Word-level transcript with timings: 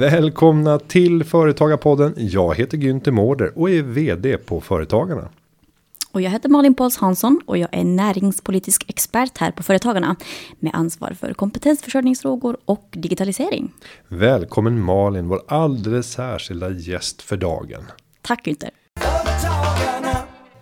Välkomna 0.00 0.78
till 0.78 1.24
Företagarpodden. 1.24 2.14
Jag 2.16 2.54
heter 2.54 2.78
Günther 2.78 3.10
Mårder 3.10 3.58
och 3.58 3.70
är 3.70 3.82
vd 3.82 4.36
på 4.36 4.60
Företagarna. 4.60 5.28
Och 6.12 6.20
jag 6.20 6.30
heter 6.30 6.48
Malin 6.48 6.74
Pauls 6.74 6.96
Hansson 6.96 7.40
och 7.46 7.58
jag 7.58 7.68
är 7.72 7.84
näringspolitisk 7.84 8.84
expert 8.90 9.38
här 9.38 9.50
på 9.50 9.62
Företagarna 9.62 10.16
med 10.58 10.74
ansvar 10.74 11.16
för 11.20 11.34
kompetensförsörjningsfrågor 11.34 12.56
och 12.64 12.88
digitalisering. 12.90 13.72
Välkommen 14.08 14.80
Malin, 14.80 15.28
vår 15.28 15.40
alldeles 15.48 16.12
särskilda 16.12 16.70
gäst 16.70 17.22
för 17.22 17.36
dagen. 17.36 17.82
Tack 18.22 18.46
Günther. 18.46 18.70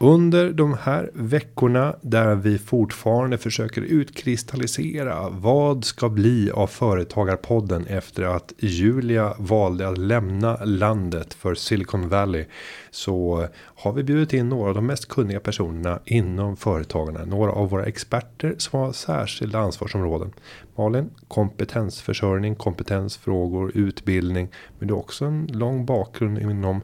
Under 0.01 0.53
de 0.53 0.77
här 0.81 1.11
veckorna 1.15 1.97
där 2.03 2.35
vi 2.35 2.59
fortfarande 2.59 3.39
försöker 3.39 3.81
utkristallisera 3.81 5.29
vad 5.29 5.85
ska 5.85 6.09
bli 6.09 6.51
av 6.51 6.67
företagarpodden 6.67 7.87
efter 7.87 8.23
att 8.23 8.53
Julia 8.59 9.35
valde 9.39 9.89
att 9.89 9.99
lämna 9.99 10.57
landet 10.65 11.35
för 11.35 11.55
Silicon 11.55 12.09
Valley 12.09 12.45
så 12.91 13.49
har 13.55 13.93
vi 13.93 14.03
bjudit 14.03 14.33
in 14.33 14.49
några 14.49 14.69
av 14.69 14.75
de 14.75 14.87
mest 14.87 15.09
kunniga 15.09 15.41
personerna 15.41 15.99
inom 16.05 16.57
företagarna, 16.57 17.25
några 17.25 17.53
av 17.53 17.71
våra 17.71 17.85
experter 17.85 18.55
som 18.59 18.81
har 18.81 18.93
särskilda 18.93 19.59
ansvarsområden. 19.59 20.33
Malin 20.77 21.11
kompetensförsörjning, 21.29 22.55
kompetensfrågor, 22.55 23.73
utbildning, 23.75 24.49
men 24.79 24.89
du 24.89 24.95
har 24.95 25.01
också 25.01 25.25
en 25.25 25.47
lång 25.53 25.87
bakgrund 25.87 26.39
inom 26.39 26.81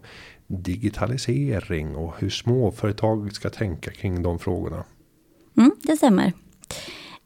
digitalisering 0.47 1.97
och 1.97 2.15
hur 2.19 2.31
småföretag 2.31 3.33
ska 3.33 3.51
tänka 3.51 3.91
kring 3.91 4.23
de 4.23 4.39
frågorna. 4.39 4.85
Mm, 5.57 5.73
det 5.83 5.97
stämmer. 5.97 6.33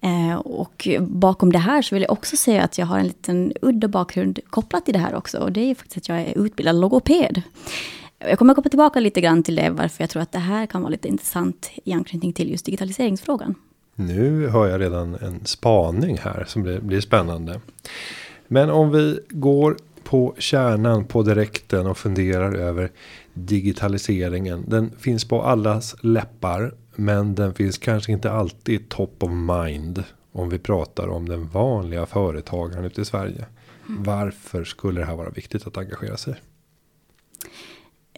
Eh, 0.01 0.37
och 0.37 0.89
bakom 1.01 1.53
det 1.53 1.59
här 1.59 1.83
så 1.83 1.95
vill 1.95 2.03
jag 2.03 2.12
också 2.12 2.37
säga 2.37 2.62
att 2.62 2.79
jag 2.79 2.87
har 2.87 2.98
en 2.98 3.07
liten 3.07 3.53
udda 3.62 3.89
bakgrund 3.89 4.39
kopplat 4.51 4.84
till 4.84 4.95
det 4.95 5.01
här 5.01 5.15
också. 5.15 5.39
Och 5.39 5.53
det 5.53 5.61
är 5.61 5.75
faktiskt 5.75 5.97
att 5.97 6.09
jag 6.09 6.20
är 6.20 6.45
utbildad 6.47 6.77
logoped. 6.77 7.42
Jag 8.19 8.39
kommer 8.39 8.53
att 8.53 8.57
komma 8.57 8.69
tillbaka 8.69 9.01
lite 9.01 9.20
grann 9.20 9.42
till 9.42 9.57
det, 9.57 9.70
varför 9.70 10.03
jag 10.03 10.11
tror 10.11 10.23
att 10.23 10.33
det 10.33 10.39
här 10.39 10.67
kan 10.67 10.83
vara 10.83 10.91
lite 10.91 11.09
intressant 11.09 11.70
i 11.85 11.92
anknytning 11.92 12.33
till 12.33 12.51
just 12.51 12.67
digitaliseringsfrågan. 12.67 13.55
Nu 13.95 14.48
hör 14.48 14.69
jag 14.69 14.81
redan 14.81 15.14
en 15.14 15.45
spaning 15.45 16.19
här 16.19 16.45
som 16.48 16.62
blir, 16.62 16.81
blir 16.81 17.01
spännande. 17.01 17.61
Men 18.48 18.70
om 18.70 18.91
vi 18.91 19.20
går 19.29 19.77
på 20.09 20.34
kärnan 20.39 21.05
på 21.05 21.23
direkten 21.23 21.87
och 21.87 21.98
funderar 21.98 22.55
över 22.55 22.91
digitaliseringen. 23.34 24.64
Den 24.69 24.91
finns 24.98 25.25
på 25.25 25.42
allas 25.42 25.97
läppar, 26.01 26.75
men 26.95 27.34
den 27.34 27.55
finns 27.55 27.78
kanske 27.78 28.12
inte 28.12 28.31
alltid 28.31 28.89
top 28.89 29.23
of 29.23 29.31
mind 29.31 30.05
om 30.33 30.48
vi 30.48 30.59
pratar 30.59 31.09
om 31.09 31.29
den 31.29 31.48
vanliga 31.48 32.06
företagaren 32.06 32.84
ute 32.84 33.01
i 33.01 33.05
Sverige. 33.05 33.47
Mm. 33.89 34.03
Varför 34.03 34.64
skulle 34.64 35.01
det 35.01 35.06
här 35.06 35.17
vara 35.17 35.31
viktigt 35.31 35.67
att 35.67 35.77
engagera 35.77 36.17
sig? 36.17 36.34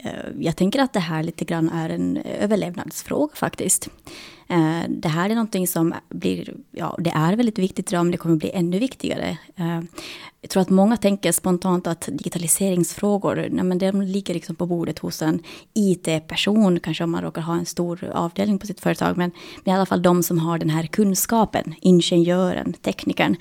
Eh, 0.04 0.12
jag 0.38 0.56
tänker 0.56 0.80
att 0.80 0.92
det 0.92 1.00
här 1.00 1.22
lite 1.22 1.44
grann 1.44 1.68
är 1.70 1.90
en 1.90 2.16
överlevnadsfråga 2.16 3.34
faktiskt. 3.34 3.88
Eh, 4.48 4.80
det 4.88 5.08
här 5.08 5.30
är 5.30 5.34
någonting 5.34 5.66
som 5.66 5.94
blir, 6.08 6.54
ja 6.70 6.96
det 6.98 7.10
är 7.10 7.36
väldigt 7.36 7.58
viktigt 7.58 7.92
idag 7.92 8.04
men 8.04 8.12
det 8.12 8.18
kommer 8.18 8.36
bli 8.36 8.50
ännu 8.50 8.78
viktigare. 8.78 9.38
Eh, 9.56 9.80
jag 10.40 10.50
tror 10.50 10.60
att 10.60 10.70
många 10.70 10.96
tänker 10.96 11.32
spontant 11.32 11.86
att 11.86 12.08
digitaliseringsfrågor, 12.12 13.48
nej 13.50 13.64
men 13.64 13.78
de 13.78 14.02
ligger 14.02 14.34
liksom 14.34 14.56
på 14.56 14.66
bordet 14.66 14.98
hos 14.98 15.22
en 15.22 15.42
IT-person, 15.74 16.80
kanske 16.80 17.04
om 17.04 17.10
man 17.10 17.22
råkar 17.22 17.42
ha 17.42 17.54
en 17.54 17.66
stor 17.66 18.10
avdelning 18.14 18.58
på 18.58 18.66
sitt 18.66 18.80
företag, 18.80 19.16
men, 19.16 19.30
men 19.64 19.74
i 19.74 19.76
alla 19.76 19.86
fall 19.86 20.02
de 20.02 20.22
som 20.22 20.38
har 20.38 20.58
den 20.58 20.70
här 20.70 20.86
kunskapen, 20.86 21.74
ingenjören, 21.80 22.72
teknikern. 22.72 23.36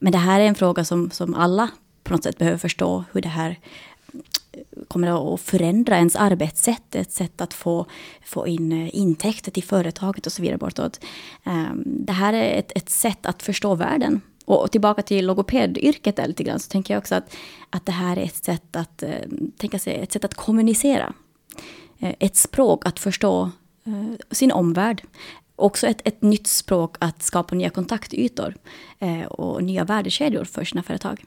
Men 0.00 0.12
det 0.12 0.18
här 0.18 0.40
är 0.40 0.44
en 0.44 0.54
fråga 0.54 0.84
som, 0.84 1.10
som 1.10 1.34
alla 1.34 1.70
på 2.04 2.12
något 2.12 2.24
sätt 2.24 2.38
behöver 2.38 2.58
förstå 2.58 3.04
hur 3.12 3.20
det 3.20 3.28
här 3.28 3.58
kommer 4.88 5.34
att 5.34 5.40
förändra 5.40 5.96
ens 5.96 6.16
arbetssätt, 6.16 6.94
ett 6.94 7.12
sätt 7.12 7.40
att 7.40 7.54
få, 7.54 7.86
få 8.24 8.46
in 8.46 8.72
eh, 8.72 8.96
intäkter 8.96 9.50
till 9.50 9.62
företaget 9.62 10.26
och 10.26 10.32
så 10.32 10.42
vidare 10.42 10.58
bortåt. 10.58 11.00
Ehm, 11.44 11.82
det 11.84 12.12
här 12.12 12.32
är 12.32 12.58
ett, 12.58 12.72
ett 12.74 12.88
sätt 12.88 13.26
att 13.26 13.42
förstå 13.42 13.74
världen. 13.74 14.20
Och 14.44 14.70
tillbaka 14.70 15.02
till 15.02 15.26
logopedyrket 15.26 16.16
där 16.16 16.26
lite 16.26 16.42
grann, 16.44 16.60
så 16.60 16.68
tänker 16.68 16.94
jag 16.94 17.00
också 17.00 17.14
att, 17.14 17.36
att 17.70 17.86
det 17.86 17.92
här 17.92 18.16
är 18.16 18.24
ett 18.24 18.44
sätt 18.44 18.76
att, 18.76 19.02
eh, 19.02 19.10
tänka 19.56 19.78
sig, 19.78 19.94
ett 19.94 20.12
sätt 20.12 20.24
att 20.24 20.34
kommunicera. 20.34 21.12
Eh, 21.98 22.14
ett 22.18 22.36
språk 22.36 22.86
att 22.86 23.00
förstå 23.00 23.50
sin 24.30 24.52
omvärld. 24.52 25.02
Också 25.56 25.86
ett, 25.86 26.00
ett 26.04 26.22
nytt 26.22 26.46
språk 26.46 26.96
att 26.98 27.22
skapa 27.22 27.54
nya 27.54 27.70
kontaktytor 27.70 28.54
och 29.28 29.62
nya 29.62 29.84
värdekedjor 29.84 30.44
för 30.44 30.64
sina 30.64 30.82
företag. 30.82 31.24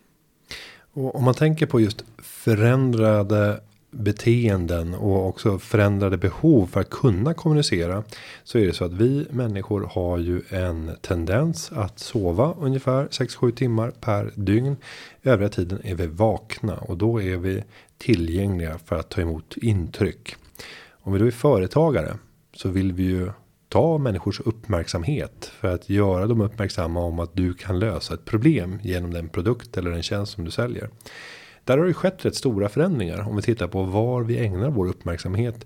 Och 0.96 1.16
om 1.16 1.24
man 1.24 1.34
tänker 1.34 1.66
på 1.66 1.80
just 1.80 2.04
förändrade 2.18 3.60
beteenden 3.92 4.94
och 4.94 5.28
också 5.28 5.60
förändrade 5.60 6.18
behov 6.18 6.68
för 6.68 6.80
att 6.80 6.90
kunna 6.90 7.34
kommunicera. 7.34 8.04
Så 8.44 8.58
är 8.58 8.66
det 8.66 8.74
så 8.74 8.86
att 8.86 8.94
vi 8.94 9.28
människor 9.30 9.90
har 9.92 10.18
ju 10.18 10.42
en 10.50 10.92
tendens 11.02 11.72
att 11.72 12.00
sova 12.00 12.56
ungefär 12.60 13.08
6-7 13.08 13.52
timmar 13.52 13.92
per 13.92 14.32
dygn. 14.36 14.78
Övriga 15.24 15.50
tiden 15.50 15.80
är 15.84 15.96
vi 15.96 16.08
vakna 16.08 16.78
och 16.78 16.98
då 16.98 17.22
är 17.22 17.38
vi 17.38 17.64
tillgängliga 17.98 18.78
för 18.86 18.96
att 18.96 19.10
ta 19.10 19.22
emot 19.22 19.58
intryck. 19.58 20.36
Om 20.92 21.14
vi 21.14 21.20
då 21.20 21.26
är 21.26 21.32
företagare 21.32 22.18
så 22.54 22.70
vill 22.70 22.94
vi 22.94 23.04
ju 23.04 23.30
ta 23.76 23.98
människors 23.98 24.40
uppmärksamhet 24.40 25.46
för 25.46 25.68
att 25.68 25.90
göra 25.90 26.28
dem 26.28 26.42
uppmärksamma 26.42 27.00
om 27.00 27.20
att 27.20 27.34
du 27.34 27.54
kan 27.54 27.80
lösa 27.80 28.14
ett 28.14 28.26
problem 28.26 28.80
genom 28.84 29.14
den 29.14 29.30
produkt 29.30 29.78
eller 29.78 29.92
den 29.92 30.04
tjänst 30.04 30.32
som 30.32 30.46
du 30.46 30.52
säljer. 30.52 30.90
Där 31.64 31.78
har 31.78 31.86
det 31.86 31.94
skett 31.94 32.26
rätt 32.26 32.36
stora 32.36 32.70
förändringar 32.70 33.30
om 33.30 33.36
vi 33.36 33.42
tittar 33.42 33.68
på 33.68 33.84
var 33.84 34.22
vi 34.22 34.38
ägnar 34.38 34.70
vår 34.70 34.88
uppmärksamhet. 34.88 35.66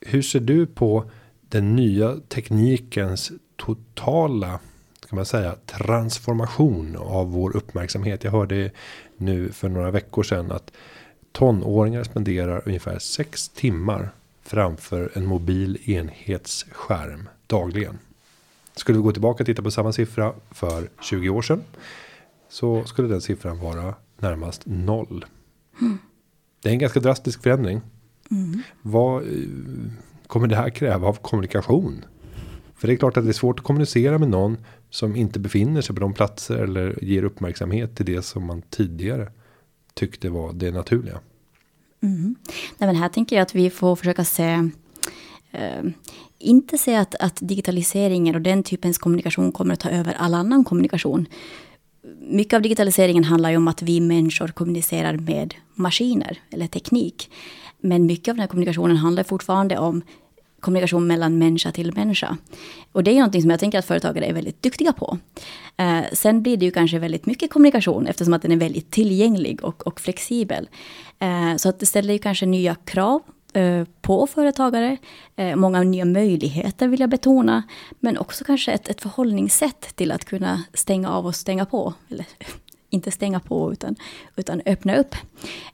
Hur 0.00 0.22
ser 0.22 0.40
du 0.40 0.66
på 0.66 1.10
den 1.40 1.76
nya 1.76 2.16
teknikens 2.28 3.32
totala 3.56 4.60
kan 5.08 5.16
man 5.16 5.26
säga 5.26 5.54
transformation 5.66 6.96
av 6.96 7.32
vår 7.32 7.56
uppmärksamhet. 7.56 8.24
Jag 8.24 8.32
hörde 8.32 8.70
nu 9.16 9.48
för 9.52 9.68
några 9.68 9.90
veckor 9.90 10.22
sedan 10.22 10.52
att 10.52 10.72
tonåringar 11.32 12.04
spenderar 12.04 12.62
ungefär 12.66 12.98
sex 12.98 13.48
timmar 13.48 14.10
framför 14.42 15.10
en 15.14 15.26
mobil 15.26 15.90
enhetsskärm 15.90 17.28
dagligen. 17.50 17.98
Skulle 18.76 18.98
vi 18.98 19.02
gå 19.02 19.12
tillbaka 19.12 19.42
och 19.42 19.46
titta 19.46 19.62
på 19.62 19.70
samma 19.70 19.92
siffra 19.92 20.32
för 20.50 20.88
20 21.00 21.28
år 21.28 21.42
sedan. 21.42 21.62
Så 22.48 22.84
skulle 22.84 23.08
den 23.08 23.20
siffran 23.20 23.58
vara 23.58 23.94
närmast 24.18 24.62
noll. 24.64 25.24
Mm. 25.80 25.98
Det 26.62 26.68
är 26.68 26.72
en 26.72 26.78
ganska 26.78 27.00
drastisk 27.00 27.42
förändring. 27.42 27.80
Mm. 28.30 28.62
Vad 28.82 29.22
eh, 29.22 29.28
kommer 30.26 30.46
det 30.46 30.56
här 30.56 30.70
kräva 30.70 31.08
av 31.08 31.14
kommunikation? 31.14 32.04
För 32.76 32.88
det 32.88 32.94
är 32.94 32.96
klart 32.96 33.16
att 33.16 33.24
det 33.24 33.30
är 33.30 33.32
svårt 33.32 33.58
att 33.58 33.64
kommunicera 33.64 34.18
med 34.18 34.28
någon 34.28 34.56
som 34.90 35.16
inte 35.16 35.38
befinner 35.38 35.80
sig 35.80 35.94
på 35.94 36.00
de 36.00 36.14
platser 36.14 36.56
eller 36.56 37.04
ger 37.04 37.22
uppmärksamhet 37.22 37.96
till 37.96 38.06
det 38.06 38.22
som 38.22 38.46
man 38.46 38.62
tidigare 38.62 39.32
tyckte 39.94 40.30
var 40.30 40.52
det 40.52 40.70
naturliga. 40.70 41.20
Mm. 42.02 42.34
Nej, 42.78 42.88
men 42.88 42.96
här 42.96 43.08
tänker 43.08 43.36
jag 43.36 43.42
att 43.42 43.54
vi 43.54 43.70
får 43.70 43.96
försöka 43.96 44.24
se 44.24 44.70
Ehm, 45.52 45.92
inte 46.38 46.78
se 46.78 46.94
att, 46.94 47.14
att 47.14 47.38
digitaliseringen 47.40 48.34
och 48.34 48.40
den 48.40 48.62
typens 48.62 48.98
kommunikation 48.98 49.52
kommer 49.52 49.74
att 49.74 49.80
ta 49.80 49.90
över 49.90 50.12
all 50.12 50.34
annan 50.34 50.64
kommunikation. 50.64 51.26
Mycket 52.20 52.54
av 52.54 52.62
digitaliseringen 52.62 53.24
handlar 53.24 53.50
ju 53.50 53.56
om 53.56 53.68
att 53.68 53.82
vi 53.82 54.00
människor 54.00 54.48
kommunicerar 54.48 55.16
med 55.16 55.54
maskiner 55.74 56.38
eller 56.50 56.66
teknik. 56.66 57.30
Men 57.80 58.06
mycket 58.06 58.28
av 58.28 58.36
den 58.36 58.40
här 58.40 58.48
kommunikationen 58.48 58.96
handlar 58.96 59.22
fortfarande 59.22 59.78
om 59.78 60.02
kommunikation 60.60 61.06
mellan 61.06 61.38
människa 61.38 61.72
till 61.72 61.94
människa. 61.94 62.36
Och 62.92 63.04
det 63.04 63.10
är 63.10 63.14
någonting 63.14 63.42
som 63.42 63.50
jag 63.50 63.60
tänker 63.60 63.78
att 63.78 63.84
företagare 63.84 64.26
är 64.26 64.32
väldigt 64.32 64.62
duktiga 64.62 64.92
på. 64.92 65.18
Eh, 65.76 66.00
sen 66.12 66.42
blir 66.42 66.56
det 66.56 66.64
ju 66.64 66.70
kanske 66.70 66.98
väldigt 66.98 67.26
mycket 67.26 67.50
kommunikation 67.50 68.06
eftersom 68.06 68.34
att 68.34 68.42
den 68.42 68.52
är 68.52 68.56
väldigt 68.56 68.90
tillgänglig 68.90 69.64
och, 69.64 69.86
och 69.86 70.00
flexibel. 70.00 70.68
Eh, 71.18 71.56
så 71.56 71.68
att 71.68 71.78
det 71.78 71.86
ställer 71.86 72.12
ju 72.12 72.18
kanske 72.18 72.46
nya 72.46 72.74
krav 72.74 73.22
Eh, 73.52 73.84
på 74.00 74.26
företagare. 74.26 74.96
Eh, 75.36 75.56
många 75.56 75.82
nya 75.82 76.04
möjligheter 76.04 76.88
vill 76.88 77.00
jag 77.00 77.10
betona. 77.10 77.62
Men 78.00 78.18
också 78.18 78.44
kanske 78.44 78.72
ett, 78.72 78.88
ett 78.88 79.00
förhållningssätt 79.00 79.96
till 79.96 80.12
att 80.12 80.24
kunna 80.24 80.62
stänga 80.74 81.10
av 81.10 81.26
och 81.26 81.34
stänga 81.34 81.66
på. 81.66 81.94
Eller 82.08 82.26
inte 82.90 83.10
stänga 83.10 83.40
på 83.40 83.72
utan, 83.72 83.96
utan 84.36 84.62
öppna 84.66 84.96
upp. 84.96 85.14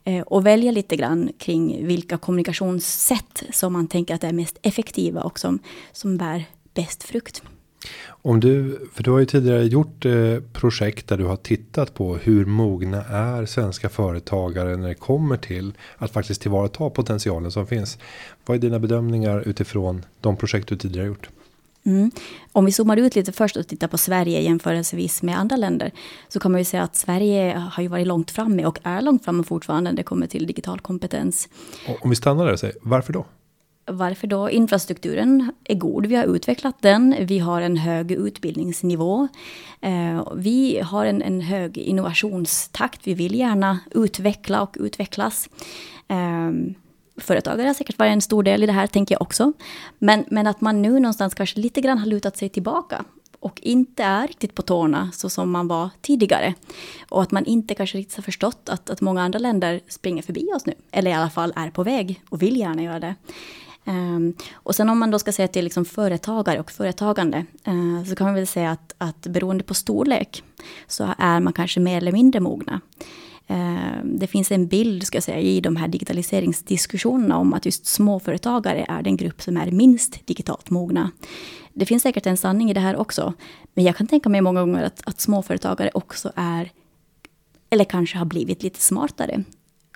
Eh, 0.04 0.22
och 0.22 0.46
välja 0.46 0.72
lite 0.72 0.96
grann 0.96 1.32
kring 1.38 1.86
vilka 1.86 2.18
kommunikationssätt 2.18 3.42
som 3.52 3.72
man 3.72 3.88
tänker 3.88 4.14
att 4.14 4.24
är 4.24 4.32
mest 4.32 4.58
effektiva 4.62 5.22
och 5.22 5.38
som, 5.38 5.58
som 5.92 6.16
bär 6.16 6.44
bäst 6.74 7.02
frukt. 7.02 7.42
Om 8.08 8.40
du, 8.40 8.80
för 8.94 9.02
du 9.02 9.10
har 9.10 9.18
ju 9.18 9.26
tidigare 9.26 9.64
gjort 9.64 10.04
eh, 10.04 10.38
projekt 10.52 11.08
där 11.08 11.16
du 11.16 11.24
har 11.24 11.36
tittat 11.36 11.94
på 11.94 12.16
hur 12.16 12.46
mogna 12.46 13.04
är 13.04 13.46
svenska 13.46 13.88
företagare 13.88 14.76
när 14.76 14.88
det 14.88 14.94
kommer 14.94 15.36
till 15.36 15.72
att 15.96 16.10
faktiskt 16.10 16.40
tillvarata 16.40 16.90
potentialen 16.90 17.52
som 17.52 17.66
finns. 17.66 17.98
Vad 18.46 18.56
är 18.56 18.60
dina 18.60 18.78
bedömningar 18.78 19.40
utifrån 19.40 20.04
de 20.20 20.36
projekt 20.36 20.68
du 20.68 20.76
tidigare 20.76 21.06
gjort? 21.06 21.28
Mm. 21.86 22.10
Om 22.52 22.64
vi 22.64 22.72
zoomar 22.72 22.96
ut 22.96 23.14
lite 23.14 23.32
först 23.32 23.56
och 23.56 23.66
tittar 23.66 23.88
på 23.88 23.98
Sverige 23.98 24.40
jämförelsevis 24.40 25.22
med 25.22 25.38
andra 25.38 25.56
länder 25.56 25.90
så 26.28 26.40
kan 26.40 26.52
man 26.52 26.60
ju 26.60 26.64
säga 26.64 26.82
att 26.82 26.96
Sverige 26.96 27.62
har 27.72 27.82
ju 27.82 27.88
varit 27.88 28.06
långt 28.06 28.30
framme 28.30 28.66
och 28.66 28.78
är 28.82 29.02
långt 29.02 29.24
framme 29.24 29.44
fortfarande 29.44 29.90
när 29.90 29.96
det 29.96 30.02
kommer 30.02 30.26
till 30.26 30.46
digital 30.46 30.80
kompetens. 30.80 31.48
Om 32.00 32.10
vi 32.10 32.16
stannar 32.16 32.44
där 32.44 32.52
och 32.52 32.60
säger 32.60 32.76
varför 32.82 33.12
då? 33.12 33.26
Varför 33.86 34.26
då? 34.26 34.50
Infrastrukturen 34.50 35.52
är 35.64 35.74
god, 35.74 36.06
vi 36.06 36.16
har 36.16 36.24
utvecklat 36.24 36.76
den, 36.80 37.14
vi 37.20 37.38
har 37.38 37.60
en 37.60 37.76
hög 37.76 38.12
utbildningsnivå. 38.12 39.28
Eh, 39.80 40.28
vi 40.36 40.80
har 40.80 41.06
en, 41.06 41.22
en 41.22 41.40
hög 41.40 41.78
innovationstakt, 41.78 43.00
vi 43.06 43.14
vill 43.14 43.34
gärna 43.34 43.78
utveckla 43.90 44.62
och 44.62 44.76
utvecklas. 44.80 45.48
Eh, 46.08 46.50
företagare 47.16 47.66
har 47.66 47.74
säkert 47.74 47.98
varit 47.98 48.12
en 48.12 48.20
stor 48.20 48.42
del 48.42 48.62
i 48.62 48.66
det 48.66 48.72
här, 48.72 48.86
tänker 48.86 49.14
jag 49.14 49.22
också. 49.22 49.52
Men, 49.98 50.24
men 50.30 50.46
att 50.46 50.60
man 50.60 50.82
nu 50.82 51.00
någonstans 51.00 51.34
kanske 51.34 51.60
lite 51.60 51.80
grann 51.80 51.98
har 51.98 52.06
lutat 52.06 52.36
sig 52.36 52.48
tillbaka 52.48 53.04
och 53.40 53.60
inte 53.62 54.04
är 54.04 54.26
riktigt 54.26 54.54
på 54.54 54.62
tårna 54.62 55.10
så 55.12 55.28
som 55.28 55.50
man 55.50 55.68
var 55.68 55.90
tidigare. 56.00 56.54
Och 57.08 57.22
att 57.22 57.30
man 57.30 57.44
inte 57.44 57.74
kanske 57.74 57.98
riktigt 57.98 58.16
har 58.16 58.22
förstått 58.22 58.68
att, 58.68 58.90
att 58.90 59.00
många 59.00 59.22
andra 59.22 59.38
länder 59.38 59.80
springer 59.88 60.22
förbi 60.22 60.48
oss 60.56 60.66
nu. 60.66 60.74
Eller 60.90 61.10
i 61.10 61.14
alla 61.14 61.30
fall 61.30 61.52
är 61.56 61.70
på 61.70 61.82
väg 61.82 62.22
och 62.28 62.42
vill 62.42 62.56
gärna 62.56 62.82
göra 62.82 63.00
det. 63.00 63.14
Um, 63.88 64.34
och 64.54 64.74
sen 64.74 64.88
om 64.88 64.98
man 64.98 65.10
då 65.10 65.18
ska 65.18 65.32
säga 65.32 65.48
till 65.48 65.64
liksom 65.64 65.84
företagare 65.84 66.60
och 66.60 66.70
företagande 66.70 67.44
uh, 67.68 68.04
så 68.04 68.16
kan 68.16 68.26
man 68.26 68.34
väl 68.34 68.46
säga 68.46 68.70
att, 68.70 68.94
att 68.98 69.26
beroende 69.26 69.64
på 69.64 69.74
storlek 69.74 70.42
så 70.86 71.14
är 71.18 71.40
man 71.40 71.52
kanske 71.52 71.80
mer 71.80 71.96
eller 71.96 72.12
mindre 72.12 72.40
mogna. 72.40 72.80
Uh, 73.50 74.04
det 74.04 74.26
finns 74.26 74.52
en 74.52 74.66
bild 74.66 75.06
ska 75.06 75.16
jag 75.16 75.22
säga, 75.22 75.40
i 75.40 75.60
de 75.60 75.76
här 75.76 75.88
digitaliseringsdiskussionerna 75.88 77.38
om 77.38 77.54
att 77.54 77.66
just 77.66 77.86
småföretagare 77.86 78.86
är 78.88 79.02
den 79.02 79.16
grupp 79.16 79.42
som 79.42 79.56
är 79.56 79.70
minst 79.70 80.26
digitalt 80.26 80.70
mogna. 80.70 81.10
Det 81.72 81.86
finns 81.86 82.02
säkert 82.02 82.26
en 82.26 82.36
sanning 82.36 82.70
i 82.70 82.74
det 82.74 82.80
här 82.80 82.96
också, 82.96 83.34
men 83.74 83.84
jag 83.84 83.96
kan 83.96 84.06
tänka 84.06 84.28
mig 84.28 84.40
många 84.40 84.60
gånger 84.60 84.84
att, 84.84 85.00
att 85.04 85.20
småföretagare 85.20 85.90
också 85.94 86.32
är 86.36 86.70
eller 87.70 87.84
kanske 87.84 88.18
har 88.18 88.24
blivit 88.24 88.62
lite 88.62 88.80
smartare 88.80 89.44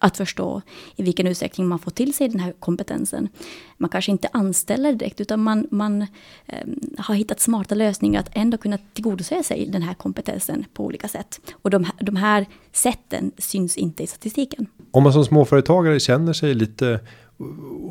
att 0.00 0.16
förstå 0.16 0.62
i 0.96 1.02
vilken 1.02 1.26
utsträckning 1.26 1.68
man 1.68 1.78
får 1.78 1.90
till 1.90 2.14
sig 2.14 2.28
den 2.28 2.40
här 2.40 2.52
kompetensen. 2.58 3.28
Man 3.76 3.90
kanske 3.90 4.12
inte 4.12 4.28
anställer 4.32 4.92
direkt, 4.92 5.20
utan 5.20 5.42
man, 5.42 5.66
man 5.70 6.02
eh, 6.46 6.66
har 6.98 7.14
hittat 7.14 7.40
smarta 7.40 7.74
lösningar 7.74 8.20
att 8.20 8.30
ändå 8.32 8.58
kunna 8.58 8.78
tillgodose 8.92 9.42
sig 9.42 9.66
den 9.66 9.82
här 9.82 9.94
kompetensen 9.94 10.64
på 10.74 10.84
olika 10.84 11.08
sätt. 11.08 11.40
Och 11.52 11.70
de, 11.70 11.86
de 12.00 12.16
här 12.16 12.46
sätten 12.72 13.32
syns 13.38 13.76
inte 13.76 14.02
i 14.02 14.06
statistiken. 14.06 14.66
Om 14.90 15.02
man 15.02 15.12
som 15.12 15.24
småföretagare 15.24 16.00
känner 16.00 16.32
sig 16.32 16.54
lite 16.54 17.00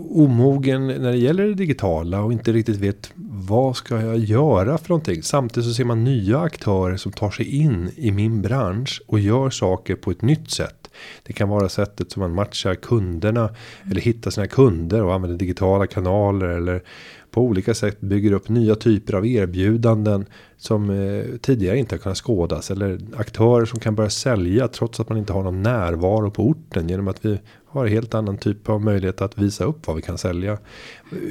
omogen 0.09 0.87
när 0.87 1.11
det 1.11 1.17
gäller 1.17 1.47
det 1.47 1.53
digitala 1.53 2.21
och 2.21 2.33
inte 2.33 2.51
riktigt 2.51 2.75
vet 2.75 3.11
vad 3.47 3.75
ska 3.75 4.01
jag 4.01 4.17
göra 4.17 4.77
för 4.77 4.89
någonting. 4.89 5.23
Samtidigt 5.23 5.69
så 5.69 5.73
ser 5.73 5.85
man 5.85 6.03
nya 6.03 6.39
aktörer 6.39 6.97
som 6.97 7.11
tar 7.11 7.31
sig 7.31 7.55
in 7.55 7.91
i 7.95 8.11
min 8.11 8.41
bransch 8.41 9.01
och 9.07 9.19
gör 9.19 9.49
saker 9.49 9.95
på 9.95 10.11
ett 10.11 10.21
nytt 10.21 10.51
sätt. 10.51 10.78
Det 11.23 11.33
kan 11.33 11.49
vara 11.49 11.69
sättet 11.69 12.11
som 12.11 12.19
man 12.19 12.33
matchar 12.33 12.75
kunderna 12.75 13.49
eller 13.91 14.01
hittar 14.01 14.31
sina 14.31 14.47
kunder 14.47 15.03
och 15.03 15.13
använder 15.13 15.37
digitala 15.37 15.87
kanaler 15.87 16.47
eller 16.47 16.83
på 17.31 17.41
olika 17.41 17.73
sätt 17.73 18.01
bygger 18.01 18.31
upp 18.31 18.49
nya 18.49 18.75
typer 18.75 19.13
av 19.13 19.25
erbjudanden 19.25 20.25
som 20.57 20.89
eh, 20.89 21.37
tidigare 21.41 21.77
inte 21.77 21.95
har 21.95 21.99
kunnat 21.99 22.17
skådas 22.17 22.71
eller 22.71 22.99
aktörer 23.17 23.65
som 23.65 23.79
kan 23.79 23.95
börja 23.95 24.09
sälja 24.09 24.67
trots 24.67 24.99
att 24.99 25.09
man 25.09 25.17
inte 25.17 25.33
har 25.33 25.43
någon 25.43 25.63
närvaro 25.63 26.31
på 26.31 26.43
orten 26.47 26.89
genom 26.89 27.07
att 27.07 27.25
vi 27.25 27.39
har 27.65 27.85
en 27.85 27.91
helt 27.91 28.13
annan 28.13 28.37
typ 28.37 28.69
av 28.69 28.81
möjlighet 28.81 29.21
att 29.21 29.37
visa 29.37 29.63
upp 29.63 29.87
vad 29.87 29.95
vi 29.95 30.01
kan 30.01 30.17
sälja. 30.17 30.57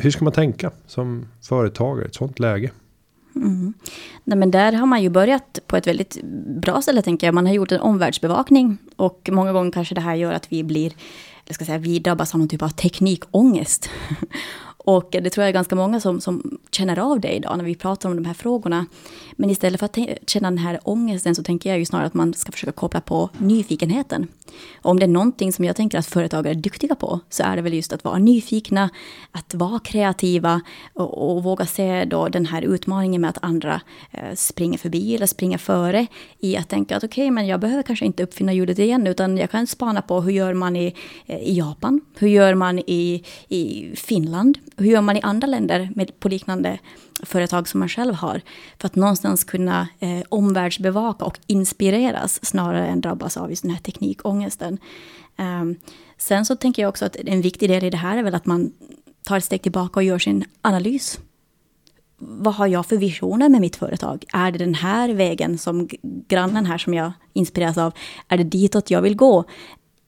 Hur 0.00 0.10
ska 0.10 0.24
man 0.24 0.32
tänka 0.32 0.70
som 0.86 1.28
företagare 1.42 2.04
i 2.04 2.08
ett 2.08 2.14
sånt 2.14 2.38
läge? 2.38 2.70
Mm. 3.42 3.74
Nej, 4.24 4.38
men 4.38 4.50
där 4.50 4.72
har 4.72 4.86
man 4.86 5.02
ju 5.02 5.10
börjat 5.10 5.58
på 5.66 5.76
ett 5.76 5.86
väldigt 5.86 6.22
bra 6.62 6.82
ställe, 6.82 7.02
tänker 7.02 7.26
jag. 7.26 7.34
Man 7.34 7.46
har 7.46 7.54
gjort 7.54 7.72
en 7.72 7.80
omvärldsbevakning 7.80 8.78
och 8.96 9.28
många 9.32 9.52
gånger 9.52 9.72
kanske 9.72 9.94
det 9.94 10.00
här 10.00 10.14
gör 10.14 10.32
att 10.32 10.52
vi 10.52 10.64
blir, 10.64 10.92
jag 11.44 11.54
ska 11.54 11.64
säga, 11.64 11.78
vi 11.78 11.98
drabbas 11.98 12.34
av 12.34 12.38
någon 12.38 12.48
typ 12.48 12.62
av 12.62 12.68
teknikångest. 12.68 13.90
Och 14.88 15.08
det 15.10 15.30
tror 15.30 15.42
jag 15.42 15.48
är 15.48 15.52
ganska 15.52 15.76
många 15.76 16.00
som, 16.00 16.20
som 16.20 16.58
känner 16.70 16.98
av 16.98 17.20
det 17.20 17.32
idag 17.32 17.58
när 17.58 17.64
vi 17.64 17.74
pratar 17.74 18.08
om 18.08 18.16
de 18.16 18.24
här 18.24 18.34
frågorna. 18.34 18.86
Men 19.32 19.50
istället 19.50 19.80
för 19.80 19.86
att 19.86 19.98
känna 20.26 20.50
den 20.50 20.58
här 20.58 20.80
ångesten 20.82 21.34
så 21.34 21.42
tänker 21.42 21.70
jag 21.70 21.78
ju 21.78 21.84
snarare 21.84 22.06
att 22.06 22.14
man 22.14 22.34
ska 22.34 22.52
försöka 22.52 22.72
koppla 22.72 23.00
på 23.00 23.30
nyfikenheten. 23.38 24.26
Och 24.82 24.90
om 24.90 24.98
det 24.98 25.04
är 25.04 25.08
någonting 25.08 25.52
som 25.52 25.64
jag 25.64 25.76
tänker 25.76 25.98
att 25.98 26.06
företagare 26.06 26.54
är 26.54 26.58
duktiga 26.58 26.94
på 26.94 27.20
så 27.30 27.42
är 27.42 27.56
det 27.56 27.62
väl 27.62 27.74
just 27.74 27.92
att 27.92 28.04
vara 28.04 28.18
nyfikna, 28.18 28.90
att 29.32 29.54
vara 29.54 29.78
kreativa 29.78 30.60
och, 30.94 31.36
och 31.36 31.42
våga 31.42 31.66
se 31.66 32.04
då 32.04 32.28
den 32.28 32.46
här 32.46 32.62
utmaningen 32.62 33.20
med 33.20 33.30
att 33.30 33.38
andra 33.42 33.80
eh, 34.10 34.34
springer 34.34 34.78
förbi 34.78 35.14
eller 35.14 35.26
springer 35.26 35.58
före 35.58 36.06
i 36.40 36.56
att 36.56 36.68
tänka 36.68 36.96
att 36.96 37.04
okej, 37.04 37.24
okay, 37.24 37.30
men 37.30 37.46
jag 37.46 37.60
behöver 37.60 37.82
kanske 37.82 38.06
inte 38.06 38.22
uppfinna 38.22 38.52
hjulet 38.52 38.78
igen 38.78 39.06
utan 39.06 39.38
jag 39.38 39.50
kan 39.50 39.66
spana 39.66 40.02
på 40.02 40.20
hur 40.20 40.32
gör 40.32 40.54
man 40.54 40.76
i, 40.76 40.94
eh, 41.26 41.38
i 41.38 41.58
Japan, 41.58 42.00
hur 42.18 42.28
gör 42.28 42.54
man 42.54 42.78
i, 42.78 43.24
i 43.48 43.90
Finland, 43.96 44.58
hur 44.78 44.90
gör 44.90 45.00
man 45.00 45.16
i 45.16 45.20
andra 45.20 45.46
länder 45.46 45.90
med, 45.94 46.20
på 46.20 46.28
liknande 46.28 46.78
företag 47.22 47.68
som 47.68 47.80
man 47.80 47.88
själv 47.88 48.14
har. 48.14 48.40
För 48.78 48.86
att 48.86 48.96
någonstans 48.96 49.44
kunna 49.44 49.88
eh, 49.98 50.22
omvärldsbevaka 50.28 51.24
och 51.24 51.38
inspireras 51.46 52.44
snarare 52.44 52.86
än 52.86 53.00
drabbas 53.00 53.36
av 53.36 53.50
just 53.50 53.62
den 53.62 53.70
här 53.70 53.80
teknikångesten. 53.80 54.78
Um, 55.38 55.76
sen 56.18 56.44
så 56.44 56.56
tänker 56.56 56.82
jag 56.82 56.88
också 56.88 57.04
att 57.04 57.16
en 57.16 57.40
viktig 57.40 57.68
del 57.68 57.84
i 57.84 57.90
det 57.90 57.96
här 57.96 58.18
är 58.18 58.22
väl 58.22 58.34
att 58.34 58.46
man 58.46 58.72
tar 59.22 59.36
ett 59.36 59.44
steg 59.44 59.62
tillbaka 59.62 60.00
och 60.00 60.04
gör 60.04 60.18
sin 60.18 60.44
analys. 60.62 61.18
Vad 62.20 62.54
har 62.54 62.66
jag 62.66 62.86
för 62.86 62.96
visioner 62.96 63.48
med 63.48 63.60
mitt 63.60 63.76
företag? 63.76 64.24
Är 64.32 64.52
det 64.52 64.58
den 64.58 64.74
här 64.74 65.08
vägen 65.08 65.58
som 65.58 65.88
grannen 66.02 66.66
här 66.66 66.78
som 66.78 66.94
jag 66.94 67.12
inspireras 67.32 67.78
av, 67.78 67.92
är 68.28 68.38
det 68.38 68.44
ditåt 68.44 68.90
jag 68.90 69.02
vill 69.02 69.16
gå? 69.16 69.44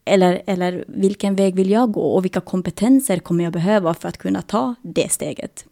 Eller, 0.05 0.43
eller 0.47 0.85
vilken 0.89 1.37
väg 1.37 1.55
vill 1.55 1.71
jag 1.71 1.93
gå 1.93 2.03
och 2.03 2.25
vilka 2.25 2.41
kompetenser 2.41 3.19
kommer 3.19 3.45
jag 3.45 3.53
behöva 3.53 3.95
för 3.95 4.09
att 4.09 4.19
kunna 4.19 4.43
ta 4.43 4.75
det 4.83 5.13
steget? 5.13 5.65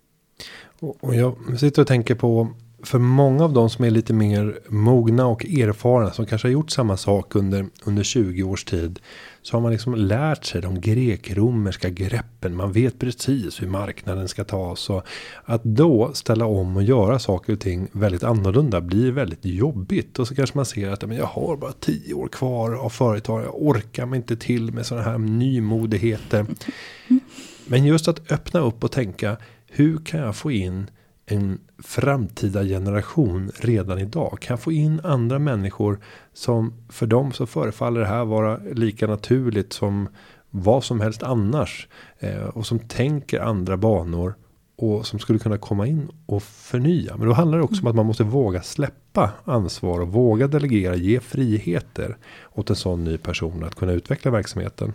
Och 0.81 1.15
jag 1.15 1.37
sitter 1.59 1.83
och 1.83 1.89
tänker 1.89 2.15
på 2.15 2.49
för 2.83 2.99
många 2.99 3.45
av 3.45 3.53
de 3.53 3.71
som 3.71 3.85
är 3.85 3.91
lite 3.91 4.13
mer 4.13 4.59
mogna 4.69 5.27
och 5.27 5.45
erfarna 5.45 6.11
som 6.13 6.27
kanske 6.27 6.49
har 6.49 6.53
gjort 6.53 6.71
samma 6.71 6.97
sak 6.97 7.35
under 7.35 7.67
under 7.85 8.03
20 8.03 8.43
års 8.43 8.65
tid 8.65 9.01
så 9.43 9.57
har 9.57 9.61
man 9.61 9.73
liksom 9.73 9.95
lärt 9.95 10.45
sig 10.45 10.63
de 10.63 10.81
grekromerska 10.81 11.91
greppen. 11.91 12.57
Man 12.57 12.73
vet 12.73 12.99
precis 12.99 13.63
hur 13.63 13.69
marknaden 13.69 14.29
ska 14.29 14.45
tas 14.45 14.91
och 14.91 15.07
att 15.45 15.65
då 15.65 16.11
ställa 16.15 16.47
om 16.47 16.77
och 16.77 16.83
göra 16.83 17.19
saker 17.19 17.53
och 17.53 17.61
ting 17.61 17.89
väldigt 17.93 18.25
annorlunda 18.25 18.81
blir 18.81 19.13
väldigt 19.13 19.45
jobbigt 19.45 20.19
och 20.19 20.29
så 20.29 20.35
kanske 20.35 20.59
man 20.59 20.67
ser 20.67 20.91
att 20.91 21.09
men 21.09 21.17
jag 21.17 21.27
har 21.27 21.57
bara 21.57 21.73
10 21.73 22.15
år 22.15 22.29
kvar 22.29 22.73
av 22.75 22.91
företag. 22.91 23.45
Jag 23.45 23.63
orkar 23.63 24.07
mig 24.07 24.17
inte 24.17 24.37
till 24.37 24.73
med 24.73 24.87
sådana 24.87 25.05
här 25.11 25.19
nymodigheter. 25.19 26.47
Men 27.71 27.85
just 27.85 28.09
att 28.09 28.33
öppna 28.33 28.61
upp 28.61 28.85
och 28.85 28.93
tänka 28.93 29.37
hur 29.67 29.99
kan 30.05 30.21
jag 30.21 30.37
få 30.37 30.51
in 30.51 30.91
en 31.31 31.61
framtida 31.79 32.65
generation 32.65 33.51
redan 33.55 33.99
idag? 33.99 34.39
Kan 34.41 34.59
få 34.59 34.73
in 34.73 35.01
andra 35.05 35.39
människor 35.39 35.99
som 36.33 36.73
för 36.89 37.07
dem 37.07 37.33
så 37.33 37.47
förefaller 37.47 38.01
det 38.01 38.07
här 38.07 38.25
vara 38.25 38.61
lika 38.73 39.07
naturligt 39.07 39.73
som 39.73 40.09
vad 40.51 40.85
som 40.85 41.01
helst 41.01 41.23
annars 41.23 41.89
eh, 42.19 42.43
och 42.43 42.67
som 42.67 42.79
tänker 42.79 43.41
andra 43.41 43.77
banor 43.77 44.35
och 44.77 45.07
som 45.07 45.19
skulle 45.19 45.39
kunna 45.39 45.59
komma 45.59 45.87
in 45.87 46.09
och 46.27 46.43
förnya. 46.43 47.17
Men 47.17 47.29
då 47.29 47.35
handlar 47.35 47.59
det 47.59 47.65
också 47.65 47.83
om 47.83 47.89
att 47.89 47.95
man 47.95 48.07
måste 48.07 48.25
våga 48.25 48.63
släppa 48.63 49.31
ansvar 49.45 50.01
och 50.01 50.09
våga 50.09 50.47
delegera, 50.47 50.97
ge 50.97 51.21
friheter 51.21 52.17
åt 52.53 52.71
en 52.71 52.77
sån 52.77 53.05
ny 53.05 53.19
person 53.19 53.65
att 53.65 53.75
kunna 53.75 53.93
utveckla 53.93 54.31
verksamheten. 54.31 54.93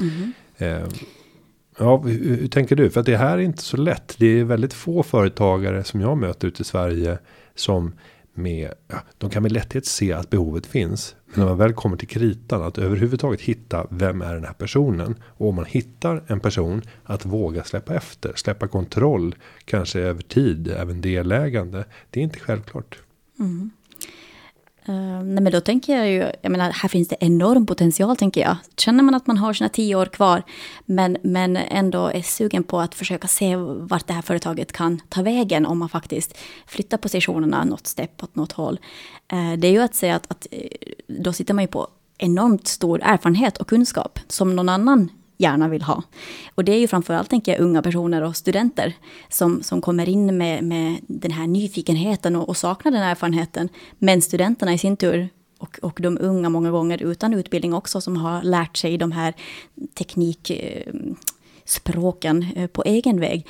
Mm. 0.00 0.32
Eh, 0.56 0.88
Ja, 1.78 1.96
hur, 1.96 2.36
hur, 2.36 2.48
tänker 2.48 2.76
du? 2.76 2.90
För 2.90 3.00
att 3.00 3.06
det 3.06 3.16
här 3.16 3.38
är 3.38 3.42
inte 3.42 3.62
så 3.62 3.76
lätt. 3.76 4.14
Det 4.18 4.26
är 4.26 4.44
väldigt 4.44 4.74
få 4.74 5.02
företagare 5.02 5.84
som 5.84 6.00
jag 6.00 6.18
möter 6.18 6.48
ute 6.48 6.62
i 6.62 6.64
Sverige 6.64 7.18
som 7.54 7.92
med, 8.34 8.72
ja, 8.88 8.96
de 9.18 9.30
kan 9.30 9.42
med 9.42 9.52
lätthet 9.52 9.86
se 9.86 10.12
att 10.12 10.30
behovet 10.30 10.66
finns. 10.66 11.16
Men 11.26 11.40
när 11.40 11.46
man 11.46 11.58
väl 11.58 11.72
kommer 11.72 11.96
till 11.96 12.08
kritan 12.08 12.62
att 12.62 12.78
överhuvudtaget 12.78 13.40
hitta 13.40 13.86
vem 13.90 14.22
är 14.22 14.34
den 14.34 14.44
här 14.44 14.52
personen. 14.52 15.14
Och 15.24 15.48
om 15.48 15.54
man 15.54 15.64
hittar 15.64 16.22
en 16.26 16.40
person 16.40 16.82
att 17.04 17.26
våga 17.26 17.64
släppa 17.64 17.94
efter, 17.94 18.32
släppa 18.36 18.68
kontroll, 18.68 19.34
kanske 19.64 20.00
över 20.00 20.22
tid, 20.22 20.68
även 20.68 21.00
delägande. 21.00 21.84
Det 22.10 22.20
är 22.20 22.24
inte 22.24 22.38
självklart. 22.38 22.98
Mm. 23.38 23.70
Uh, 24.88 25.22
nej 25.22 25.42
men 25.42 25.52
då 25.52 25.60
tänker 25.60 25.96
jag 25.96 26.10
ju, 26.10 26.32
jag 26.42 26.52
menar 26.52 26.70
här 26.70 26.88
finns 26.88 27.08
det 27.08 27.16
enorm 27.20 27.66
potential 27.66 28.16
tänker 28.16 28.40
jag. 28.40 28.56
Känner 28.76 29.02
man 29.02 29.14
att 29.14 29.26
man 29.26 29.38
har 29.38 29.52
sina 29.52 29.68
tio 29.68 29.94
år 29.94 30.06
kvar 30.06 30.42
men, 30.84 31.16
men 31.22 31.56
ändå 31.56 32.06
är 32.06 32.22
sugen 32.22 32.64
på 32.64 32.80
att 32.80 32.94
försöka 32.94 33.28
se 33.28 33.56
vart 33.56 34.06
det 34.06 34.12
här 34.12 34.22
företaget 34.22 34.72
kan 34.72 35.00
ta 35.08 35.22
vägen 35.22 35.66
om 35.66 35.78
man 35.78 35.88
faktiskt 35.88 36.38
flyttar 36.66 36.98
positionerna 36.98 37.64
något 37.64 37.86
stepp 37.86 38.22
åt 38.22 38.36
något 38.36 38.52
håll. 38.52 38.78
Uh, 39.32 39.52
det 39.52 39.68
är 39.68 39.72
ju 39.72 39.82
att 39.82 39.94
säga 39.94 40.16
att, 40.16 40.30
att 40.30 40.46
eh, 40.50 40.68
då 41.06 41.32
sitter 41.32 41.54
man 41.54 41.64
ju 41.64 41.68
på 41.68 41.88
enormt 42.18 42.66
stor 42.66 43.00
erfarenhet 43.02 43.56
och 43.56 43.68
kunskap 43.68 44.20
som 44.28 44.56
någon 44.56 44.68
annan 44.68 45.08
gärna 45.36 45.68
vill 45.68 45.82
ha. 45.82 46.02
Och 46.54 46.64
det 46.64 46.72
är 46.72 46.78
ju 46.78 46.88
framförallt, 46.88 47.30
tänker 47.30 47.52
jag, 47.52 47.60
unga 47.60 47.82
personer 47.82 48.22
och 48.22 48.36
studenter 48.36 48.94
som, 49.28 49.62
som 49.62 49.80
kommer 49.80 50.08
in 50.08 50.38
med, 50.38 50.64
med 50.64 50.96
den 51.06 51.30
här 51.30 51.46
nyfikenheten 51.46 52.36
och, 52.36 52.48
och 52.48 52.56
saknar 52.56 52.92
den 52.92 53.02
här 53.02 53.10
erfarenheten. 53.10 53.68
Men 53.98 54.22
studenterna 54.22 54.74
i 54.74 54.78
sin 54.78 54.96
tur 54.96 55.28
och, 55.58 55.78
och 55.82 55.98
de 56.02 56.18
unga 56.20 56.48
många 56.48 56.70
gånger 56.70 57.02
utan 57.02 57.34
utbildning 57.34 57.74
också 57.74 58.00
som 58.00 58.16
har 58.16 58.42
lärt 58.42 58.76
sig 58.76 58.98
de 58.98 59.12
här 59.12 59.34
teknikspråken 59.94 62.42
eh, 62.42 62.62
eh, 62.62 62.66
på 62.66 62.84
egen 62.84 63.20
väg 63.20 63.46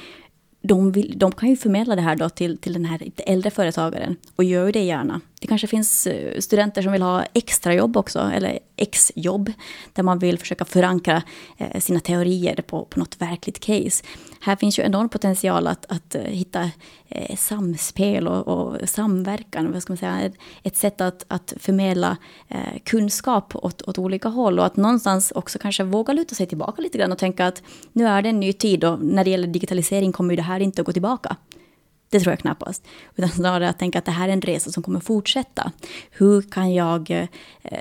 de, 0.66 0.92
vill, 0.92 1.18
de 1.18 1.32
kan 1.32 1.48
ju 1.48 1.56
förmedla 1.56 1.96
det 1.96 2.02
här 2.02 2.16
då 2.16 2.28
till, 2.28 2.58
till 2.58 2.72
den 2.72 2.84
här 2.84 3.02
äldre 3.16 3.50
företagaren 3.50 4.16
och 4.36 4.44
gör 4.44 4.72
det 4.72 4.82
gärna. 4.82 5.20
Det 5.40 5.46
kanske 5.46 5.66
finns 5.66 6.06
eh, 6.06 6.40
studenter 6.40 6.82
som 6.82 6.92
vill 6.92 7.02
ha 7.02 7.24
extrajobb 7.34 7.96
också, 7.96 8.18
eller 8.18 8.58
exjobb, 8.76 9.52
där 9.92 10.02
man 10.02 10.18
vill 10.18 10.38
försöka 10.38 10.64
förankra 10.64 11.22
eh, 11.58 11.80
sina 11.80 12.00
teorier 12.00 12.62
på, 12.66 12.84
på 12.84 12.98
något 12.98 13.20
verkligt 13.20 13.60
case. 13.60 14.04
Här 14.40 14.56
finns 14.56 14.78
ju 14.78 14.82
enorm 14.82 15.08
potential 15.08 15.66
att, 15.66 15.86
att 15.88 16.14
eh, 16.14 16.22
hitta 16.22 16.70
samspel 17.36 18.28
och, 18.28 18.48
och, 18.48 18.88
samverkan, 18.88 19.72
vad 19.72 19.82
ska 19.82 19.92
man 19.92 19.98
säga, 19.98 20.20
ett, 20.20 20.34
ett 20.62 20.76
sätt 20.76 21.00
att, 21.00 21.24
att 21.28 21.54
förmedla 21.60 22.16
kunskap 22.84 23.56
åt, 23.56 23.82
åt 23.82 23.98
olika 23.98 24.28
håll 24.28 24.58
och 24.58 24.66
att 24.66 24.76
någonstans 24.76 25.32
också 25.34 25.58
kanske 25.58 25.84
våga 25.84 26.12
luta 26.12 26.34
sig 26.34 26.46
tillbaka 26.46 26.82
lite 26.82 26.98
grann 26.98 27.12
och 27.12 27.18
tänka 27.18 27.46
att 27.46 27.62
nu 27.92 28.06
är 28.06 28.22
det 28.22 28.28
en 28.28 28.40
ny 28.40 28.52
tid 28.52 28.84
och 28.84 29.04
när 29.04 29.24
det 29.24 29.30
gäller 29.30 29.48
digitalisering 29.48 30.12
kommer 30.12 30.32
ju 30.32 30.36
det 30.36 30.42
här 30.42 30.60
inte 30.60 30.80
att 30.82 30.86
gå 30.86 30.92
tillbaka. 30.92 31.36
Det 32.10 32.20
tror 32.20 32.32
jag 32.32 32.38
knappast. 32.38 32.86
Utan 33.16 33.30
snarare 33.30 33.68
att 33.68 33.78
tänka 33.78 33.98
att 33.98 34.04
det 34.04 34.10
här 34.10 34.28
är 34.28 34.32
en 34.32 34.40
resa 34.40 34.70
som 34.72 34.82
kommer 34.82 35.00
fortsätta. 35.00 35.72
Hur 36.10 36.42
kan 36.42 36.74
jag 36.74 37.10
eh, 37.62 37.78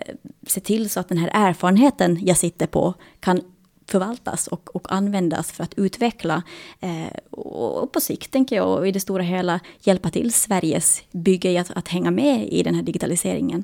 se 0.47 0.59
till 0.59 0.89
så 0.89 0.99
att 0.99 1.09
den 1.09 1.17
här 1.17 1.29
erfarenheten 1.33 2.19
jag 2.21 2.37
sitter 2.37 2.67
på 2.67 2.93
kan 3.19 3.41
förvaltas 3.87 4.47
och, 4.47 4.75
och 4.75 4.93
användas 4.93 5.51
för 5.51 5.63
att 5.63 5.73
utveckla 5.73 6.43
eh, 6.79 7.17
och 7.31 7.91
på 7.91 8.01
sikt, 8.01 8.31
tänker 8.31 8.55
jag, 8.55 8.77
och 8.79 8.87
i 8.87 8.91
det 8.91 8.99
stora 8.99 9.23
hela 9.23 9.59
hjälpa 9.79 10.09
till 10.09 10.33
Sveriges 10.33 11.03
bygge 11.11 11.49
i 11.49 11.57
att, 11.57 11.71
att 11.71 11.87
hänga 11.87 12.11
med 12.11 12.47
i 12.47 12.63
den 12.63 12.75
här 12.75 12.83
digitaliseringen. 12.83 13.63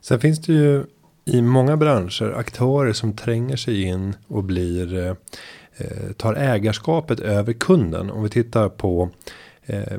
Sen 0.00 0.20
finns 0.20 0.40
det 0.40 0.52
ju 0.52 0.84
i 1.24 1.42
många 1.42 1.76
branscher 1.76 2.34
aktörer 2.36 2.92
som 2.92 3.16
tränger 3.16 3.56
sig 3.56 3.82
in 3.82 4.16
och 4.28 4.44
blir 4.44 4.98
eh, 4.98 5.14
eh 5.76 6.12
tar 6.16 6.34
ägarskapet 6.34 7.20
över 7.20 7.52
kunden. 7.52 8.10
Om 8.10 8.22
vi 8.22 8.28
tittar 8.28 8.68
på 8.68 9.10
eh, 9.68 9.98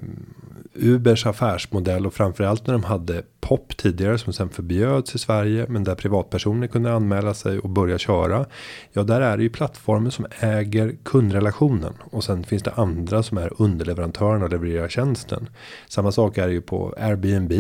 Ubers 0.74 1.26
affärsmodell 1.26 2.06
och 2.06 2.14
framförallt 2.14 2.68
när 2.68 2.74
de 2.74 2.84
hade 2.84 3.24
POP 3.40 3.78
tidigare 3.78 4.18
som 4.18 4.34
sen 4.34 4.50
förbjöds 4.50 5.16
i 5.16 5.20
Sverige 5.20 5.66
men 5.70 5.84
där 5.84 5.96
privatpersoner 5.96 6.68
kunde 6.68 6.94
anmäla 6.94 7.34
sig 7.34 7.60
och 7.60 7.70
börja 7.70 7.98
köra. 7.98 8.46
Ja, 8.94 9.04
där 9.04 9.22
är 9.22 9.38
det 9.38 9.44
ju 9.44 9.50
plattformen 9.50 10.12
som 10.12 10.26
äger 10.40 10.96
kundrelationen 11.04 11.94
och 12.12 12.24
sen 12.24 12.44
finns 12.44 12.64
det 12.64 12.72
andra 12.72 13.24
som 13.24 13.38
är 13.38 13.62
underleverantörerna 13.62 14.46
och 14.46 14.52
levererar 14.52 14.88
tjänsten. 14.88 15.50
Samma 15.88 16.12
sak 16.12 16.38
är 16.38 16.48
det 16.48 16.54
ju 16.54 16.62
på 16.62 16.94
Airbnb. 16.98 17.54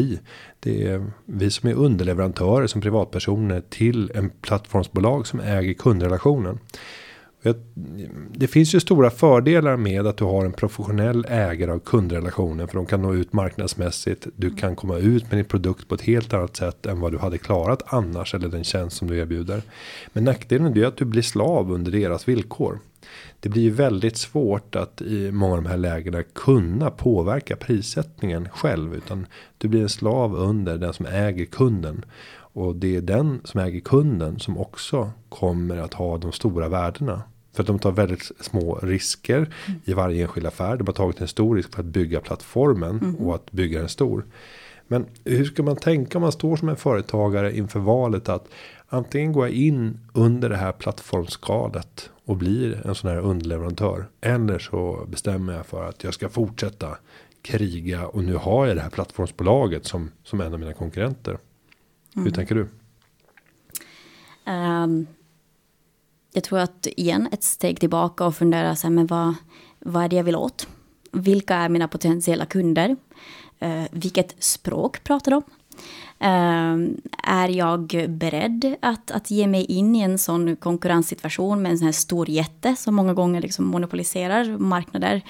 Det 0.59 0.87
är 0.87 1.11
vi 1.25 1.51
som 1.51 1.69
är 1.69 1.73
underleverantörer 1.73 2.67
som 2.67 2.81
privatpersoner 2.81 3.61
till 3.69 4.11
en 4.15 4.29
plattformsbolag 4.29 5.27
som 5.27 5.39
äger 5.39 5.73
kundrelationen. 5.73 6.59
Det 8.31 8.47
finns 8.47 8.75
ju 8.75 8.79
stora 8.79 9.09
fördelar 9.09 9.77
med 9.77 10.07
att 10.07 10.17
du 10.17 10.23
har 10.23 10.45
en 10.45 10.53
professionell 10.53 11.25
ägare 11.29 11.71
av 11.71 11.79
kundrelationen 11.79 12.67
för 12.67 12.75
de 12.75 12.85
kan 12.85 13.01
nå 13.01 13.13
ut 13.13 13.33
marknadsmässigt. 13.33 14.27
Du 14.35 14.55
kan 14.55 14.75
komma 14.75 14.97
ut 14.97 15.31
med 15.31 15.37
din 15.37 15.45
produkt 15.45 15.87
på 15.87 15.95
ett 15.95 16.01
helt 16.01 16.33
annat 16.33 16.57
sätt 16.57 16.85
än 16.85 16.99
vad 16.99 17.11
du 17.11 17.17
hade 17.17 17.37
klarat 17.37 17.83
annars 17.85 18.35
eller 18.35 18.47
den 18.47 18.63
tjänst 18.63 18.97
som 18.97 19.07
du 19.07 19.17
erbjuder. 19.17 19.61
Men 20.13 20.23
nackdelen 20.23 20.77
är 20.77 20.85
att 20.85 20.97
du 20.97 21.05
blir 21.05 21.21
slav 21.21 21.71
under 21.71 21.91
deras 21.91 22.27
villkor. 22.27 22.79
Det 23.39 23.49
blir 23.49 23.61
ju 23.61 23.69
väldigt 23.69 24.17
svårt 24.17 24.75
att 24.75 25.01
i 25.01 25.31
många 25.31 25.55
av 25.55 25.63
de 25.63 25.69
här 25.69 25.77
lägena 25.77 26.23
kunna 26.23 26.91
påverka 26.91 27.55
prissättningen 27.55 28.49
själv 28.49 28.95
utan 28.95 29.25
du 29.57 29.67
blir 29.67 29.81
en 29.81 29.89
slav 29.89 30.35
under 30.35 30.77
den 30.77 30.93
som 30.93 31.05
äger 31.05 31.45
kunden 31.45 32.05
och 32.59 32.75
det 32.75 32.95
är 32.95 33.01
den 33.01 33.41
som 33.43 33.59
äger 33.59 33.79
kunden 33.79 34.39
som 34.39 34.57
också 34.57 35.11
kommer 35.29 35.77
att 35.77 35.93
ha 35.93 36.17
de 36.17 36.31
stora 36.31 36.69
värdena. 36.69 37.23
För 37.53 37.63
att 37.63 37.67
de 37.67 37.79
tar 37.79 37.91
väldigt 37.91 38.31
små 38.39 38.75
risker 38.75 39.37
mm. 39.37 39.79
i 39.85 39.93
varje 39.93 40.21
enskild 40.21 40.47
affär. 40.47 40.77
De 40.77 40.87
har 40.87 40.93
tagit 40.93 41.21
en 41.21 41.27
stor 41.27 41.55
risk 41.55 41.73
för 41.73 41.79
att 41.79 41.85
bygga 41.85 42.19
plattformen 42.19 42.99
mm. 42.99 43.15
och 43.15 43.35
att 43.35 43.51
bygga 43.51 43.81
en 43.81 43.89
stor. 43.89 44.25
Men 44.87 45.05
hur 45.23 45.45
ska 45.45 45.63
man 45.63 45.75
tänka 45.75 46.17
om 46.17 46.21
man 46.21 46.31
står 46.31 46.55
som 46.55 46.69
en 46.69 46.75
företagare 46.75 47.57
inför 47.57 47.79
valet 47.79 48.29
att 48.29 48.47
antingen 48.89 49.33
går 49.33 49.47
jag 49.47 49.55
in 49.55 49.99
under 50.13 50.49
det 50.49 50.57
här 50.57 50.71
plattformsskalet 50.71 52.09
och 52.25 52.37
blir 52.37 52.87
en 52.87 52.95
sån 52.95 53.09
här 53.09 53.19
underleverantör. 53.19 54.05
Eller 54.21 54.59
så 54.59 55.05
bestämmer 55.07 55.53
jag 55.53 55.65
för 55.65 55.89
att 55.89 56.03
jag 56.03 56.13
ska 56.13 56.29
fortsätta 56.29 56.97
kriga 57.41 58.07
och 58.07 58.23
nu 58.23 58.35
har 58.35 58.67
jag 58.67 58.75
det 58.75 58.81
här 58.81 58.89
plattformsbolaget 58.89 59.85
som, 59.85 60.11
som 60.23 60.41
en 60.41 60.53
av 60.53 60.59
mina 60.59 60.73
konkurrenter. 60.73 61.37
Mm. 62.19 62.25
Hur 62.25 62.31
tänker 62.31 62.55
du? 62.55 62.67
Um, 64.51 65.07
jag 66.33 66.43
tror 66.43 66.59
att 66.59 66.87
igen 66.87 67.29
ett 67.31 67.43
steg 67.43 67.79
tillbaka 67.79 68.25
och 68.25 68.35
fundera 68.35 68.75
så 68.75 68.87
här, 68.87 68.93
men 68.93 69.07
vad, 69.07 69.35
vad 69.79 70.03
är 70.03 70.09
det 70.09 70.15
jag 70.15 70.23
vill 70.23 70.35
åt? 70.35 70.67
Vilka 71.11 71.55
är 71.55 71.69
mina 71.69 71.87
potentiella 71.87 72.45
kunder? 72.45 72.95
Uh, 73.63 73.83
vilket 73.91 74.43
språk 74.43 75.03
pratar 75.03 75.31
de? 75.31 75.43
Uh, 76.21 76.97
är 77.23 77.49
jag 77.49 78.05
beredd 78.09 78.75
att, 78.81 79.11
att 79.11 79.31
ge 79.31 79.47
mig 79.47 79.65
in 79.65 79.95
i 79.95 79.99
en 79.99 80.17
sån 80.17 80.55
konkurrenssituation 80.55 81.61
med 81.61 81.71
en 81.71 81.77
sån 81.77 81.85
här 81.85 81.91
stor 81.91 82.29
jätte 82.29 82.75
som 82.75 82.95
många 82.95 83.13
gånger 83.13 83.41
liksom 83.41 83.65
monopoliserar 83.65 84.57
marknader 84.57 85.21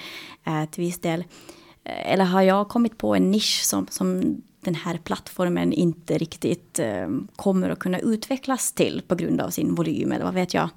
uh, 0.48 0.64
till 0.64 0.84
viss 0.84 1.00
del? 1.00 1.24
Eller 1.84 2.24
har 2.24 2.42
jag 2.42 2.68
kommit 2.68 2.98
på 2.98 3.14
en 3.14 3.30
nisch 3.30 3.60
som, 3.64 3.86
som 3.90 4.40
den 4.60 4.74
här 4.74 4.98
plattformen 4.98 5.72
inte 5.72 6.18
riktigt 6.18 6.78
eh, 6.78 7.08
kommer 7.36 7.70
att 7.70 7.78
kunna 7.78 7.98
utvecklas 7.98 8.72
till 8.72 9.02
på 9.06 9.14
grund 9.14 9.40
av 9.40 9.50
sin 9.50 9.74
volym 9.74 10.12
eller 10.12 10.24
vad 10.24 10.34
vet 10.34 10.54
jag. 10.54 10.68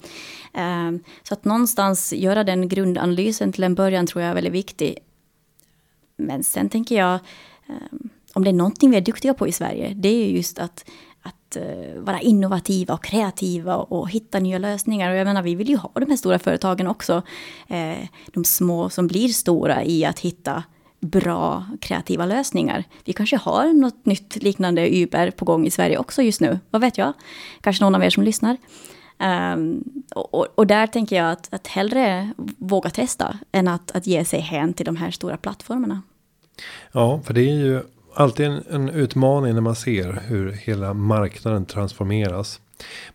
Eh, 0.53 0.91
så 1.23 1.33
att 1.33 1.45
någonstans 1.45 2.13
göra 2.13 2.43
den 2.43 2.67
grundanalysen 2.67 3.51
till 3.51 3.63
en 3.63 3.75
början 3.75 4.07
tror 4.07 4.21
jag 4.21 4.31
är 4.31 4.35
väldigt 4.35 4.53
viktig. 4.53 4.97
Men 6.17 6.43
sen 6.43 6.69
tänker 6.69 6.95
jag, 6.95 7.13
eh, 7.67 7.97
om 8.33 8.43
det 8.43 8.49
är 8.49 8.53
någonting 8.53 8.91
vi 8.91 8.97
är 8.97 9.01
duktiga 9.01 9.33
på 9.33 9.47
i 9.47 9.51
Sverige, 9.51 9.93
det 9.93 10.09
är 10.09 10.27
just 10.27 10.59
att 10.59 10.85
att 11.25 11.55
eh, 11.55 12.01
vara 12.01 12.21
innovativa 12.21 12.93
och 12.93 13.03
kreativa 13.03 13.75
och 13.75 14.09
hitta 14.09 14.39
nya 14.39 14.57
lösningar. 14.57 15.11
Och 15.11 15.15
jag 15.15 15.25
menar, 15.25 15.41
vi 15.41 15.55
vill 15.55 15.69
ju 15.69 15.77
ha 15.77 15.91
de 15.93 16.09
här 16.09 16.17
stora 16.17 16.39
företagen 16.39 16.87
också. 16.87 17.21
Eh, 17.67 18.07
de 18.33 18.45
små 18.45 18.89
som 18.89 19.07
blir 19.07 19.29
stora 19.29 19.83
i 19.83 20.05
att 20.05 20.19
hitta 20.19 20.63
bra 21.03 21.65
kreativa 21.81 22.25
lösningar. 22.25 22.83
Vi 23.05 23.13
kanske 23.13 23.37
har 23.37 23.73
något 23.73 24.05
nytt 24.05 24.35
liknande 24.35 25.03
Uber 25.03 25.31
på 25.31 25.45
gång 25.45 25.65
i 25.65 25.71
Sverige 25.71 25.97
också 25.97 26.21
just 26.21 26.41
nu. 26.41 26.59
Vad 26.69 26.81
vet 26.81 26.97
jag? 26.97 27.13
Kanske 27.61 27.83
någon 27.83 27.95
av 27.95 28.03
er 28.03 28.09
som 28.09 28.23
lyssnar. 28.23 28.57
Um, 29.53 29.83
och, 30.15 30.59
och, 30.59 30.67
där 30.67 30.87
tänker 30.87 31.15
jag 31.15 31.31
att, 31.31 31.53
att 31.53 31.67
hellre 31.67 32.33
våga 32.57 32.89
testa 32.89 33.39
än 33.51 33.67
att, 33.67 33.91
att 33.91 34.07
ge 34.07 34.25
sig 34.25 34.39
hän 34.39 34.73
till 34.73 34.85
de 34.85 34.95
här 34.95 35.11
stora 35.11 35.37
plattformarna. 35.37 36.01
Ja, 36.91 37.21
för 37.25 37.33
det 37.33 37.41
är 37.41 37.55
ju 37.55 37.81
alltid 38.15 38.45
en, 38.45 38.63
en 38.69 38.89
utmaning 38.89 39.53
när 39.53 39.61
man 39.61 39.75
ser 39.75 40.21
hur 40.27 40.51
hela 40.51 40.93
marknaden 40.93 41.65
transformeras. 41.65 42.59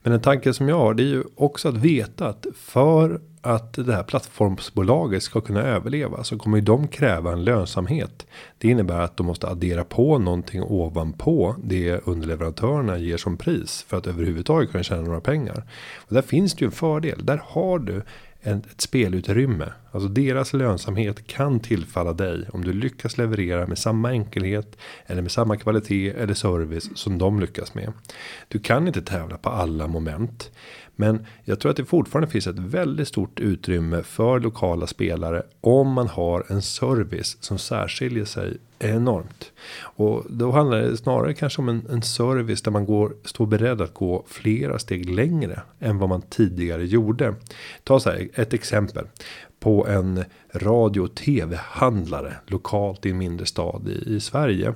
Men 0.02 0.12
en 0.12 0.20
tanke 0.20 0.54
som 0.54 0.68
jag 0.68 0.78
har 0.78 0.94
det 0.94 1.02
är 1.02 1.06
ju 1.06 1.24
också 1.34 1.68
att 1.68 1.76
veta 1.76 2.28
att 2.28 2.46
för 2.56 3.20
att 3.40 3.72
det 3.72 3.94
här 3.94 4.02
plattformsbolaget 4.02 5.22
ska 5.22 5.40
kunna 5.40 5.62
överleva 5.62 6.24
så 6.24 6.38
kommer 6.38 6.58
ju 6.58 6.64
de 6.64 6.88
kräva 6.88 7.32
en 7.32 7.44
lönsamhet. 7.44 8.26
Det 8.58 8.68
innebär 8.68 9.00
att 9.00 9.16
de 9.16 9.26
måste 9.26 9.48
addera 9.48 9.84
på 9.84 10.18
någonting 10.18 10.62
ovanpå 10.62 11.54
det 11.64 12.00
underleverantörerna 12.04 12.98
ger 12.98 13.16
som 13.16 13.36
pris 13.36 13.84
för 13.88 13.96
att 13.96 14.06
överhuvudtaget 14.06 14.70
kunna 14.70 14.82
tjäna 14.84 15.02
några 15.02 15.20
pengar. 15.20 15.64
Och 15.96 16.14
där 16.14 16.22
finns 16.22 16.54
det 16.54 16.60
ju 16.60 16.66
en 16.66 16.72
fördel. 16.72 17.26
Där 17.26 17.42
har 17.44 17.78
du 17.78 18.02
ett 18.42 18.80
spelutrymme. 18.80 19.72
Alltså 19.90 20.08
deras 20.08 20.52
lönsamhet 20.52 21.26
kan 21.26 21.60
tillfalla 21.60 22.12
dig 22.12 22.46
om 22.52 22.64
du 22.64 22.72
lyckas 22.72 23.18
leverera 23.18 23.66
med 23.66 23.78
samma 23.78 24.10
enkelhet 24.10 24.76
eller 25.06 25.22
med 25.22 25.30
samma 25.30 25.56
kvalitet 25.56 26.10
eller 26.10 26.34
service 26.34 26.90
som 26.94 27.18
de 27.18 27.40
lyckas 27.40 27.74
med. 27.74 27.92
Du 28.48 28.58
kan 28.58 28.86
inte 28.86 29.02
tävla 29.02 29.38
på 29.38 29.48
alla 29.48 29.86
moment, 29.86 30.50
men 30.96 31.26
jag 31.44 31.60
tror 31.60 31.70
att 31.70 31.76
det 31.76 31.84
fortfarande 31.84 32.30
finns 32.30 32.46
ett 32.46 32.58
väldigt 32.58 33.08
stort 33.08 33.40
utrymme 33.40 34.02
för 34.02 34.40
lokala 34.40 34.86
spelare 34.86 35.42
om 35.60 35.92
man 35.92 36.08
har 36.08 36.44
en 36.48 36.62
service 36.62 37.36
som 37.40 37.58
särskiljer 37.58 38.24
sig 38.24 38.56
enormt. 38.78 39.52
Och 39.80 40.24
då 40.28 40.50
handlar 40.50 40.78
det 40.78 40.96
snarare 40.96 41.34
kanske 41.34 41.62
om 41.62 41.68
en, 41.68 41.86
en 41.90 42.02
service 42.02 42.62
där 42.62 42.70
man 42.70 42.86
går 42.86 43.12
står 43.24 43.46
beredd 43.46 43.80
att 43.80 43.94
gå 43.94 44.24
flera 44.28 44.78
steg 44.78 45.10
längre 45.10 45.60
än 45.80 45.98
vad 45.98 46.08
man 46.08 46.22
tidigare 46.22 46.86
gjorde. 46.86 47.34
Ta 47.84 48.00
så 48.00 48.10
här 48.10 48.28
ett 48.34 48.54
exempel 48.54 49.06
på 49.60 49.86
en 49.86 50.24
radio 50.54 51.00
och 51.00 51.14
tv-handlare 51.14 52.36
lokalt 52.46 53.06
i 53.06 53.10
en 53.10 53.18
mindre 53.18 53.46
stad 53.46 53.88
i, 53.88 54.14
i 54.16 54.20
Sverige. 54.20 54.74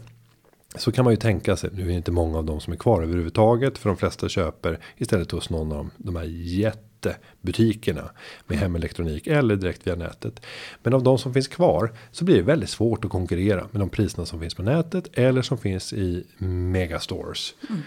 Så 0.74 0.92
kan 0.92 1.04
man 1.04 1.12
ju 1.12 1.16
tänka 1.16 1.56
sig, 1.56 1.70
nu 1.72 1.82
är 1.82 1.86
det 1.86 1.92
inte 1.92 2.12
många 2.12 2.38
av 2.38 2.44
dem 2.44 2.60
som 2.60 2.72
är 2.72 2.76
kvar 2.76 3.02
överhuvudtaget. 3.02 3.78
För 3.78 3.88
de 3.88 3.96
flesta 3.96 4.28
köper 4.28 4.78
istället 4.96 5.30
hos 5.30 5.50
någon 5.50 5.72
av 5.72 5.90
de, 5.96 6.16
här 6.16 6.24
jättebutikerna 6.24 8.10
med 8.46 8.58
hemelektronik 8.58 9.26
eller 9.26 9.56
direkt 9.56 9.86
via 9.86 9.94
nätet. 9.94 10.46
Men 10.82 10.94
av 10.94 11.02
de 11.02 11.18
som 11.18 11.34
finns 11.34 11.48
kvar 11.48 11.92
så 12.10 12.24
blir 12.24 12.36
det 12.36 12.42
väldigt 12.42 12.70
svårt 12.70 13.04
att 13.04 13.10
konkurrera 13.10 13.68
med 13.70 13.80
de 13.80 13.88
priserna 13.88 14.26
som 14.26 14.40
finns 14.40 14.54
på 14.54 14.62
nätet 14.62 15.08
eller 15.12 15.42
som 15.42 15.58
finns 15.58 15.92
i 15.92 16.24
megastores. 16.38 17.54
Mm. 17.70 17.82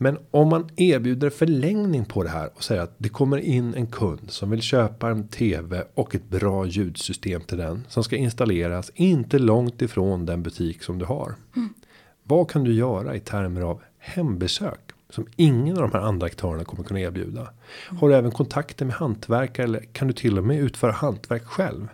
Men 0.00 0.18
om 0.30 0.48
man 0.48 0.68
erbjuder 0.76 1.30
förlängning 1.30 2.04
på 2.04 2.22
det 2.22 2.28
här 2.28 2.50
och 2.54 2.64
säger 2.64 2.82
att 2.82 2.94
det 2.98 3.08
kommer 3.08 3.38
in 3.38 3.74
en 3.74 3.86
kund 3.86 4.30
som 4.30 4.50
vill 4.50 4.62
köpa 4.62 5.10
en 5.10 5.28
tv 5.28 5.84
och 5.94 6.14
ett 6.14 6.28
bra 6.28 6.66
ljudsystem 6.66 7.40
till 7.40 7.58
den 7.58 7.84
som 7.88 8.04
ska 8.04 8.16
installeras 8.16 8.90
inte 8.94 9.38
långt 9.38 9.82
ifrån 9.82 10.26
den 10.26 10.42
butik 10.42 10.82
som 10.82 10.98
du 10.98 11.04
har. 11.04 11.34
Mm. 11.56 11.74
Vad 12.22 12.50
kan 12.50 12.64
du 12.64 12.72
göra 12.72 13.16
i 13.16 13.20
termer 13.20 13.60
av 13.60 13.82
hembesök 13.98 14.80
som 15.10 15.26
ingen 15.36 15.76
av 15.76 15.82
de 15.82 15.92
här 15.92 16.06
andra 16.06 16.26
aktörerna 16.26 16.64
kommer 16.64 16.84
kunna 16.84 17.00
erbjuda? 17.00 17.40
Mm. 17.40 18.00
Har 18.00 18.08
du 18.08 18.14
även 18.14 18.30
kontakter 18.30 18.84
med 18.84 18.94
hantverkare 18.94 19.64
eller 19.64 19.80
kan 19.80 20.08
du 20.08 20.14
till 20.14 20.38
och 20.38 20.44
med 20.44 20.58
utföra 20.60 20.92
hantverk 20.92 21.44
själv? 21.44 21.88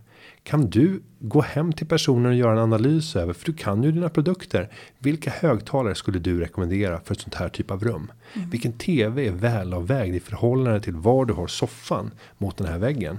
Kan 0.44 0.70
du 0.70 1.02
gå 1.18 1.40
hem 1.40 1.72
till 1.72 1.86
personen 1.86 2.26
och 2.26 2.34
göra 2.34 2.52
en 2.52 2.58
analys 2.58 3.16
över 3.16 3.32
för 3.32 3.46
du 3.46 3.52
kan 3.52 3.82
ju 3.82 3.92
dina 3.92 4.08
produkter. 4.08 4.68
Vilka 4.98 5.30
högtalare 5.30 5.94
skulle 5.94 6.18
du 6.18 6.40
rekommendera 6.40 7.00
för 7.00 7.14
ett 7.14 7.20
sånt 7.20 7.34
här 7.34 7.48
typ 7.48 7.70
av 7.70 7.84
rum? 7.84 8.12
Mm. 8.34 8.50
Vilken 8.50 8.72
tv 8.72 9.26
är 9.26 9.32
välavvägd 9.32 10.14
i 10.14 10.20
förhållande 10.20 10.80
till 10.80 10.94
var 10.94 11.24
du 11.24 11.34
har 11.34 11.46
soffan 11.46 12.10
mot 12.38 12.56
den 12.56 12.66
här 12.66 12.78
väggen? 12.78 13.18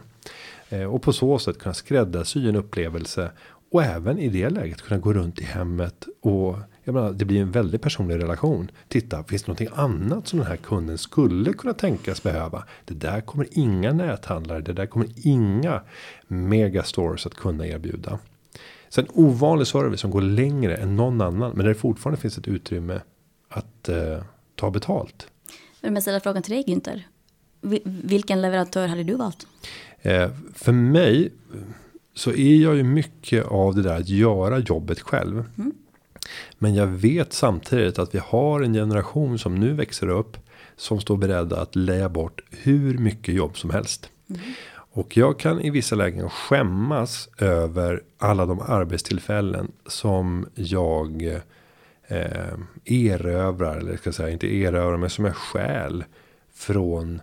Eh, 0.70 0.84
och 0.84 1.02
på 1.02 1.14
så 1.14 1.40
sätt 1.40 1.60
kunna 1.60 1.74
skräddarsy 1.74 2.50
en 2.50 2.56
upplevelse 2.56 3.32
och 3.72 3.84
även 3.84 4.20
i 4.20 4.30
det 4.30 4.50
läget 4.50 4.82
kunna 4.82 5.00
gå 5.00 5.14
runt 5.14 5.40
i 5.40 5.44
hemmet 5.44 6.08
och 6.22 6.56
jag 6.86 6.94
menar, 6.94 7.12
det 7.14 7.26
blir 7.26 7.42
en 7.42 7.52
väldigt 7.52 7.82
personlig 7.82 8.16
relation. 8.16 8.72
Titta, 8.88 9.24
finns 9.24 9.44
det 9.44 9.48
någonting 9.48 9.70
annat 9.74 10.28
som 10.28 10.40
den 10.40 10.48
här 10.48 10.58
kunden 10.58 10.98
skulle 10.98 11.54
kunna 11.54 11.74
tänkas 11.74 12.24
behöva? 12.24 12.64
Det 12.86 12.94
där 12.94 13.22
kommer 13.22 13.48
inga 13.52 13.94
näthandlare, 13.94 14.62
det 14.62 14.74
där 14.74 14.86
kommer 14.86 15.08
inga 15.16 15.82
megastores 16.28 17.26
att 17.26 17.34
kunna 17.34 17.68
erbjuda. 17.68 18.20
Så 18.90 19.02
en 19.02 19.08
ovanlig 19.14 19.68
service 19.68 20.00
som 20.00 20.12
går 20.12 20.22
längre 20.22 20.76
än 20.76 20.96
någon 20.96 21.22
annan, 21.22 21.52
men 21.52 21.66
där 21.66 21.70
det 21.70 21.76
fortfarande 21.76 22.22
finns 22.22 22.38
ett 22.38 22.48
utrymme 22.48 23.02
att 23.50 23.90
eh, 23.90 24.24
ta 24.56 24.72
betalt. 24.72 25.28
Jag 25.82 26.02
ställer 26.02 26.20
frågan 26.20 26.44
till 26.44 26.54
dig 26.54 26.64
Günther. 26.68 27.02
Vilken 27.84 28.42
leverantör 28.42 28.88
hade 28.88 29.04
du 29.04 29.16
valt? 29.16 29.48
Eh, 30.02 30.30
för 30.54 30.72
mig 30.72 31.32
så 32.14 32.32
är 32.32 32.56
jag 32.56 32.76
ju 32.76 32.84
mycket 32.84 33.46
av 33.46 33.76
det 33.76 33.82
där 33.82 34.00
att 34.00 34.10
göra 34.10 34.60
jobbet 34.60 35.00
själv. 35.00 35.44
Mm. 35.58 35.74
Men 36.58 36.76
jag 36.76 36.88
vet 36.88 37.34
samtidigt 37.34 38.00
att 38.00 38.16
vi 38.16 38.20
har 38.20 38.62
en 38.62 38.74
generation 38.74 39.40
som 39.40 39.56
nu 39.56 39.74
växer 39.74 40.08
upp. 40.08 40.38
Som 40.78 41.02
står 41.02 41.18
beredda 41.18 41.62
att 41.62 41.76
leja 41.76 42.10
bort 42.10 42.42
hur 42.52 42.98
mycket 42.98 43.36
jobb 43.36 43.58
som 43.58 43.70
helst. 43.70 44.10
Mm. 44.30 44.42
Och 44.72 45.18
jag 45.18 45.40
kan 45.40 45.62
i 45.62 45.70
vissa 45.70 45.96
lägen 45.96 46.30
skämmas 46.30 47.30
över 47.38 48.04
alla 48.18 48.46
de 48.46 48.60
arbetstillfällen 48.60 49.72
som 49.88 50.46
jag 50.56 51.24
eh, 52.08 52.54
erövrar. 52.86 53.78
Eller 53.78 53.98
ska 53.98 54.08
jag 54.08 54.16
säga 54.16 54.30
inte 54.30 54.56
erövrar 54.56 54.98
men 54.98 55.10
som 55.10 55.26
jag 55.26 55.36
stjäl. 55.36 56.04
Från 56.54 57.22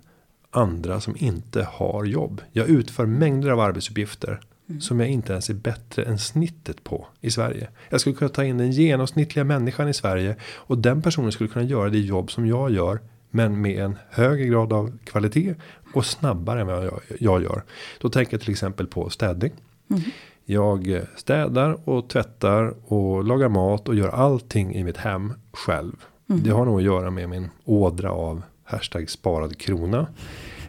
andra 0.51 1.01
som 1.01 1.17
inte 1.19 1.63
har 1.63 2.05
jobb. 2.05 2.43
Jag 2.53 2.69
utför 2.69 3.07
mängder 3.07 3.51
av 3.51 3.61
arbetsuppgifter 3.61 4.41
Mm. 4.69 4.81
Som 4.81 5.01
jag 5.01 5.09
inte 5.09 5.33
ens 5.33 5.51
är 5.51 5.55
bättre 5.55 6.03
än 6.03 6.19
snittet 6.19 6.85
på 6.85 7.07
i 7.21 7.31
Sverige. 7.31 7.69
Jag 7.91 8.01
skulle 8.01 8.17
kunna 8.17 8.29
ta 8.29 8.45
in 8.45 8.59
den 8.59 8.71
genomsnittliga 8.71 9.45
människan 9.45 9.89
i 9.89 9.95
Sverige. 9.95 10.37
Och 10.55 10.79
den 10.79 11.03
personen 11.03 11.33
skulle 11.33 11.51
kunna 11.51 11.65
göra 11.65 11.91
det 11.91 11.99
jobb 11.99 12.31
som 12.31 12.47
jag 12.47 12.71
gör. 12.71 13.01
Men 13.31 13.61
med 13.61 13.85
en 13.85 13.99
högre 14.11 14.45
grad 14.45 14.73
av 14.73 14.99
kvalitet. 15.05 15.55
Och 15.95 16.07
snabbare 16.07 16.61
än 16.61 16.67
vad 16.67 16.85
jag, 16.85 17.01
jag 17.21 17.43
gör. 17.43 17.63
Då 18.01 18.09
tänker 18.09 18.35
jag 18.35 18.41
till 18.41 18.51
exempel 18.51 18.87
på 18.87 19.11
städning. 19.11 19.53
Mm. 19.91 20.03
Jag 20.45 21.01
städar 21.17 21.89
och 21.89 22.09
tvättar 22.09 22.75
och 22.93 23.25
lagar 23.25 23.49
mat 23.49 23.89
och 23.89 23.95
gör 23.95 24.09
allting 24.09 24.75
i 24.75 24.85
mitt 24.85 24.97
hem 24.97 25.33
själv. 25.53 25.97
Mm. 26.31 26.43
Det 26.43 26.51
har 26.51 26.65
nog 26.65 26.79
att 26.79 26.85
göra 26.85 27.11
med 27.11 27.29
min 27.29 27.49
ådra 27.65 28.13
av 28.13 28.43
hashtag 28.65 29.11
sparad 29.11 29.59
krona. 29.59 30.07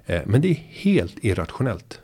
Eh, 0.06 0.22
men 0.26 0.42
det 0.42 0.50
är 0.50 0.64
helt 0.70 1.16
irrationellt. 1.22 2.00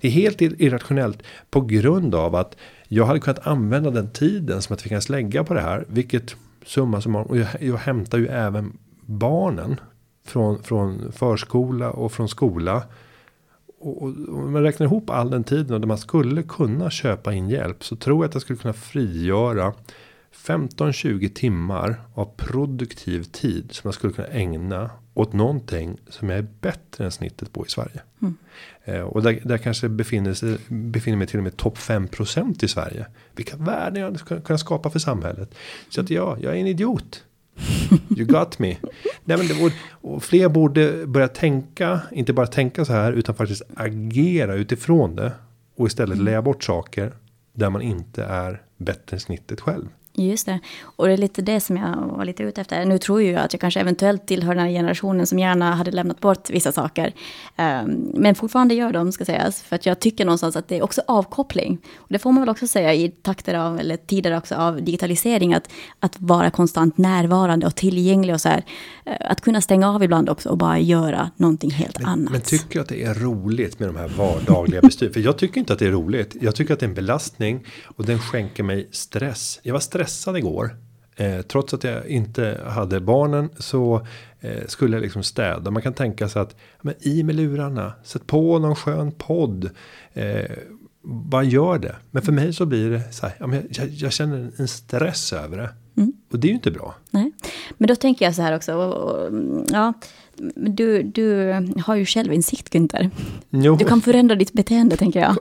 Det 0.00 0.08
är 0.08 0.12
helt 0.12 0.40
irrationellt 0.42 1.22
på 1.50 1.60
grund 1.60 2.14
av 2.14 2.34
att 2.34 2.56
jag 2.88 3.06
hade 3.06 3.20
kunnat 3.20 3.46
använda 3.46 3.90
den 3.90 4.10
tiden 4.10 4.62
som 4.62 4.72
jag 4.72 4.78
tvingas 4.78 5.08
lägga 5.08 5.44
på 5.44 5.54
det 5.54 5.60
här. 5.60 5.84
Vilket 5.88 6.36
summa 6.66 7.00
som 7.00 7.16
och 7.16 7.36
jag, 7.36 7.48
jag 7.60 7.76
hämtar 7.76 8.18
ju 8.18 8.26
även 8.26 8.78
barnen 9.00 9.80
från, 10.26 10.62
från 10.62 11.12
förskola 11.12 11.90
och 11.90 12.12
från 12.12 12.28
skola. 12.28 12.82
Och, 13.80 14.02
och 14.02 14.08
om 14.28 14.52
man 14.52 14.62
räknar 14.62 14.86
ihop 14.86 15.10
all 15.10 15.30
den 15.30 15.44
tiden 15.44 15.74
och 15.74 15.80
där 15.80 15.88
man 15.88 15.98
skulle 15.98 16.42
kunna 16.42 16.90
köpa 16.90 17.32
in 17.34 17.48
hjälp 17.48 17.84
så 17.84 17.96
tror 17.96 18.24
jag 18.24 18.28
att 18.28 18.34
jag 18.34 18.42
skulle 18.42 18.58
kunna 18.58 18.74
frigöra 18.74 19.72
15-20 20.34 21.28
timmar 21.28 22.00
av 22.14 22.30
produktiv 22.36 23.22
tid 23.22 23.68
som 23.72 23.88
jag 23.88 23.94
skulle 23.94 24.12
kunna 24.12 24.28
ägna 24.28 24.90
åt 25.14 25.32
någonting 25.32 25.98
som 26.08 26.28
jag 26.28 26.38
är 26.38 26.46
bättre 26.60 27.04
än 27.04 27.10
snittet 27.10 27.52
på 27.52 27.66
i 27.66 27.68
Sverige. 27.68 28.00
Mm. 28.22 28.36
Eh, 28.84 29.00
och 29.00 29.22
där, 29.22 29.40
där 29.44 29.58
kanske 29.58 29.88
befinner, 29.88 30.34
sig, 30.34 30.56
befinner 30.68 31.18
mig 31.18 31.26
till 31.26 31.38
och 31.38 31.44
med 31.44 31.56
topp 31.56 31.78
5% 31.78 32.64
i 32.64 32.68
Sverige. 32.68 33.06
Vilka 33.36 33.56
värden 33.56 34.02
jag 34.02 34.20
skulle 34.20 34.40
kunna 34.40 34.58
skapa 34.58 34.90
för 34.90 34.98
samhället. 34.98 35.54
Så 35.88 36.00
att 36.00 36.10
ja, 36.10 36.36
jag 36.40 36.56
är 36.56 36.60
en 36.60 36.66
idiot. 36.66 37.24
You 38.16 38.26
got 38.26 38.58
me. 38.58 38.76
Nej, 39.24 39.38
men 39.38 39.64
och, 39.64 39.72
och 39.90 40.22
fler 40.22 40.48
borde 40.48 41.06
börja 41.06 41.28
tänka, 41.28 42.00
inte 42.12 42.32
bara 42.32 42.46
tänka 42.46 42.84
så 42.84 42.92
här, 42.92 43.12
utan 43.12 43.34
faktiskt 43.34 43.62
agera 43.76 44.54
utifrån 44.54 45.16
det. 45.16 45.32
Och 45.76 45.86
istället 45.86 46.14
mm. 46.14 46.24
lägga 46.24 46.42
bort 46.42 46.64
saker 46.64 47.12
där 47.52 47.70
man 47.70 47.82
inte 47.82 48.24
är 48.24 48.62
bättre 48.76 49.16
än 49.16 49.20
snittet 49.20 49.60
själv. 49.60 49.88
Just 50.18 50.46
det. 50.46 50.60
Och 50.82 51.06
det 51.06 51.12
är 51.12 51.16
lite 51.16 51.42
det 51.42 51.60
som 51.60 51.76
jag 51.76 51.96
var 52.16 52.24
lite 52.24 52.42
ute 52.42 52.60
efter. 52.60 52.84
Nu 52.84 52.98
tror 52.98 53.22
jag 53.22 53.44
att 53.44 53.52
jag 53.52 53.60
kanske 53.60 53.80
eventuellt 53.80 54.26
tillhör 54.26 54.54
den 54.54 54.64
här 54.64 54.70
generationen 54.70 55.26
som 55.26 55.38
gärna 55.38 55.74
hade 55.74 55.90
lämnat 55.90 56.20
bort 56.20 56.50
vissa 56.50 56.72
saker. 56.72 57.12
Um, 57.56 58.12
men 58.14 58.34
fortfarande 58.34 58.74
gör 58.74 58.92
de, 58.92 59.12
ska 59.12 59.24
sägas. 59.24 59.62
För 59.62 59.76
att 59.76 59.86
jag 59.86 60.00
tycker 60.00 60.24
någonstans 60.24 60.56
att 60.56 60.68
det 60.68 60.76
är 60.78 60.82
också 60.82 61.02
avkoppling. 61.06 61.78
Och 61.96 62.06
det 62.08 62.18
får 62.18 62.32
man 62.32 62.42
väl 62.42 62.48
också 62.48 62.66
säga 62.66 62.94
i 62.94 63.08
takter 63.08 63.54
av, 63.54 63.78
eller 63.78 63.96
tider 63.96 64.36
också 64.36 64.54
av 64.54 64.82
digitalisering. 64.82 65.54
Att, 65.54 65.70
att 66.00 66.16
vara 66.18 66.50
konstant 66.50 66.98
närvarande 66.98 67.66
och 67.66 67.74
tillgänglig 67.74 68.34
och 68.34 68.40
så 68.40 68.48
här. 68.48 68.64
Uh, 69.06 69.12
att 69.20 69.40
kunna 69.40 69.60
stänga 69.60 69.90
av 69.90 70.02
ibland 70.02 70.28
också 70.28 70.48
och 70.48 70.58
bara 70.58 70.78
göra 70.78 71.30
någonting 71.36 71.70
helt 71.70 71.98
men, 71.98 72.08
annat. 72.08 72.32
Men 72.32 72.40
tycker 72.40 72.74
du 72.74 72.80
att 72.80 72.88
det 72.88 73.02
är 73.02 73.14
roligt 73.14 73.78
med 73.78 73.88
de 73.88 73.96
här 73.96 74.08
vardagliga 74.08 74.80
bestyren? 74.80 75.12
För 75.12 75.20
jag 75.20 75.38
tycker 75.38 75.60
inte 75.60 75.72
att 75.72 75.78
det 75.78 75.86
är 75.86 75.90
roligt. 75.90 76.36
Jag 76.40 76.54
tycker 76.54 76.74
att 76.74 76.80
det 76.80 76.86
är 76.86 76.88
en 76.88 76.94
belastning. 76.94 77.64
Och 77.84 78.06
den 78.06 78.18
skänker 78.18 78.62
mig 78.62 78.88
stress. 78.90 79.60
Jag 79.62 79.72
var 79.72 79.80
stressad 79.80 80.07
stressad 80.08 80.36
igår. 80.36 80.76
Eh, 81.16 81.42
trots 81.42 81.74
att 81.74 81.84
jag 81.84 82.06
inte 82.06 82.60
hade 82.66 83.00
barnen 83.00 83.50
så 83.58 84.06
eh, 84.40 84.66
skulle 84.66 84.96
jag 84.96 85.02
liksom 85.02 85.22
städa. 85.22 85.70
Man 85.70 85.82
kan 85.82 85.94
tänka 85.94 86.28
sig 86.28 86.42
att 86.42 86.56
men 86.82 86.94
i 87.00 87.22
med 87.22 87.34
lurarna, 87.34 87.92
sätt 88.02 88.26
på 88.26 88.58
någon 88.58 88.76
skön 88.76 89.12
podd. 89.12 89.70
Eh, 90.12 90.50
bara 91.02 91.42
gör 91.42 91.78
det. 91.78 91.96
Men 92.10 92.22
för 92.22 92.32
mig 92.32 92.52
så 92.52 92.66
blir 92.66 92.90
det 92.90 93.12
så 93.12 93.26
här, 93.26 93.62
jag, 93.70 93.88
jag, 93.88 94.12
känner 94.12 94.50
en 94.56 94.68
stress 94.68 95.32
över 95.32 95.56
det. 95.56 95.70
Mm. 95.96 96.12
Och 96.32 96.38
det 96.38 96.46
är 96.46 96.48
ju 96.48 96.54
inte 96.54 96.70
bra. 96.70 96.94
Nej. 97.10 97.32
Men 97.78 97.88
då 97.88 97.96
tänker 97.96 98.24
jag 98.24 98.34
så 98.34 98.42
här 98.42 98.56
också. 98.56 98.72
Ja, 99.68 99.92
du, 100.54 101.02
du 101.02 101.52
har 101.84 101.94
ju 101.94 102.06
självinsikt 102.06 102.74
Günther. 102.74 103.10
Jo. 103.50 103.76
Du 103.76 103.84
kan 103.84 104.00
förändra 104.00 104.34
ditt 104.34 104.52
beteende 104.52 104.96
tänker 104.96 105.20
jag. 105.20 105.36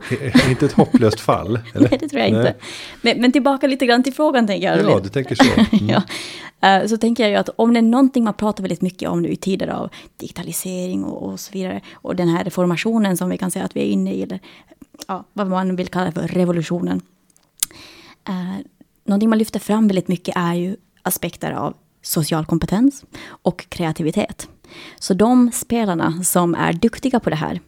inte 0.49 0.65
ett 0.65 0.71
hopplöst 0.71 1.19
fall? 1.19 1.60
Eller? 1.73 1.89
Nej, 1.89 1.99
det 1.99 2.10
tror 2.10 2.21
jag 2.21 2.31
Nej. 2.31 2.39
inte. 2.39 2.55
Men, 3.01 3.21
men, 3.21 3.31
tillbaka 3.31 3.67
lite 3.67 3.86
grann 3.86 4.03
till 4.03 4.13
frågan 4.13 4.47
tänker 4.47 4.67
jag. 4.67 4.91
Ja, 4.91 4.99
du 4.99 5.10
tänker 5.10 5.36
så. 5.36 5.43
Mm. 5.77 5.89
ja. 5.89 6.03
Eh, 6.62 6.88
så 6.88 6.97
tänker 6.97 7.23
jag 7.23 7.29
ju 7.29 7.36
att 7.36 7.49
om 7.55 7.73
det 7.73 7.79
är 7.79 7.81
någonting 7.81 8.23
man 8.23 8.33
pratar 8.33 8.63
väldigt 8.63 8.81
mycket 8.81 9.10
om 9.10 9.21
nu 9.21 9.29
i 9.29 9.36
tider 9.36 9.67
av 9.67 9.89
digitalisering 10.17 11.03
och, 11.03 11.31
och 11.31 11.39
så 11.39 11.53
vidare. 11.53 11.81
Och 11.93 12.15
den 12.15 12.27
här 12.27 12.43
reformationen 12.43 13.17
som 13.17 13.29
vi 13.29 13.38
kan 13.38 13.51
säga 13.51 13.65
att 13.65 13.75
vi 13.75 13.79
är 13.81 13.86
inne 13.86 14.13
i. 14.13 14.23
Eller 14.23 14.39
ja, 15.07 15.23
vad 15.33 15.47
man 15.47 15.75
vill 15.75 15.88
kalla 15.88 16.12
för 16.12 16.27
revolutionen. 16.27 17.01
Uh, 18.29 18.55
någonting 19.05 19.29
man 19.29 19.39
lyfter 19.39 19.60
fram 19.60 19.88
väldigt 19.88 20.07
mycket 20.07 20.38
är 20.38 20.53
ju 20.53 20.75
aspekter 21.03 21.51
av 21.51 21.73
social 22.01 22.45
kompetens 22.45 23.05
och 23.27 23.69
kreativitet. 23.69 24.47
Så 24.99 25.13
de 25.13 25.51
spelarna 25.51 26.23
som 26.23 26.56
är 26.56 26.73
duktiga 26.73 27.19
på 27.19 27.30
det 27.30 27.36
här 27.36 27.62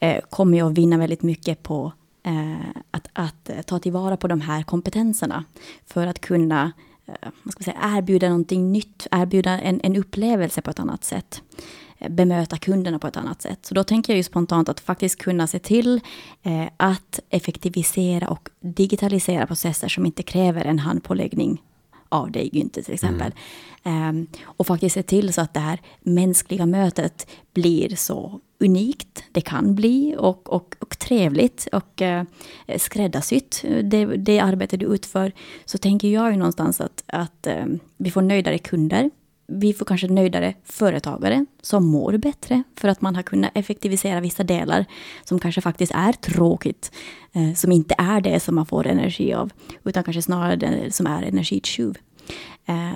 eh, 0.00 0.20
kommer 0.30 0.58
ju 0.58 0.66
att 0.66 0.78
vinna 0.78 0.98
väldigt 0.98 1.22
mycket 1.22 1.62
på 1.62 1.92
eh, 2.22 2.80
att, 2.90 3.08
att 3.12 3.50
eh, 3.50 3.62
ta 3.62 3.78
tillvara 3.78 4.16
på 4.16 4.28
de 4.28 4.40
här 4.40 4.62
kompetenserna 4.62 5.44
för 5.86 6.06
att 6.06 6.20
kunna 6.20 6.72
eh, 7.06 7.28
vad 7.42 7.52
ska 7.52 7.64
säga, 7.64 7.76
erbjuda 7.82 8.28
någonting 8.28 8.72
nytt, 8.72 9.06
erbjuda 9.10 9.60
en, 9.60 9.80
en 9.84 9.96
upplevelse 9.96 10.62
på 10.62 10.70
ett 10.70 10.80
annat 10.80 11.04
sätt 11.04 11.42
eh, 11.98 12.10
bemöta 12.10 12.58
kunderna 12.58 12.98
på 12.98 13.06
ett 13.06 13.16
annat 13.16 13.42
sätt. 13.42 13.66
Så 13.66 13.74
då 13.74 13.84
tänker 13.84 14.12
jag 14.12 14.16
ju 14.16 14.22
spontant 14.22 14.68
att 14.68 14.80
faktiskt 14.80 15.18
kunna 15.18 15.46
se 15.46 15.58
till 15.58 16.00
eh, 16.42 16.66
att 16.76 17.20
effektivisera 17.30 18.28
och 18.28 18.48
digitalisera 18.60 19.46
processer 19.46 19.88
som 19.88 20.06
inte 20.06 20.22
kräver 20.22 20.64
en 20.64 20.78
handpåläggning 20.78 21.62
av 22.10 22.30
dig 22.30 22.50
Günther 22.52 22.82
till 22.82 22.94
exempel. 22.94 23.32
Mm. 23.82 24.26
och 24.44 24.66
faktiskt 24.66 24.94
se 24.94 25.02
till 25.02 25.32
så 25.32 25.40
att 25.40 25.54
det 25.54 25.60
här 25.60 25.80
mänskliga 26.00 26.66
mötet 26.66 27.30
blir 27.52 27.96
så 27.96 28.40
unikt 28.60 29.24
det 29.32 29.40
kan 29.40 29.74
bli 29.74 30.14
och, 30.18 30.52
och, 30.52 30.76
och 30.78 30.98
trevligt 30.98 31.68
och 31.72 32.02
uh, 32.02 32.22
skräddarsytt 32.76 33.64
det, 33.82 34.04
det 34.04 34.40
arbete 34.40 34.76
du 34.76 34.86
utför. 34.86 35.32
Så 35.64 35.78
tänker 35.78 36.08
jag 36.08 36.30
ju 36.30 36.36
någonstans 36.36 36.80
att, 36.80 37.04
att 37.06 37.46
uh, 37.46 37.76
vi 37.96 38.10
får 38.10 38.22
nöjdare 38.22 38.58
kunder 38.58 39.10
vi 39.50 39.72
får 39.72 39.86
kanske 39.86 40.08
nöjdare 40.08 40.54
företagare 40.64 41.46
som 41.62 41.86
mår 41.86 42.16
bättre 42.16 42.62
för 42.76 42.88
att 42.88 43.00
man 43.00 43.16
har 43.16 43.22
kunnat 43.22 43.50
effektivisera 43.54 44.20
vissa 44.20 44.44
delar 44.44 44.84
som 45.24 45.38
kanske 45.38 45.60
faktiskt 45.60 45.92
är 45.94 46.12
tråkigt, 46.12 46.92
eh, 47.32 47.54
som 47.54 47.72
inte 47.72 47.94
är 47.98 48.20
det 48.20 48.40
som 48.40 48.54
man 48.54 48.66
får 48.66 48.86
energi 48.86 49.34
av, 49.34 49.50
utan 49.84 50.04
kanske 50.04 50.22
snarare 50.22 50.56
det 50.56 50.94
som 50.94 51.06
är 51.06 51.22
energitjuv. 51.22 51.98
Eh, 52.66 52.92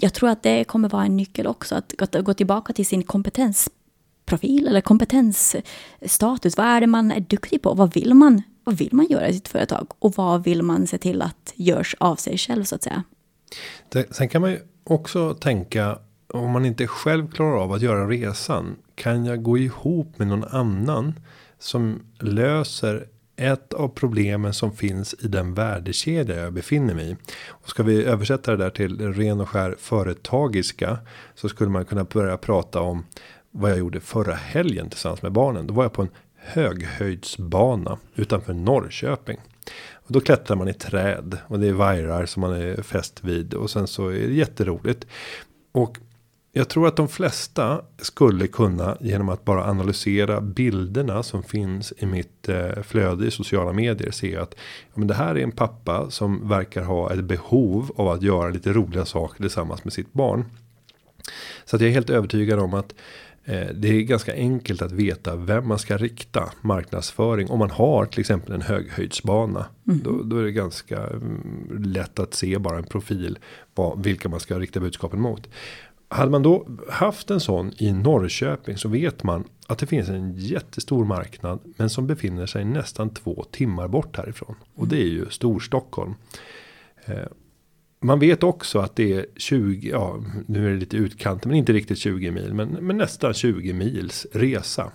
jag 0.00 0.14
tror 0.14 0.28
att 0.28 0.42
det 0.42 0.64
kommer 0.64 0.88
vara 0.88 1.04
en 1.04 1.16
nyckel 1.16 1.46
också, 1.46 1.74
att 1.74 2.14
gå 2.24 2.34
tillbaka 2.34 2.72
till 2.72 2.86
sin 2.86 3.02
kompetensprofil 3.02 4.68
eller 4.68 4.80
kompetensstatus. 4.80 6.56
Vad 6.56 6.66
är 6.66 6.80
det 6.80 6.86
man 6.86 7.12
är 7.12 7.20
duktig 7.20 7.62
på? 7.62 7.74
Vad 7.74 7.94
vill 7.94 8.14
man, 8.14 8.42
vad 8.64 8.74
vill 8.74 8.92
man 8.92 9.06
göra 9.06 9.28
i 9.28 9.32
sitt 9.32 9.48
företag? 9.48 9.92
Och 9.98 10.14
vad 10.16 10.44
vill 10.44 10.62
man 10.62 10.86
se 10.86 10.98
till 10.98 11.22
att 11.22 11.52
görs 11.54 11.96
av 12.00 12.16
sig 12.16 12.38
själv 12.38 12.64
så 12.64 12.74
att 12.74 12.82
säga? 12.82 13.02
Det, 13.88 14.14
sen 14.14 14.28
kan 14.28 14.40
man 14.40 14.50
ju 14.50 14.60
också 14.84 15.34
tänka 15.34 15.98
om 16.28 16.50
man 16.50 16.64
inte 16.64 16.86
själv 16.86 17.30
klarar 17.30 17.62
av 17.62 17.72
att 17.72 17.82
göra 17.82 18.08
resan. 18.08 18.76
Kan 18.94 19.24
jag 19.24 19.42
gå 19.42 19.58
ihop 19.58 20.18
med 20.18 20.28
någon 20.28 20.44
annan 20.44 21.14
som 21.58 22.00
löser 22.18 23.06
ett 23.36 23.72
av 23.72 23.88
problemen 23.88 24.54
som 24.54 24.72
finns 24.72 25.14
i 25.20 25.28
den 25.28 25.54
värdekedja 25.54 26.36
jag 26.36 26.52
befinner 26.52 26.94
mig 26.94 27.10
i. 27.10 27.16
Och 27.48 27.70
ska 27.70 27.82
vi 27.82 28.04
översätta 28.04 28.50
det 28.50 28.56
där 28.56 28.70
till 28.70 29.12
ren 29.12 29.40
och 29.40 29.48
skär 29.48 29.76
företagiska 29.78 30.98
så 31.34 31.48
skulle 31.48 31.70
man 31.70 31.84
kunna 31.84 32.04
börja 32.04 32.36
prata 32.36 32.80
om 32.80 33.04
vad 33.50 33.70
jag 33.70 33.78
gjorde 33.78 34.00
förra 34.00 34.34
helgen 34.34 34.90
tillsammans 34.90 35.22
med 35.22 35.32
barnen. 35.32 35.66
Då 35.66 35.74
var 35.74 35.84
jag 35.84 35.92
på 35.92 36.02
en 36.02 36.10
höghöjdsbana 36.36 37.98
utanför 38.14 38.52
Norrköping. 38.52 39.38
Och 40.06 40.12
då 40.12 40.20
klättrar 40.20 40.56
man 40.56 40.68
i 40.68 40.74
träd 40.74 41.38
och 41.46 41.60
det 41.60 41.68
är 41.68 41.72
vajrar 41.72 42.26
som 42.26 42.40
man 42.40 42.52
är 42.52 42.82
fäst 42.82 43.24
vid 43.24 43.54
och 43.54 43.70
sen 43.70 43.86
så 43.86 44.08
är 44.08 44.12
det 44.28 44.34
jätteroligt. 44.34 45.06
Och 45.72 45.98
jag 46.54 46.68
tror 46.68 46.88
att 46.88 46.96
de 46.96 47.08
flesta 47.08 47.82
skulle 47.98 48.46
kunna 48.46 48.96
genom 49.00 49.28
att 49.28 49.44
bara 49.44 49.64
analysera 49.64 50.40
bilderna 50.40 51.22
som 51.22 51.42
finns 51.42 51.92
i 51.98 52.06
mitt 52.06 52.48
eh, 52.48 52.82
flöde 52.82 53.26
i 53.26 53.30
sociala 53.30 53.72
medier 53.72 54.10
se 54.10 54.36
att 54.36 54.54
ja, 54.84 54.92
men 54.94 55.08
det 55.08 55.14
här 55.14 55.34
är 55.34 55.42
en 55.42 55.52
pappa 55.52 56.10
som 56.10 56.48
verkar 56.48 56.82
ha 56.82 57.12
ett 57.12 57.24
behov 57.24 57.92
av 57.96 58.08
att 58.08 58.22
göra 58.22 58.50
lite 58.50 58.72
roliga 58.72 59.04
saker 59.04 59.42
tillsammans 59.42 59.84
med 59.84 59.92
sitt 59.92 60.12
barn. 60.12 60.44
Så 61.64 61.76
att 61.76 61.82
jag 61.82 61.88
är 61.88 61.94
helt 61.94 62.10
övertygad 62.10 62.58
om 62.58 62.74
att 62.74 62.94
det 63.74 63.88
är 63.88 64.02
ganska 64.02 64.34
enkelt 64.34 64.82
att 64.82 64.92
veta 64.92 65.36
vem 65.36 65.68
man 65.68 65.78
ska 65.78 65.96
rikta 65.96 66.52
marknadsföring. 66.60 67.50
Om 67.50 67.58
man 67.58 67.70
har 67.70 68.06
till 68.06 68.20
exempel 68.20 68.54
en 68.54 68.62
höghöjdsbana. 68.62 69.66
Mm. 69.88 70.00
Då, 70.04 70.22
då, 70.22 70.38
är 70.38 70.42
det 70.42 70.52
ganska 70.52 71.06
mm, 71.06 71.82
lätt 71.84 72.18
att 72.18 72.34
se 72.34 72.58
bara 72.58 72.78
en 72.78 72.84
profil. 72.84 73.38
Vad, 73.74 74.04
vilka 74.04 74.28
man 74.28 74.40
ska 74.40 74.58
rikta 74.58 74.80
budskapen 74.80 75.20
mot. 75.20 75.48
Hade 76.08 76.30
man 76.30 76.42
då 76.42 76.66
haft 76.90 77.30
en 77.30 77.40
sån 77.40 77.72
i 77.78 77.92
Norrköping 77.92 78.76
så 78.76 78.88
vet 78.88 79.22
man 79.22 79.44
att 79.66 79.78
det 79.78 79.86
finns 79.86 80.08
en 80.08 80.34
jättestor 80.36 81.04
marknad. 81.04 81.58
Men 81.76 81.90
som 81.90 82.06
befinner 82.06 82.46
sig 82.46 82.64
nästan 82.64 83.10
två 83.10 83.44
timmar 83.50 83.88
bort 83.88 84.16
härifrån. 84.16 84.54
Och 84.74 84.88
det 84.88 84.96
är 84.96 85.08
ju 85.08 85.30
Storstockholm. 85.30 86.14
Man 88.04 88.18
vet 88.18 88.42
också 88.42 88.78
att 88.78 88.96
det 88.96 89.12
är 89.12 89.26
20, 89.36 89.90
ja 89.90 90.22
nu 90.46 90.66
är 90.66 90.70
det 90.70 90.76
lite 90.76 90.96
utkant 90.96 91.44
men 91.44 91.56
inte 91.56 91.72
riktigt 91.72 91.98
20 91.98 92.30
mil 92.30 92.54
men, 92.54 92.68
men 92.68 92.98
nästan 92.98 93.34
20 93.34 93.72
mils 93.72 94.26
resa. 94.32 94.92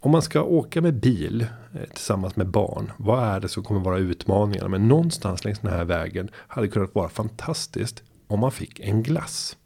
Om 0.00 0.10
man 0.10 0.22
ska 0.22 0.42
åka 0.42 0.80
med 0.80 0.94
bil 0.94 1.46
eh, 1.74 1.88
tillsammans 1.94 2.36
med 2.36 2.46
barn. 2.46 2.92
Vad 2.96 3.24
är 3.24 3.40
det 3.40 3.48
som 3.48 3.64
kommer 3.64 3.80
vara 3.80 3.98
utmaningarna? 3.98 4.68
Men 4.68 4.88
någonstans 4.88 5.44
längs 5.44 5.58
den 5.58 5.72
här 5.72 5.84
vägen 5.84 6.28
hade 6.34 6.68
kunnat 6.68 6.94
vara 6.94 7.08
fantastiskt 7.08 8.02
om 8.26 8.40
man 8.40 8.52
fick 8.52 8.80
en 8.80 9.02
glass. 9.02 9.56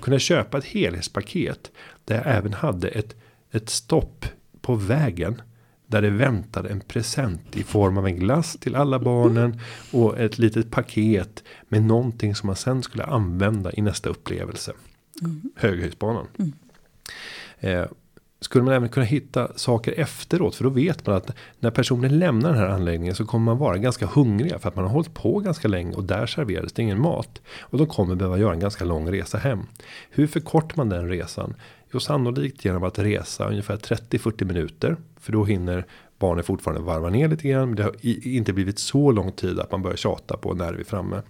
Kunna 0.00 0.18
köpa 0.18 0.58
ett 0.58 0.64
helhetspaket 0.64 1.70
där 2.04 2.14
jag 2.14 2.36
även 2.36 2.52
hade 2.52 2.88
ett, 2.88 3.16
ett 3.50 3.70
stopp 3.70 4.26
på 4.60 4.74
vägen 4.74 5.42
där 5.90 6.02
det 6.02 6.10
väntade 6.10 6.68
en 6.68 6.80
present 6.80 7.56
i 7.56 7.62
form 7.62 7.98
av 7.98 8.06
en 8.06 8.16
glass 8.16 8.56
till 8.60 8.76
alla 8.76 8.98
barnen. 8.98 9.60
Och 9.92 10.18
ett 10.18 10.38
litet 10.38 10.70
paket 10.70 11.44
med 11.68 11.82
någonting 11.82 12.34
som 12.34 12.46
man 12.46 12.56
sen 12.56 12.82
skulle 12.82 13.04
använda 13.04 13.72
i 13.72 13.82
nästa 13.82 14.10
upplevelse. 14.10 14.72
Mm. 15.22 15.42
Höghöjdsbanan. 15.56 16.26
Mm. 16.38 16.52
Eh, 17.60 17.86
skulle 18.40 18.64
man 18.64 18.74
även 18.74 18.88
kunna 18.88 19.06
hitta 19.06 19.48
saker 19.56 19.94
efteråt. 19.96 20.54
För 20.54 20.64
då 20.64 20.70
vet 20.70 21.06
man 21.06 21.16
att 21.16 21.30
när 21.58 21.70
personen 21.70 22.18
lämnar 22.18 22.50
den 22.50 22.58
här 22.58 22.68
anläggningen 22.68 23.14
så 23.14 23.26
kommer 23.26 23.44
man 23.44 23.58
vara 23.58 23.78
ganska 23.78 24.06
hungriga. 24.06 24.58
För 24.58 24.68
att 24.68 24.76
man 24.76 24.84
har 24.84 24.92
hållit 24.92 25.14
på 25.14 25.38
ganska 25.38 25.68
länge 25.68 25.94
och 25.94 26.04
där 26.04 26.26
serverades 26.26 26.72
det 26.72 26.82
ingen 26.82 27.00
mat. 27.00 27.40
Och 27.60 27.78
de 27.78 27.86
kommer 27.86 28.14
behöva 28.14 28.38
göra 28.38 28.52
en 28.52 28.60
ganska 28.60 28.84
lång 28.84 29.12
resa 29.12 29.38
hem. 29.38 29.60
Hur 30.10 30.26
förkortar 30.26 30.76
man 30.76 30.88
den 30.88 31.08
resan? 31.08 31.54
Jo, 31.92 32.00
sannolikt 32.00 32.64
genom 32.64 32.82
att 32.82 32.98
resa 32.98 33.48
ungefär 33.48 33.76
30-40 33.76 34.44
minuter. 34.44 34.96
För 35.20 35.32
då 35.32 35.44
hinner 35.44 35.86
barnet 36.18 36.46
fortfarande 36.46 36.82
varva 36.82 37.10
ner 37.10 37.28
lite 37.28 37.48
grann. 37.48 37.68
Men 37.68 37.76
det 37.76 37.82
har 37.82 37.94
inte 38.26 38.52
blivit 38.52 38.78
så 38.78 39.10
lång 39.10 39.32
tid 39.32 39.60
att 39.60 39.72
man 39.72 39.82
börjar 39.82 39.96
tjata 39.96 40.36
på 40.36 40.54
när 40.54 40.72
vi 40.72 40.80
är 40.80 40.84
framme. 40.84 41.22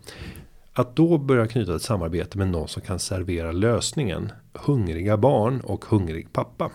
Att 0.72 0.96
då 0.96 1.18
börja 1.18 1.46
knyta 1.46 1.76
ett 1.76 1.82
samarbete 1.82 2.38
med 2.38 2.48
någon 2.48 2.68
som 2.68 2.82
kan 2.82 2.98
servera 2.98 3.52
lösningen. 3.52 4.32
Hungriga 4.52 5.16
barn 5.16 5.60
och 5.60 5.84
hungrig 5.84 6.32
pappa. 6.32 6.70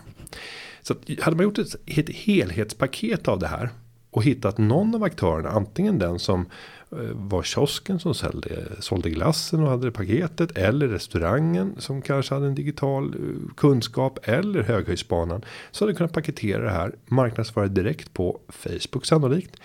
Så 0.82 0.92
att, 0.92 1.20
hade 1.20 1.36
man 1.36 1.44
gjort 1.44 1.58
ett, 1.58 1.76
ett 1.86 2.10
helhetspaket 2.10 3.28
av 3.28 3.38
det 3.38 3.46
här. 3.46 3.70
Och 4.10 4.24
hittat 4.24 4.58
någon 4.58 4.94
av 4.94 5.02
aktörerna. 5.02 5.48
Antingen 5.48 5.98
den 5.98 6.18
som 6.18 6.46
Eh, 6.92 6.98
var 7.12 7.42
kiosken 7.42 7.98
som 7.98 8.14
sålde, 8.14 8.66
sålde 8.78 9.10
glassen 9.10 9.62
och 9.62 9.68
hade 9.68 9.86
det 9.86 9.92
paketet. 9.92 10.58
Eller 10.58 10.88
restaurangen 10.88 11.74
som 11.78 12.02
kanske 12.02 12.34
hade 12.34 12.46
en 12.46 12.54
digital 12.54 13.14
eh, 13.14 13.54
kunskap. 13.56 14.18
Eller 14.22 14.62
höghöjdsbanan. 14.62 15.44
Så 15.70 15.84
hade 15.84 15.94
kunnat 15.94 16.12
paketera 16.12 16.62
det 16.62 16.70
här. 16.70 16.94
Marknadsföra 17.06 17.66
direkt 17.66 18.12
på 18.12 18.40
Facebook 18.48 19.06
sannolikt. 19.06 19.56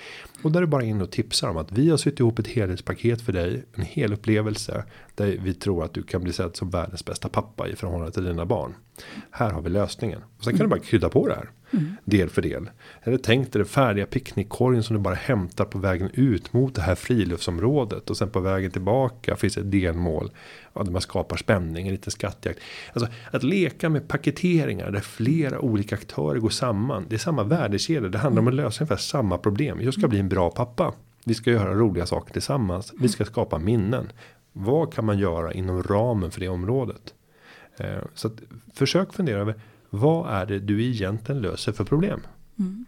Och 0.43 0.51
där 0.51 0.61
är 0.61 0.65
bara 0.65 0.83
in 0.83 1.01
och 1.01 1.11
tipsar 1.11 1.49
om 1.49 1.57
att 1.57 1.71
vi 1.71 1.89
har 1.89 1.97
sytt 1.97 2.19
ihop 2.19 2.39
ett 2.39 2.47
helhetspaket 2.47 3.21
för 3.21 3.33
dig. 3.33 3.65
En 3.73 3.83
hel 3.83 4.13
upplevelse. 4.13 4.83
Där 5.15 5.37
vi 5.43 5.53
tror 5.53 5.83
att 5.83 5.93
du 5.93 6.03
kan 6.03 6.23
bli 6.23 6.33
sedd 6.33 6.55
som 6.55 6.69
världens 6.69 7.05
bästa 7.05 7.29
pappa 7.29 7.67
i 7.67 7.75
förhållande 7.75 8.11
till 8.11 8.23
dina 8.23 8.45
barn. 8.45 8.73
Här 9.31 9.51
har 9.51 9.61
vi 9.61 9.69
lösningen. 9.69 10.21
Och 10.37 10.43
sen 10.43 10.57
kan 10.57 10.65
du 10.65 10.69
bara 10.69 10.79
krydda 10.79 11.09
på 11.09 11.27
det 11.27 11.35
här. 11.35 11.49
Mm. 11.73 11.95
Del 12.05 12.29
för 12.29 12.41
del. 12.41 12.69
Eller 13.03 13.17
tänk 13.17 13.53
dig 13.53 13.59
den 13.59 13.65
färdiga 13.65 14.05
picknickkorgen 14.05 14.83
som 14.83 14.95
du 14.95 15.01
bara 15.01 15.15
hämtar 15.15 15.65
på 15.65 15.79
vägen 15.79 16.09
ut 16.13 16.53
mot 16.53 16.75
det 16.75 16.81
här 16.81 16.95
friluftsområdet. 16.95 18.09
Och 18.09 18.17
sen 18.17 18.29
på 18.29 18.39
vägen 18.39 18.71
tillbaka 18.71 19.35
finns 19.35 19.57
ett 19.57 19.71
delmål. 19.71 20.31
Ja, 20.73 20.83
där 20.83 20.91
man 20.91 21.01
skapar 21.01 21.37
spänning, 21.37 21.87
en 21.87 21.93
liten 21.93 22.11
skattjakt. 22.11 22.59
Alltså 22.93 23.11
att 23.31 23.43
leka 23.43 23.89
med 23.89 24.07
paketeringar 24.07 24.91
där 24.91 24.99
flera 24.99 25.59
olika 25.59 25.95
aktörer 25.95 26.39
går 26.39 26.49
samman. 26.49 27.05
Det 27.09 27.15
är 27.15 27.19
samma 27.19 27.43
värdekedja. 27.43 28.09
Det 28.09 28.17
handlar 28.17 28.41
om 28.41 28.47
att 28.47 28.53
lösa 28.53 28.83
ungefär 28.83 29.01
samma 29.01 29.37
problem. 29.37 29.81
Jag 29.81 29.93
ska 29.93 30.07
bli 30.07 30.19
en 30.19 30.29
bra 30.29 30.49
pappa. 30.49 30.93
Vi 31.25 31.33
ska 31.33 31.51
göra 31.51 31.73
roliga 31.73 32.05
saker 32.05 32.33
tillsammans. 32.33 32.93
Vi 32.99 33.09
ska 33.09 33.25
skapa 33.25 33.59
minnen. 33.59 34.11
Vad 34.53 34.93
kan 34.93 35.05
man 35.05 35.19
göra 35.19 35.53
inom 35.53 35.83
ramen 35.83 36.31
för 36.31 36.39
det 36.39 36.49
området? 36.49 37.13
Eh, 37.77 38.01
så 38.13 38.27
att, 38.27 38.33
försök 38.73 39.13
fundera 39.13 39.39
över 39.39 39.55
vad 39.93 40.33
är 40.33 40.45
det 40.45 40.59
du 40.59 40.85
egentligen 40.85 41.41
löser 41.41 41.71
för 41.71 41.83
problem? 41.83 42.21
Mm. 42.59 42.85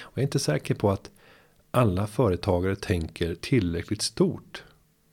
Och 0.00 0.12
jag 0.12 0.22
är 0.22 0.26
inte 0.26 0.38
säker 0.38 0.74
på 0.74 0.90
att 0.90 1.10
alla 1.70 2.06
företagare 2.06 2.76
tänker 2.76 3.34
tillräckligt 3.34 4.02
stort. 4.02 4.64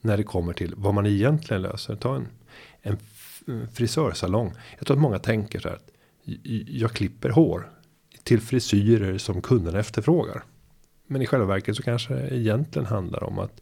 När 0.02 0.18
det 0.18 0.24
kommer 0.24 0.54
till 0.54 0.74
vad 0.78 0.94
man 0.94 1.06
egentligen 1.06 1.62
löser. 1.62 1.96
Ta 1.96 2.16
en, 2.16 2.28
en 2.82 2.98
frisörsalong. 3.74 4.54
Jag 4.78 4.88
tror 4.88 4.98
att 4.98 5.02
många 5.02 5.20
tänker 5.20 5.60
så 5.60 5.70
här. 5.70 5.76
Att 5.76 5.90
jag 6.68 6.92
klipper 6.92 7.30
hår. 7.30 7.70
Till 8.24 8.42
frisyrer 8.42 9.18
som 9.18 9.42
kunderna 9.42 9.80
efterfrågar. 9.80 10.44
Men 11.08 11.22
i 11.22 11.26
själva 11.26 11.46
verket 11.46 11.76
så 11.76 11.84
kanske 11.84 12.14
det 12.14 12.36
egentligen 12.36 12.86
handlar 12.86 13.24
om 13.24 13.40
att 13.40 13.62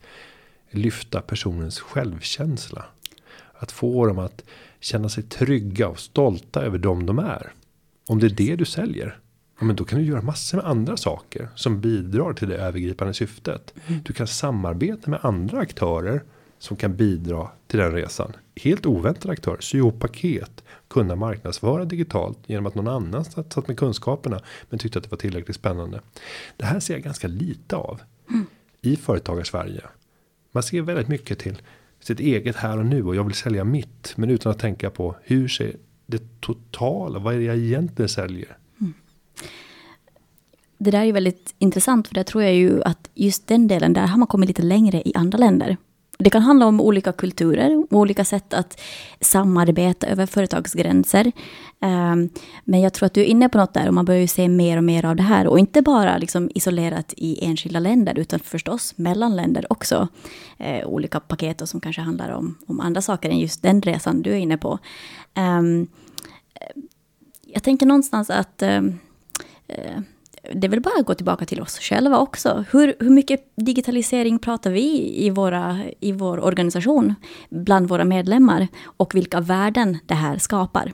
lyfta 0.69 1.21
personens 1.21 1.79
självkänsla. 1.79 2.85
Att 3.53 3.71
få 3.71 4.05
dem 4.05 4.19
att 4.19 4.43
känna 4.81 5.09
sig 5.09 5.23
trygga 5.23 5.87
och 5.87 5.99
stolta 5.99 6.61
över 6.61 6.77
dem 6.77 7.05
de 7.05 7.19
är. 7.19 7.53
Om 8.07 8.19
det 8.19 8.27
är 8.27 8.29
det 8.29 8.55
du 8.55 8.65
säljer. 8.65 9.19
Ja, 9.59 9.65
men 9.65 9.75
då 9.75 9.85
kan 9.85 9.99
du 9.99 10.05
göra 10.05 10.21
massor 10.21 10.57
med 10.57 10.67
andra 10.67 10.97
saker 10.97 11.49
som 11.55 11.81
bidrar 11.81 12.33
till 12.33 12.49
det 12.49 12.57
övergripande 12.57 13.13
syftet. 13.13 13.73
Mm. 13.87 14.01
Du 14.05 14.13
kan 14.13 14.27
samarbeta 14.27 15.09
med 15.09 15.19
andra 15.23 15.59
aktörer 15.59 16.23
som 16.59 16.77
kan 16.77 16.95
bidra 16.95 17.49
till 17.67 17.79
den 17.79 17.91
resan. 17.91 18.33
Helt 18.55 18.85
oväntade 18.85 19.31
aktörer, 19.31 19.61
sy 19.61 19.77
ihop 19.77 19.99
paket, 19.99 20.63
kunna 20.87 21.15
marknadsföra 21.15 21.85
digitalt 21.85 22.37
genom 22.45 22.65
att 22.65 22.75
någon 22.75 22.87
annan 22.87 23.25
satt 23.25 23.67
med 23.67 23.77
kunskaperna 23.77 24.39
men 24.69 24.79
tyckte 24.79 24.99
att 24.99 25.03
det 25.03 25.11
var 25.11 25.17
tillräckligt 25.17 25.55
spännande. 25.55 26.01
Det 26.57 26.65
här 26.65 26.79
ser 26.79 26.93
jag 26.93 27.03
ganska 27.03 27.27
lite 27.27 27.75
av 27.75 28.01
mm. 28.29 28.45
i 28.81 28.95
företagar 28.95 29.43
Sverige. 29.43 29.81
Man 30.51 30.63
ser 30.63 30.81
väldigt 30.81 31.07
mycket 31.07 31.39
till 31.39 31.61
sitt 32.01 32.19
eget 32.19 32.55
här 32.55 32.77
och 32.77 32.85
nu 32.85 33.03
och 33.03 33.15
jag 33.15 33.23
vill 33.23 33.35
sälja 33.35 33.63
mitt. 33.63 34.13
Men 34.15 34.29
utan 34.29 34.51
att 34.51 34.59
tänka 34.59 34.89
på 34.89 35.15
hur 35.23 35.47
ser 35.47 35.75
det 36.05 36.41
totala, 36.41 37.19
vad 37.19 37.33
är 37.33 37.37
det 37.37 37.43
jag 37.43 37.57
egentligen 37.57 38.09
säljer? 38.09 38.57
Mm. 38.81 38.93
Det 40.77 40.91
där 40.91 41.03
är 41.03 41.13
väldigt 41.13 41.55
intressant 41.57 42.07
för 42.07 42.15
det 42.15 42.23
tror 42.23 42.43
jag 42.43 42.53
ju 42.53 42.83
att 42.83 43.09
just 43.13 43.47
den 43.47 43.67
delen 43.67 43.93
där 43.93 44.07
har 44.07 44.17
man 44.17 44.27
kommit 44.27 44.47
lite 44.47 44.61
längre 44.61 45.01
i 45.09 45.11
andra 45.15 45.37
länder. 45.37 45.77
Det 46.21 46.29
kan 46.29 46.41
handla 46.41 46.65
om 46.65 46.81
olika 46.81 47.11
kulturer, 47.11 47.85
olika 47.89 48.25
sätt 48.25 48.53
att 48.53 48.81
samarbeta 49.21 50.07
över 50.07 50.25
företagsgränser. 50.25 51.31
Ehm, 51.79 52.29
men 52.63 52.81
jag 52.81 52.93
tror 52.93 53.05
att 53.05 53.13
du 53.13 53.21
är 53.21 53.25
inne 53.25 53.49
på 53.49 53.57
något 53.57 53.73
där 53.73 53.87
och 53.87 53.93
man 53.93 54.05
börjar 54.05 54.21
ju 54.21 54.27
se 54.27 54.47
mer 54.47 54.77
och 54.77 54.83
mer 54.83 55.05
av 55.05 55.15
det 55.15 55.23
här. 55.23 55.47
Och 55.47 55.59
inte 55.59 55.81
bara 55.81 56.17
liksom 56.17 56.49
isolerat 56.55 57.13
i 57.17 57.45
enskilda 57.45 57.79
länder 57.79 58.19
utan 58.19 58.39
förstås 58.39 58.97
mellan 58.97 59.35
länder 59.35 59.65
också. 59.69 60.07
Ehm, 60.57 60.87
olika 60.87 61.19
paket 61.19 61.69
som 61.69 61.79
kanske 61.79 62.01
handlar 62.01 62.29
om, 62.29 62.57
om 62.67 62.79
andra 62.79 63.01
saker 63.01 63.29
än 63.29 63.39
just 63.39 63.61
den 63.61 63.81
resan 63.81 64.21
du 64.21 64.31
är 64.31 64.37
inne 64.37 64.57
på. 64.57 64.79
Ehm, 65.33 65.87
jag 67.45 67.63
tänker 67.63 67.85
någonstans 67.85 68.29
att 68.29 68.61
eh, 68.61 68.81
det 70.53 70.67
är 70.67 70.69
väl 70.69 70.81
bara 70.81 70.99
att 70.99 71.05
gå 71.05 71.13
tillbaka 71.13 71.45
till 71.45 71.61
oss 71.61 71.79
själva 71.79 72.17
också. 72.17 72.65
Hur, 72.71 72.95
hur 72.99 73.09
mycket 73.09 73.51
digitalisering 73.55 74.39
pratar 74.39 74.71
vi 74.71 75.13
i, 75.25 75.29
våra, 75.29 75.79
i 75.99 76.11
vår 76.11 76.39
organisation 76.39 77.15
bland 77.49 77.89
våra 77.89 78.05
medlemmar 78.05 78.67
och 78.83 79.15
vilka 79.15 79.39
värden 79.39 79.97
det 80.05 80.13
här 80.13 80.37
skapar? 80.37 80.93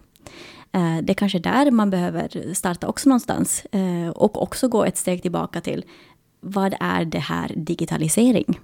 Eh, 0.71 0.97
det 1.03 1.13
är 1.13 1.15
kanske 1.15 1.39
där 1.39 1.71
man 1.71 1.89
behöver 1.89 2.53
starta 2.53 2.87
också 2.87 3.09
någonstans 3.09 3.65
eh, 3.65 4.09
och 4.09 4.41
också 4.41 4.67
gå 4.67 4.85
ett 4.85 4.97
steg 4.97 5.21
tillbaka 5.21 5.61
till 5.61 5.85
vad 6.39 6.75
är 6.79 7.05
det 7.05 7.19
här 7.19 7.51
digitalisering? 7.55 8.59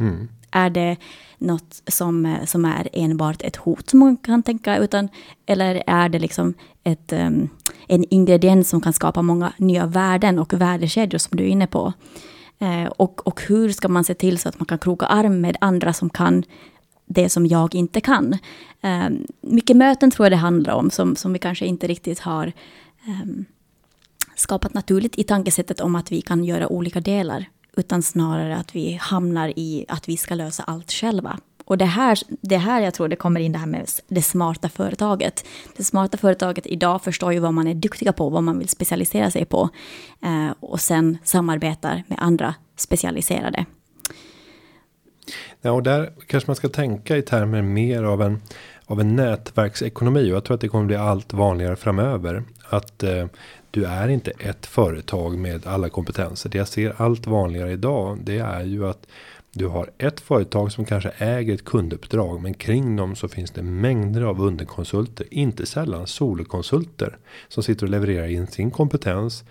Mm. 0.00 0.28
Är 0.50 0.70
det 0.70 0.96
något 1.38 1.82
som, 1.86 2.26
eh, 2.26 2.44
som 2.44 2.64
är 2.64 2.88
enbart 2.92 3.42
ett 3.42 3.56
hot 3.56 3.90
som 3.90 3.98
man 3.98 4.16
kan 4.16 4.42
tänka, 4.42 4.78
utan, 4.78 5.08
eller 5.46 5.82
är 5.86 6.08
det 6.08 6.18
liksom 6.18 6.54
ett, 6.84 7.12
um, 7.12 7.48
en 7.86 8.04
ingrediens 8.10 8.68
som 8.68 8.80
kan 8.80 8.92
skapa 8.92 9.22
många 9.22 9.52
nya 9.56 9.86
värden 9.86 10.38
och 10.38 10.52
värdekedjor 10.52 11.18
som 11.18 11.36
du 11.36 11.44
är 11.44 11.48
inne 11.48 11.66
på? 11.66 11.92
Eh, 12.58 12.86
och, 12.86 13.26
och 13.26 13.42
hur 13.42 13.72
ska 13.72 13.88
man 13.88 14.04
se 14.04 14.14
till 14.14 14.38
så 14.38 14.48
att 14.48 14.60
man 14.60 14.66
kan 14.66 14.78
kroka 14.78 15.06
arm 15.06 15.40
med 15.40 15.56
andra 15.60 15.92
som 15.92 16.10
kan 16.10 16.42
det 17.06 17.28
som 17.28 17.46
jag 17.46 17.74
inte 17.74 18.00
kan? 18.00 18.38
Eh, 18.80 19.08
mycket 19.40 19.76
möten 19.76 20.10
tror 20.10 20.24
jag 20.24 20.32
det 20.32 20.36
handlar 20.36 20.74
om, 20.74 20.90
som, 20.90 21.16
som 21.16 21.32
vi 21.32 21.38
kanske 21.38 21.66
inte 21.66 21.86
riktigt 21.86 22.20
har 22.20 22.46
eh, 23.06 23.44
skapat 24.34 24.74
naturligt 24.74 25.18
i 25.18 25.24
tankesättet 25.24 25.80
om 25.80 25.94
att 25.94 26.12
vi 26.12 26.20
kan 26.20 26.44
göra 26.44 26.68
olika 26.68 27.00
delar 27.00 27.46
utan 27.76 28.02
snarare 28.02 28.56
att 28.56 28.76
vi 28.76 28.98
hamnar 29.00 29.48
i 29.56 29.84
att 29.88 30.08
vi 30.08 30.16
ska 30.16 30.34
lösa 30.34 30.62
allt 30.62 30.92
själva. 30.92 31.38
Och 31.64 31.78
det 31.78 31.84
här, 31.84 32.18
det 32.28 32.56
här 32.56 32.80
jag 32.80 32.94
tror 32.94 33.08
det 33.08 33.16
kommer 33.16 33.40
in 33.40 33.52
det 33.52 33.58
här 33.58 33.66
med 33.66 33.88
det 34.08 34.22
smarta 34.22 34.68
företaget. 34.68 35.44
Det 35.76 35.84
smarta 35.84 36.16
företaget 36.18 36.66
idag 36.66 37.02
förstår 37.02 37.32
ju 37.32 37.38
vad 37.38 37.54
man 37.54 37.66
är 37.66 37.74
duktiga 37.74 38.12
på, 38.12 38.28
vad 38.28 38.42
man 38.42 38.58
vill 38.58 38.68
specialisera 38.68 39.30
sig 39.30 39.44
på. 39.44 39.68
Eh, 40.22 40.54
och 40.60 40.80
sen 40.80 41.18
samarbetar 41.24 42.02
med 42.06 42.18
andra 42.20 42.54
specialiserade. 42.76 43.64
Ja, 45.60 45.72
och 45.72 45.82
där 45.82 46.12
kanske 46.26 46.50
man 46.50 46.56
ska 46.56 46.68
tänka 46.68 47.16
i 47.16 47.22
termer 47.22 47.62
mer 47.62 48.02
av 48.02 48.22
en 48.22 48.40
av 48.90 49.00
en 49.00 49.16
nätverksekonomi 49.16 50.32
och 50.32 50.36
jag 50.36 50.44
tror 50.44 50.54
att 50.54 50.60
det 50.60 50.68
kommer 50.68 50.84
bli 50.84 50.96
allt 50.96 51.32
vanligare 51.32 51.76
framöver 51.76 52.42
att 52.68 53.02
eh, 53.02 53.26
du 53.70 53.84
är 53.84 54.08
inte 54.08 54.30
ett 54.30 54.66
företag 54.66 55.38
med 55.38 55.66
alla 55.66 55.88
kompetenser. 55.88 56.50
Det 56.50 56.58
jag 56.58 56.68
ser 56.68 57.02
allt 57.02 57.26
vanligare 57.26 57.72
idag. 57.72 58.18
Det 58.24 58.38
är 58.38 58.64
ju 58.64 58.86
att 58.86 59.06
du 59.52 59.66
har 59.66 59.90
ett 59.98 60.20
företag 60.20 60.72
som 60.72 60.84
kanske 60.84 61.10
äger 61.18 61.54
ett 61.54 61.64
kunduppdrag. 61.64 62.42
Men 62.42 62.54
kring 62.54 62.96
dem 62.96 63.16
så 63.16 63.28
finns 63.28 63.50
det 63.50 63.62
mängder 63.62 64.22
av 64.22 64.40
underkonsulter. 64.42 65.26
Inte 65.30 65.66
sällan 65.66 66.06
solokonsulter. 66.06 67.18
Som 67.48 67.62
sitter 67.62 67.86
och 67.86 67.90
levererar 67.90 68.26
in 68.26 68.46
sin 68.46 68.70
kompetens. 68.70 69.44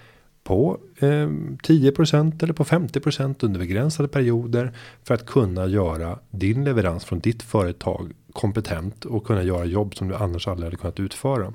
På 0.44 0.78
eh, 1.00 1.08
10% 1.08 2.44
eller 2.44 2.54
på 2.54 2.64
50% 2.64 3.36
under 3.46 3.60
begränsade 3.60 4.10
perioder. 4.10 4.74
För 5.04 5.14
att 5.14 5.26
kunna 5.26 5.68
göra 5.68 6.20
din 6.30 6.64
leverans 6.64 7.06
från 7.06 7.20
ditt 7.20 7.44
företag 7.44 8.12
kompetent. 8.34 9.06
Och 9.06 9.26
kunna 9.26 9.44
göra 9.44 9.66
jobb 9.66 9.96
som 9.96 10.08
du 10.08 10.16
annars 10.16 10.48
aldrig 10.48 10.66
hade 10.66 10.78
kunnat 10.78 11.00
utföra. 11.00 11.54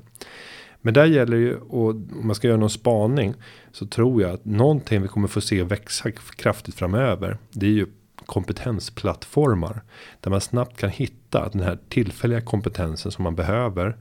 Men 0.85 0.93
där 0.93 1.05
gäller 1.05 1.37
ju 1.37 1.57
och 1.57 1.89
om 1.89 2.21
man 2.23 2.35
ska 2.35 2.47
göra 2.47 2.57
någon 2.57 2.69
spaning 2.69 3.33
så 3.71 3.85
tror 3.85 4.21
jag 4.21 4.31
att 4.31 4.45
någonting 4.45 5.01
vi 5.01 5.07
kommer 5.07 5.27
få 5.27 5.41
se 5.41 5.63
växa 5.63 6.11
kraftigt 6.11 6.75
framöver. 6.75 7.37
Det 7.51 7.65
är 7.65 7.71
ju 7.71 7.85
kompetensplattformar 8.25 9.81
där 10.21 10.31
man 10.31 10.41
snabbt 10.41 10.77
kan 10.77 10.89
hitta 10.89 11.49
den 11.49 11.61
här 11.61 11.77
tillfälliga 11.89 12.41
kompetensen 12.41 13.11
som 13.11 13.23
man 13.23 13.35
behöver. 13.35 13.97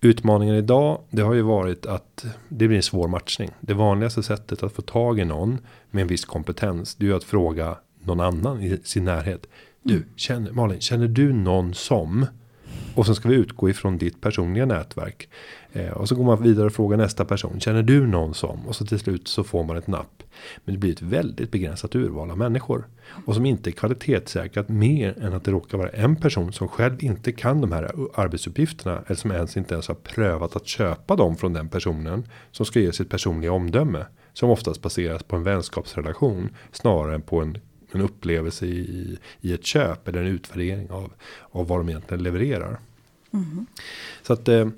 Utmaningen 0.00 0.54
idag, 0.54 1.00
det 1.10 1.22
har 1.22 1.34
ju 1.34 1.42
varit 1.42 1.86
att 1.86 2.26
det 2.48 2.68
blir 2.68 2.76
en 2.76 2.82
svår 2.82 3.08
matchning. 3.08 3.50
Det 3.60 3.74
vanligaste 3.74 4.22
sättet 4.22 4.62
att 4.62 4.72
få 4.72 4.82
tag 4.82 5.18
i 5.18 5.24
någon 5.24 5.58
med 5.90 6.02
en 6.02 6.08
viss 6.08 6.24
kompetens, 6.24 6.94
det 6.94 7.04
är 7.04 7.08
ju 7.08 7.16
att 7.16 7.24
fråga 7.24 7.78
någon 8.02 8.20
annan 8.20 8.62
i 8.62 8.78
sin 8.84 9.04
närhet. 9.04 9.46
Du, 9.82 10.06
känner, 10.16 10.52
Malin, 10.52 10.80
känner 10.80 11.08
du 11.08 11.32
någon 11.32 11.74
som? 11.74 12.26
Och 12.96 13.06
sen 13.06 13.14
ska 13.14 13.28
vi 13.28 13.34
utgå 13.34 13.70
ifrån 13.70 13.98
ditt 13.98 14.20
personliga 14.20 14.66
nätverk. 14.66 15.28
Eh, 15.72 15.90
och 15.90 16.08
så 16.08 16.14
går 16.14 16.24
man 16.24 16.42
vidare 16.42 16.66
och 16.66 16.72
frågar 16.72 16.96
nästa 16.96 17.24
person. 17.24 17.60
Känner 17.60 17.82
du 17.82 18.06
någon 18.06 18.34
som? 18.34 18.66
Och 18.66 18.76
så 18.76 18.86
till 18.86 18.98
slut 18.98 19.28
så 19.28 19.44
får 19.44 19.64
man 19.64 19.76
ett 19.76 19.86
napp. 19.86 20.22
Men 20.64 20.74
det 20.74 20.78
blir 20.78 20.92
ett 20.92 21.02
väldigt 21.02 21.50
begränsat 21.50 21.94
urval 21.94 22.30
av 22.30 22.38
människor. 22.38 22.86
Och 23.26 23.34
som 23.34 23.46
inte 23.46 23.70
är 23.70 23.72
kvalitetssäkrat 23.72 24.68
mer 24.68 25.22
än 25.22 25.32
att 25.32 25.44
det 25.44 25.50
råkar 25.50 25.78
vara 25.78 25.88
en 25.88 26.16
person 26.16 26.52
som 26.52 26.68
själv 26.68 27.04
inte 27.04 27.32
kan 27.32 27.60
de 27.60 27.72
här 27.72 27.92
arbetsuppgifterna. 28.14 29.02
Eller 29.06 29.16
som 29.16 29.32
ens 29.32 29.56
inte 29.56 29.74
ens 29.74 29.88
har 29.88 29.94
prövat 29.94 30.56
att 30.56 30.66
köpa 30.66 31.16
dem 31.16 31.36
från 31.36 31.52
den 31.52 31.68
personen. 31.68 32.28
Som 32.50 32.66
ska 32.66 32.80
ge 32.80 32.92
sitt 32.92 33.10
personliga 33.10 33.52
omdöme. 33.52 34.06
Som 34.32 34.50
oftast 34.50 34.82
baseras 34.82 35.22
på 35.22 35.36
en 35.36 35.42
vänskapsrelation. 35.42 36.50
Snarare 36.72 37.14
än 37.14 37.22
på 37.22 37.40
en 37.40 37.58
en 37.92 38.00
upplevelse 38.00 38.66
i, 38.66 39.18
i 39.40 39.52
ett 39.52 39.64
köp 39.64 40.08
eller 40.08 40.20
en 40.20 40.26
utvärdering 40.26 40.90
av, 40.90 41.12
av 41.50 41.66
vad 41.68 41.78
de 41.78 41.88
egentligen 41.88 42.22
levererar. 42.22 42.80
Mm. 43.36 43.66
Så 44.22 44.32
att 44.32 44.48
eh, 44.48 44.68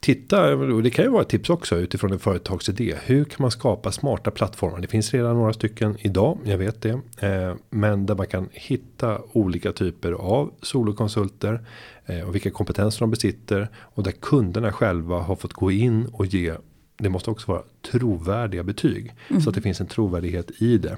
titta, 0.00 0.54
och 0.54 0.82
det 0.82 0.90
kan 0.90 1.04
ju 1.04 1.10
vara 1.10 1.22
ett 1.22 1.28
tips 1.28 1.50
också 1.50 1.76
utifrån 1.76 2.12
en 2.12 2.18
företagsidé. 2.18 2.94
Hur 3.04 3.24
kan 3.24 3.36
man 3.38 3.50
skapa 3.50 3.92
smarta 3.92 4.30
plattformar? 4.30 4.80
Det 4.80 4.88
finns 4.88 5.14
redan 5.14 5.36
några 5.36 5.52
stycken 5.52 5.96
idag, 5.98 6.38
jag 6.44 6.58
vet 6.58 6.82
det. 6.82 7.00
Eh, 7.18 7.54
men 7.70 8.06
där 8.06 8.14
man 8.14 8.26
kan 8.26 8.48
hitta 8.52 9.18
olika 9.32 9.72
typer 9.72 10.12
av 10.12 10.52
solokonsulter. 10.62 11.60
Eh, 12.06 12.28
och 12.28 12.34
vilka 12.34 12.50
kompetenser 12.50 13.00
de 13.00 13.10
besitter. 13.10 13.68
Och 13.76 14.02
där 14.02 14.12
kunderna 14.12 14.72
själva 14.72 15.18
har 15.18 15.36
fått 15.36 15.52
gå 15.52 15.70
in 15.70 16.06
och 16.12 16.26
ge 16.26 16.54
det 16.98 17.08
måste 17.08 17.30
också 17.30 17.52
vara 17.52 17.62
trovärdiga 17.90 18.62
betyg. 18.62 19.14
Mm. 19.28 19.42
Så 19.42 19.48
att 19.48 19.54
det 19.54 19.60
finns 19.60 19.80
en 19.80 19.86
trovärdighet 19.86 20.50
i 20.62 20.78
det. 20.78 20.96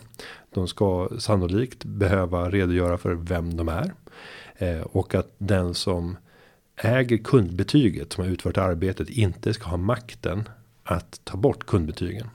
De 0.55 0.69
ska 0.69 1.09
sannolikt 1.19 1.85
behöva 1.85 2.51
redogöra 2.51 2.99
för 2.99 3.15
vem 3.15 3.57
de 3.57 3.69
är. 3.69 3.93
Eh, 4.59 4.81
och 4.81 5.15
att 5.15 5.35
den 5.39 5.75
som 5.75 6.17
äger 6.79 7.17
kundbetyget 7.17 8.13
som 8.13 8.25
har 8.25 8.31
utfört 8.31 8.59
arbetet 8.59 9.11
inte 9.11 9.55
ska 9.55 9.65
ha 9.65 9.77
makten 9.77 10.49
att 10.85 11.21
ta 11.25 11.37
bort 11.37 11.67
kundbetygen. 11.67 12.27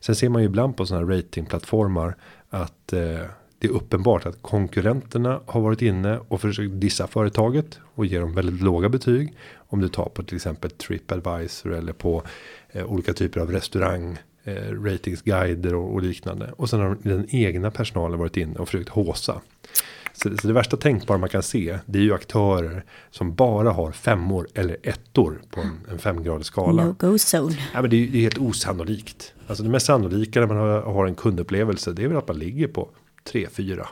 Sen 0.00 0.14
ser 0.14 0.28
man 0.28 0.42
ju 0.42 0.46
ibland 0.46 0.76
på 0.76 0.86
sådana 0.86 1.06
här 1.06 1.16
ratingplattformar 1.16 2.16
att 2.50 2.92
eh, 2.92 3.20
det 3.58 3.68
är 3.68 3.72
uppenbart 3.72 4.26
att 4.26 4.42
konkurrenterna 4.42 5.40
har 5.46 5.60
varit 5.60 5.82
inne 5.82 6.18
och 6.28 6.40
försökt 6.40 6.80
dissa 6.80 7.06
företaget 7.06 7.78
och 7.94 8.06
ge 8.06 8.18
dem 8.18 8.34
väldigt 8.34 8.62
låga 8.62 8.88
betyg. 8.88 9.34
Om 9.54 9.80
du 9.80 9.88
tar 9.88 10.08
på 10.08 10.22
till 10.22 10.36
exempel 10.36 10.70
Tripadvisor 10.70 11.72
eller 11.72 11.92
på 11.92 12.22
eh, 12.70 12.84
olika 12.86 13.12
typer 13.12 13.40
av 13.40 13.52
restaurang 13.52 14.18
eh, 14.44 14.82
ratingsguider 14.82 15.74
och, 15.74 15.94
och, 15.94 16.02
liknande. 16.02 16.52
Och 16.56 16.70
sen 16.70 16.80
har 16.80 16.96
den 17.02 17.26
egna 17.30 17.70
personalen 17.70 18.18
varit 18.18 18.36
inne 18.36 18.58
och 18.58 18.68
försökt 18.68 18.88
håsa. 18.88 19.40
Så, 20.22 20.36
så, 20.36 20.46
det 20.46 20.52
värsta 20.52 20.76
tänkbara 20.76 21.18
man 21.18 21.28
kan 21.28 21.42
se 21.42 21.78
det 21.86 21.98
är 21.98 22.02
ju 22.02 22.14
aktörer 22.14 22.84
som 23.10 23.34
bara 23.34 23.70
har 23.70 23.92
femmor 23.92 24.48
eller 24.54 24.76
ettor 24.82 25.42
på 25.50 25.60
en, 25.60 25.80
en 25.90 25.98
femgradig 25.98 26.46
skala. 26.46 26.84
No 26.84 26.92
go 26.98 27.16
zone. 27.34 27.56
Ja, 27.74 27.80
men 27.80 27.90
det, 27.90 27.96
är, 27.96 28.08
det 28.08 28.18
är 28.18 28.22
helt 28.22 28.38
osannolikt. 28.38 29.32
Alltså 29.46 29.64
det 29.64 29.70
mest 29.70 29.86
sannolika 29.86 30.40
när 30.40 30.46
man 30.46 30.56
har, 30.56 30.80
har 30.80 31.06
en 31.06 31.14
kundupplevelse 31.14 31.92
det 31.92 32.04
är 32.04 32.08
väl 32.08 32.16
att 32.16 32.28
man 32.28 32.38
ligger 32.38 32.68
på 32.68 32.90
3, 33.24 33.46
4. 33.52 33.88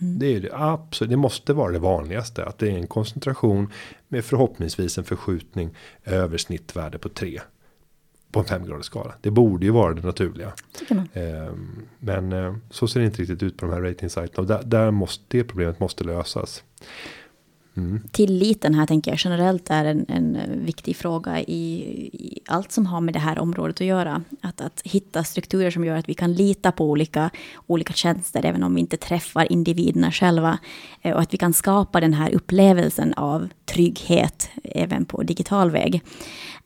Mm. 0.00 0.18
Det 0.18 0.26
är 0.26 0.40
det 0.40 0.50
absolut. 0.52 1.10
Det 1.10 1.16
måste 1.16 1.52
vara 1.52 1.72
det 1.72 1.78
vanligaste. 1.78 2.44
Att 2.44 2.58
det 2.58 2.70
är 2.70 2.76
en 2.76 2.86
koncentration 2.86 3.72
med 4.08 4.24
förhoppningsvis 4.24 4.98
en 4.98 5.04
förskjutning 5.04 5.70
över 6.04 6.38
snittvärde 6.38 6.98
på 6.98 7.08
3 7.08 7.40
på 8.32 8.40
en 8.40 8.46
femgradig 8.46 8.84
skala. 8.84 9.14
Det 9.20 9.30
borde 9.30 9.66
ju 9.66 9.72
vara 9.72 9.94
det 9.94 10.02
naturliga. 10.02 10.52
Eh, 11.12 11.52
men 11.98 12.32
eh, 12.32 12.54
så 12.70 12.88
ser 12.88 13.00
det 13.00 13.06
inte 13.06 13.22
riktigt 13.22 13.42
ut 13.42 13.56
på 13.56 13.66
de 13.66 13.72
här 13.72 13.80
ratingsajterna 13.80 14.40
och 14.40 14.46
där, 14.46 14.62
där 14.64 14.90
måste 14.90 15.24
det 15.28 15.44
problemet 15.44 15.80
måste 15.80 16.04
lösas. 16.04 16.64
Mm. 17.76 18.00
Tilliten 18.12 18.74
här 18.74 18.86
tänker 18.86 19.10
jag 19.10 19.18
generellt 19.24 19.70
är 19.70 19.84
en, 19.84 20.06
en 20.08 20.38
viktig 20.64 20.96
fråga 20.96 21.40
i, 21.40 21.82
i, 22.12 22.40
allt 22.46 22.72
som 22.72 22.86
har 22.86 23.00
med 23.00 23.14
det 23.14 23.20
här 23.20 23.38
området 23.38 23.80
att 23.80 23.86
göra. 23.86 24.22
Att, 24.40 24.60
att 24.60 24.80
hitta 24.84 25.24
strukturer 25.24 25.70
som 25.70 25.84
gör 25.84 25.96
att 25.96 26.08
vi 26.08 26.14
kan 26.14 26.32
lita 26.32 26.72
på 26.72 26.90
olika, 26.90 27.30
olika 27.66 27.92
tjänster, 27.92 28.44
även 28.44 28.62
om 28.62 28.74
vi 28.74 28.80
inte 28.80 28.96
träffar 28.96 29.52
individerna 29.52 30.12
själva. 30.12 30.58
Eh, 31.02 31.14
och 31.14 31.20
att 31.20 31.34
vi 31.34 31.38
kan 31.38 31.52
skapa 31.52 32.00
den 32.00 32.14
här 32.14 32.34
upplevelsen 32.34 33.14
av 33.14 33.48
trygghet 33.66 34.50
även 34.64 35.04
på 35.04 35.22
digital 35.22 35.70
väg. 35.70 36.02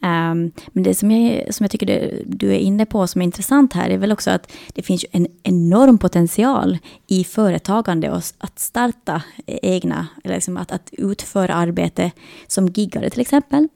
Um, 0.03 0.53
men 0.73 0.83
det 0.83 0.95
som 0.95 1.11
jag, 1.11 1.55
som 1.55 1.65
jag 1.65 1.71
tycker 1.71 1.87
det, 1.87 2.23
du 2.27 2.51
är 2.51 2.59
inne 2.59 2.87
på 2.87 3.07
som 3.07 3.21
är 3.21 3.25
intressant 3.25 3.73
här 3.73 3.91
är 3.91 3.99
väl 3.99 4.13
också 4.13 4.31
att 4.31 4.53
det 4.75 4.83
finns 4.83 5.05
en 5.13 5.27
enorm 5.43 5.99
potential 5.99 6.79
i 7.07 7.25
företagande 7.25 8.11
och 8.11 8.23
att 8.39 8.59
starta 8.59 9.23
egna, 9.47 10.07
eller 10.25 10.35
liksom 10.35 10.57
att, 10.57 10.73
att 10.73 10.91
utföra 10.93 11.55
arbete 11.55 12.11
som 12.47 12.69
giggare 12.69 13.11
till 13.11 13.21
exempel. 13.21 13.69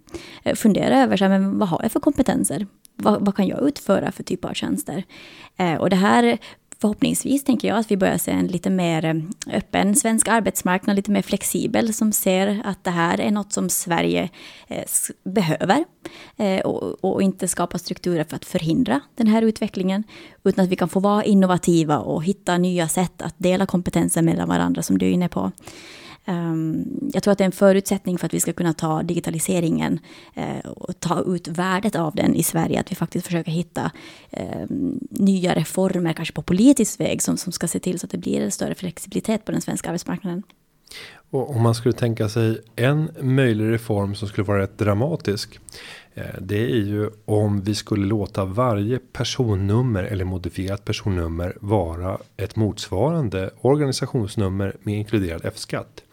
Eh, 0.42 0.54
fundera 0.54 1.02
över 1.02 1.16
så 1.16 1.24
här, 1.24 1.38
men 1.38 1.58
vad 1.58 1.68
har 1.68 1.80
jag 1.82 1.92
för 1.92 2.00
kompetenser? 2.00 2.66
Vad, 2.96 3.24
vad, 3.24 3.36
kan 3.36 3.46
jag 3.46 3.68
utföra 3.68 4.12
för 4.12 4.22
typ 4.22 4.44
av 4.44 4.52
tjänster? 4.52 5.04
Eh, 5.56 5.74
och 5.74 5.90
det 5.90 5.96
här 5.96 6.38
förhoppningsvis 6.84 7.44
tänker 7.44 7.68
jag 7.68 7.78
att 7.78 7.90
vi 7.90 7.96
börjar 7.96 8.18
se 8.18 8.30
en 8.30 8.46
lite 8.46 8.70
mer 8.70 9.04
eh, 9.04 9.14
öppen 9.56 9.94
svensk 9.94 10.28
arbetsmarknad, 10.28 10.96
lite 10.96 11.10
mer 11.10 11.22
flexibel, 11.22 11.94
som 11.94 12.12
ser 12.12 12.62
att 12.64 12.84
det 12.84 12.90
här 12.90 13.20
är 13.20 13.30
något 13.30 13.52
som 13.52 13.68
Sverige 13.68 14.28
eh, 14.68 14.84
behöver. 15.24 15.84
Eh, 16.36 16.60
och, 16.60 17.04
och, 17.04 17.22
inte 17.22 17.48
skapa 17.48 17.78
strukturer 17.78 18.24
för 18.24 18.36
att 18.36 18.44
förhindra 18.44 19.00
den 19.14 19.26
här 19.26 19.42
utvecklingen, 19.42 20.04
utan 20.44 20.64
att 20.64 20.70
vi 20.70 20.76
kan 20.76 20.88
få 20.88 21.00
vara 21.00 21.24
innovativa 21.24 21.98
och 21.98 22.24
hitta 22.24 22.58
nya 22.58 22.88
sätt 22.88 23.22
att 23.22 23.34
dela 23.38 23.66
kompetenser 23.66 24.22
mellan 24.22 24.48
varandra, 24.48 24.82
som 24.82 24.98
du 24.98 25.06
är 25.06 25.10
inne 25.10 25.28
på. 25.28 25.52
Ehm, 26.24 26.84
jag 27.12 27.22
tror 27.22 27.32
att 27.32 27.38
det 27.38 27.44
är 27.44 27.46
en 27.46 27.52
förutsättning 27.52 28.18
för 28.18 28.26
att 28.26 28.34
vi 28.34 28.40
ska 28.40 28.52
kunna 28.52 28.72
ta 28.72 29.02
digitaliseringen 29.02 29.98
eh, 30.34 30.70
och 30.70 31.00
ta 31.00 31.20
ut 31.20 31.48
värdet 31.48 31.96
av 31.96 32.14
den 32.14 32.34
i 32.34 32.42
Sverige. 32.42 32.80
Att 32.80 32.90
vi 32.90 32.96
faktiskt 32.96 33.26
försöker 33.26 33.52
hitta 33.52 33.90
ehm, 34.30 34.98
nya 35.10 35.54
reformer, 35.54 36.12
kanske 36.12 36.34
på 36.34 36.42
politisk 36.42 37.00
väg, 37.00 37.22
som, 37.22 37.36
som 37.36 37.52
ska 37.52 37.68
se 37.68 37.78
till 37.78 37.98
så 37.98 38.06
att 38.06 38.10
det 38.10 38.18
blir 38.18 38.40
en 38.40 38.50
större 38.50 38.74
flexibilitet 38.74 39.44
på 39.44 39.52
den 39.52 39.60
svenska 39.60 39.88
arbetsmarknaden. 39.88 40.42
Och 41.30 41.50
om 41.50 41.62
man 41.62 41.74
skulle 41.74 41.94
tänka 41.94 42.28
sig 42.28 42.60
en 42.76 43.10
möjlig 43.20 43.72
reform 43.72 44.14
som 44.14 44.28
skulle 44.28 44.44
vara 44.44 44.62
rätt 44.62 44.78
dramatisk. 44.78 45.60
Eh, 46.14 46.24
det 46.40 46.72
är 46.72 46.76
ju 46.76 47.10
om 47.24 47.60
vi 47.60 47.74
skulle 47.74 48.06
låta 48.06 48.44
varje 48.44 48.98
personnummer 48.98 50.02
eller 50.02 50.24
modifierat 50.24 50.84
personnummer 50.84 51.56
vara 51.60 52.18
ett 52.36 52.56
motsvarande 52.56 53.50
organisationsnummer 53.60 54.76
med 54.82 54.94
inkluderad 54.94 55.40
F-skatt. 55.44 56.03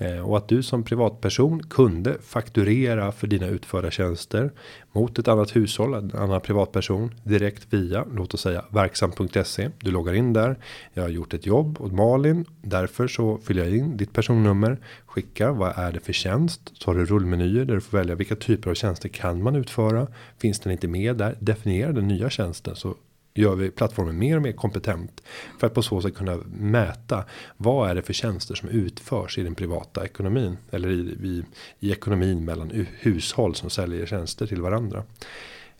Eh, 0.00 0.20
och 0.30 0.36
att 0.36 0.48
du 0.48 0.62
som 0.62 0.82
privatperson 0.82 1.62
kunde 1.62 2.16
fakturera 2.22 3.12
för 3.12 3.26
dina 3.26 3.46
utförda 3.46 3.90
tjänster 3.90 4.50
mot 4.92 5.18
ett 5.18 5.28
annat 5.28 5.56
hushåll, 5.56 5.94
en 5.94 6.12
annan 6.14 6.40
privatperson 6.40 7.14
direkt 7.24 7.66
via 7.70 8.04
låt 8.14 8.34
oss 8.34 8.40
säga 8.40 8.64
verksam.se. 8.70 9.70
Du 9.78 9.90
loggar 9.90 10.12
in 10.12 10.32
där. 10.32 10.56
Jag 10.94 11.02
har 11.02 11.10
gjort 11.10 11.34
ett 11.34 11.46
jobb 11.46 11.80
åt 11.80 11.92
Malin. 11.92 12.44
Därför 12.62 13.08
så 13.08 13.38
fyller 13.38 13.64
jag 13.64 13.76
in 13.76 13.96
ditt 13.96 14.12
personnummer. 14.12 14.78
skickar. 15.06 15.50
vad 15.50 15.78
är 15.78 15.92
det 15.92 16.00
för 16.00 16.12
tjänst? 16.12 16.60
Så 16.74 16.90
har 16.90 16.98
du 16.98 17.04
rullmenyer 17.04 17.64
där 17.64 17.74
du 17.74 17.80
får 17.80 17.98
välja 17.98 18.14
vilka 18.14 18.36
typer 18.36 18.70
av 18.70 18.74
tjänster 18.74 19.08
kan 19.08 19.42
man 19.42 19.56
utföra. 19.56 20.06
Finns 20.38 20.60
den 20.60 20.72
inte 20.72 20.88
med 20.88 21.16
där? 21.16 21.36
Definiera 21.40 21.92
den 21.92 22.08
nya 22.08 22.30
tjänsten 22.30 22.76
så 22.76 22.94
gör 23.38 23.54
vi 23.54 23.70
plattformen 23.70 24.18
mer 24.18 24.36
och 24.36 24.42
mer 24.42 24.52
kompetent 24.52 25.22
för 25.58 25.66
att 25.66 25.74
på 25.74 25.82
så 25.82 26.00
sätt 26.00 26.14
kunna 26.14 26.38
mäta 26.58 27.24
vad 27.56 27.90
är 27.90 27.94
det 27.94 28.02
för 28.02 28.12
tjänster 28.12 28.54
som 28.54 28.68
utförs 28.68 29.38
i 29.38 29.42
den 29.42 29.54
privata 29.54 30.04
ekonomin 30.04 30.56
eller 30.70 30.90
i, 30.90 31.00
i, 31.22 31.44
i 31.80 31.92
ekonomin 31.92 32.44
mellan 32.44 32.86
hushåll 32.98 33.54
som 33.54 33.70
säljer 33.70 34.06
tjänster 34.06 34.46
till 34.46 34.60
varandra. 34.60 35.02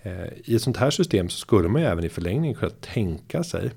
Eh, 0.02 0.28
I 0.44 0.54
ett 0.54 0.62
sånt 0.62 0.76
här 0.76 0.90
system 0.90 1.28
så 1.28 1.38
skulle 1.38 1.68
man 1.68 1.82
ju 1.82 1.88
även 1.88 2.04
i 2.04 2.08
förlängningen 2.08 2.56
kunna 2.56 2.72
tänka 2.80 3.44
sig 3.44 3.70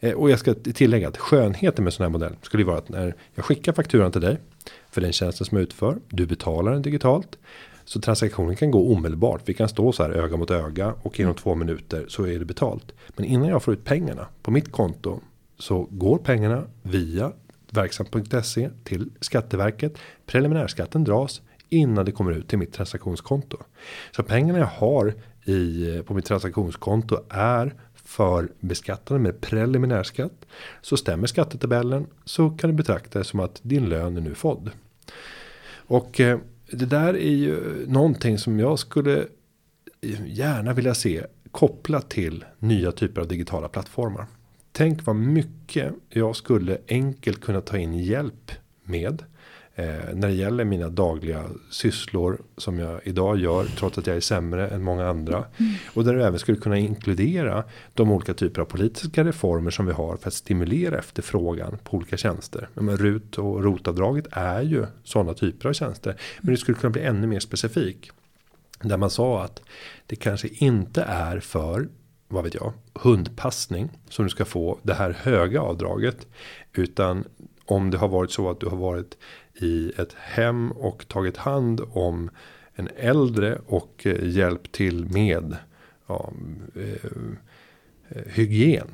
eh, 0.00 0.12
och 0.12 0.30
jag 0.30 0.38
ska 0.38 0.54
tillägga 0.54 1.08
att 1.08 1.16
skönheten 1.16 1.84
med 1.84 1.92
sån 1.92 2.04
här 2.04 2.10
modell 2.10 2.36
skulle 2.42 2.64
vara 2.64 2.78
att 2.78 2.88
när 2.88 3.14
jag 3.34 3.44
skickar 3.44 3.72
fakturan 3.72 4.12
till 4.12 4.20
dig 4.20 4.38
för 4.90 5.00
den 5.00 5.12
tjänsten 5.12 5.46
som 5.46 5.58
jag 5.58 5.62
utför. 5.62 5.98
Du 6.08 6.26
betalar 6.26 6.72
den 6.72 6.82
digitalt 6.82 7.38
så 7.92 8.00
transaktionen 8.00 8.56
kan 8.56 8.70
gå 8.70 8.92
omedelbart. 8.92 9.42
Vi 9.44 9.54
kan 9.54 9.68
stå 9.68 9.92
så 9.92 10.02
här 10.02 10.10
öga 10.10 10.36
mot 10.36 10.50
öga 10.50 10.94
och 11.02 11.20
inom 11.20 11.34
två 11.34 11.54
minuter 11.54 12.06
så 12.08 12.26
är 12.26 12.38
det 12.38 12.44
betalt. 12.44 12.92
Men 13.16 13.24
innan 13.24 13.48
jag 13.48 13.62
får 13.62 13.74
ut 13.74 13.84
pengarna 13.84 14.26
på 14.42 14.50
mitt 14.50 14.72
konto 14.72 15.20
så 15.58 15.88
går 15.90 16.18
pengarna 16.18 16.64
via 16.82 17.32
verksam.se 17.70 18.70
till 18.84 19.10
Skatteverket. 19.20 19.98
Preliminärskatten 20.26 21.04
dras 21.04 21.42
innan 21.68 22.04
det 22.04 22.12
kommer 22.12 22.32
ut 22.32 22.48
till 22.48 22.58
mitt 22.58 22.72
transaktionskonto. 22.72 23.56
Så 24.16 24.22
pengarna 24.22 24.58
jag 24.58 24.66
har 24.66 25.14
i, 25.44 26.02
på 26.06 26.14
mitt 26.14 26.24
transaktionskonto 26.24 27.16
är 27.28 27.74
för 27.94 28.48
beskattade 28.60 29.20
med 29.20 29.40
preliminärskatt. 29.40 30.46
Så 30.82 30.96
stämmer 30.96 31.26
skattetabellen 31.26 32.06
så 32.24 32.50
kan 32.50 32.70
du 32.70 32.76
betrakta 32.76 33.18
det 33.18 33.24
som 33.24 33.40
att 33.40 33.60
din 33.62 33.88
lön 33.88 34.16
är 34.16 34.20
nu 34.20 34.34
fådd. 34.34 34.70
Och 35.74 36.20
eh, 36.20 36.38
det 36.72 36.86
där 36.86 37.14
är 37.14 37.34
ju 37.34 37.86
någonting 37.88 38.38
som 38.38 38.58
jag 38.58 38.78
skulle 38.78 39.26
gärna 40.26 40.72
vilja 40.72 40.94
se 40.94 41.26
kopplat 41.50 42.10
till 42.10 42.44
nya 42.58 42.92
typer 42.92 43.20
av 43.20 43.28
digitala 43.28 43.68
plattformar. 43.68 44.26
Tänk 44.72 45.06
vad 45.06 45.16
mycket 45.16 45.92
jag 46.08 46.36
skulle 46.36 46.78
enkelt 46.88 47.40
kunna 47.40 47.60
ta 47.60 47.78
in 47.78 47.94
hjälp 47.94 48.52
med 48.84 49.24
Eh, 49.74 50.14
när 50.14 50.28
det 50.28 50.34
gäller 50.34 50.64
mina 50.64 50.88
dagliga 50.88 51.44
sysslor 51.70 52.42
som 52.56 52.78
jag 52.78 53.00
idag 53.04 53.38
gör 53.38 53.64
trots 53.64 53.98
att 53.98 54.06
jag 54.06 54.16
är 54.16 54.20
sämre 54.20 54.68
än 54.68 54.82
många 54.82 55.08
andra. 55.08 55.36
Mm. 55.36 55.72
Och 55.94 56.04
där 56.04 56.14
du 56.14 56.24
även 56.24 56.38
skulle 56.38 56.58
kunna 56.58 56.78
inkludera 56.78 57.64
de 57.94 58.10
olika 58.10 58.34
typer 58.34 58.60
av 58.60 58.64
politiska 58.64 59.24
reformer 59.24 59.70
som 59.70 59.86
vi 59.86 59.92
har 59.92 60.16
för 60.16 60.28
att 60.28 60.34
stimulera 60.34 60.98
efterfrågan 60.98 61.78
på 61.84 61.96
olika 61.96 62.16
tjänster. 62.16 62.68
Men 62.74 62.96
RUT 62.96 63.38
och 63.38 63.64
rotavdraget 63.64 64.26
är 64.30 64.62
ju 64.62 64.86
sådana 65.04 65.34
typer 65.34 65.68
av 65.68 65.72
tjänster. 65.72 66.16
Men 66.40 66.54
det 66.54 66.60
skulle 66.60 66.78
kunna 66.78 66.90
bli 66.90 67.02
ännu 67.02 67.26
mer 67.26 67.40
specifik. 67.40 68.10
Där 68.82 68.96
man 68.96 69.10
sa 69.10 69.42
att 69.42 69.62
det 70.06 70.16
kanske 70.16 70.48
inte 70.48 71.02
är 71.02 71.40
för 71.40 71.88
vad 72.28 72.44
vet 72.44 72.54
jag, 72.54 72.72
hundpassning 72.94 73.90
som 74.08 74.24
du 74.24 74.30
ska 74.30 74.44
få 74.44 74.78
det 74.82 74.94
här 74.94 75.10
höga 75.10 75.60
avdraget. 75.60 76.26
Utan 76.72 77.24
om 77.64 77.90
det 77.90 77.98
har 77.98 78.08
varit 78.08 78.30
så 78.30 78.50
att 78.50 78.60
du 78.60 78.66
har 78.66 78.76
varit 78.76 79.16
i 79.54 79.92
ett 79.98 80.12
hem 80.12 80.72
och 80.72 81.08
tagit 81.08 81.36
hand 81.36 81.80
om 81.90 82.30
en 82.74 82.88
äldre 82.96 83.58
och 83.66 84.02
eh, 84.06 84.28
hjälpt 84.28 84.72
till 84.72 85.04
med 85.04 85.56
ja, 86.06 86.32
eh, 86.74 88.22
hygien. 88.26 88.88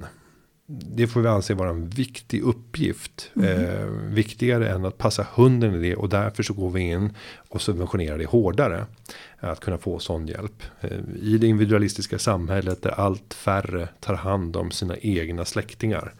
Det 0.70 1.06
får 1.06 1.20
vi 1.20 1.28
anse 1.28 1.54
vara 1.54 1.70
en 1.70 1.88
viktig 1.88 2.42
uppgift. 2.42 3.30
Mm. 3.36 3.64
Eh, 3.64 3.86
viktigare 4.14 4.68
än 4.68 4.84
att 4.84 4.98
passa 4.98 5.26
hunden 5.34 5.74
i 5.74 5.78
det. 5.78 5.96
Och 5.96 6.08
därför 6.08 6.42
så 6.42 6.54
går 6.54 6.70
vi 6.70 6.80
in 6.80 7.14
och 7.48 7.62
subventionerar 7.62 8.18
det 8.18 8.26
hårdare. 8.26 8.86
Att 9.38 9.60
kunna 9.60 9.78
få 9.78 9.98
sån 9.98 10.26
hjälp. 10.26 10.62
Eh, 10.80 10.98
I 11.22 11.38
det 11.38 11.46
individualistiska 11.46 12.18
samhället 12.18 12.82
där 12.82 12.90
allt 12.90 13.34
färre 13.34 13.88
tar 14.00 14.14
hand 14.14 14.56
om 14.56 14.70
sina 14.70 14.96
egna 14.96 15.44
släktingar 15.44 16.14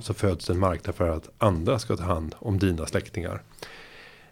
så 0.00 0.14
föds 0.14 0.50
en 0.50 0.58
marknad 0.58 0.94
för 0.94 1.08
att 1.08 1.28
andra 1.38 1.78
ska 1.78 1.96
ta 1.96 2.04
hand 2.04 2.34
om 2.38 2.58
dina 2.58 2.86
släktingar. 2.86 3.42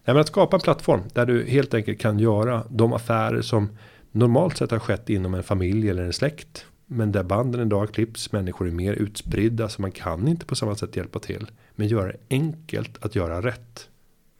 Nej, 0.04 0.14
men 0.14 0.16
att 0.16 0.26
skapa 0.26 0.56
en 0.56 0.60
plattform 0.60 1.00
där 1.12 1.26
du 1.26 1.44
helt 1.44 1.74
enkelt 1.74 2.00
kan 2.00 2.18
göra 2.18 2.64
de 2.70 2.92
affärer 2.92 3.42
som 3.42 3.68
normalt 4.12 4.56
sett 4.56 4.70
har 4.70 4.78
skett 4.78 5.10
inom 5.10 5.34
en 5.34 5.42
familj 5.42 5.90
eller 5.90 6.02
en 6.02 6.12
släkt. 6.12 6.66
Men 6.86 7.12
där 7.12 7.22
banden 7.22 7.60
idag 7.60 7.92
klipps, 7.92 8.32
människor 8.32 8.68
är 8.68 8.72
mer 8.72 8.92
utspridda 8.92 9.68
så 9.68 9.82
man 9.82 9.92
kan 9.92 10.28
inte 10.28 10.46
på 10.46 10.56
samma 10.56 10.76
sätt 10.76 10.96
hjälpa 10.96 11.18
till. 11.18 11.50
Men 11.74 11.88
göra 11.88 12.06
det 12.06 12.18
enkelt 12.30 13.04
att 13.04 13.14
göra 13.14 13.42
rätt. 13.42 13.88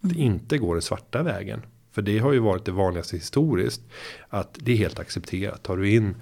Att 0.00 0.10
mm. 0.10 0.22
inte 0.22 0.58
gå 0.58 0.72
den 0.72 0.82
svarta 0.82 1.22
vägen. 1.22 1.62
För 1.92 2.02
det 2.02 2.18
har 2.18 2.32
ju 2.32 2.38
varit 2.38 2.64
det 2.64 2.72
vanligaste 2.72 3.16
historiskt. 3.16 3.82
Att 4.28 4.58
det 4.60 4.72
är 4.72 4.76
helt 4.76 4.98
accepterat. 4.98 5.62
Tar 5.62 5.76
du 5.76 5.90
in 5.90 6.14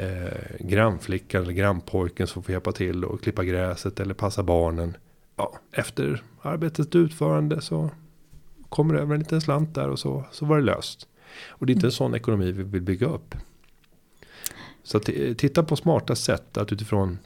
eh, 0.00 0.56
grannflickan 0.60 1.42
eller 1.42 1.52
grannpojken 1.52 2.26
som 2.26 2.42
får 2.42 2.52
hjälpa 2.52 2.72
till 2.72 3.04
och 3.04 3.22
klippa 3.22 3.44
gräset 3.44 4.00
eller 4.00 4.14
passa 4.14 4.42
barnen. 4.42 4.96
Ja, 5.36 5.58
efter 5.72 6.22
arbetets 6.42 6.96
utförande 6.96 7.60
så 7.60 7.90
kommer 8.68 8.94
det 8.94 9.00
över 9.00 9.14
en 9.14 9.20
liten 9.20 9.40
slant 9.40 9.74
där 9.74 9.88
och 9.88 9.98
så, 9.98 10.24
så 10.32 10.46
var 10.46 10.56
det 10.56 10.64
löst. 10.64 11.08
Och 11.48 11.66
det 11.66 11.72
är 11.72 11.74
inte 11.74 11.86
en 11.86 11.92
sån 11.92 12.14
ekonomi 12.14 12.52
vi 12.52 12.62
vill 12.62 12.82
bygga 12.82 13.06
upp. 13.06 13.34
Så 14.82 14.96
att, 14.96 15.04
titta 15.36 15.62
på 15.62 15.76
smarta 15.76 16.14
sätt 16.14 16.56
att 16.56 16.72
utifrån 16.72 17.18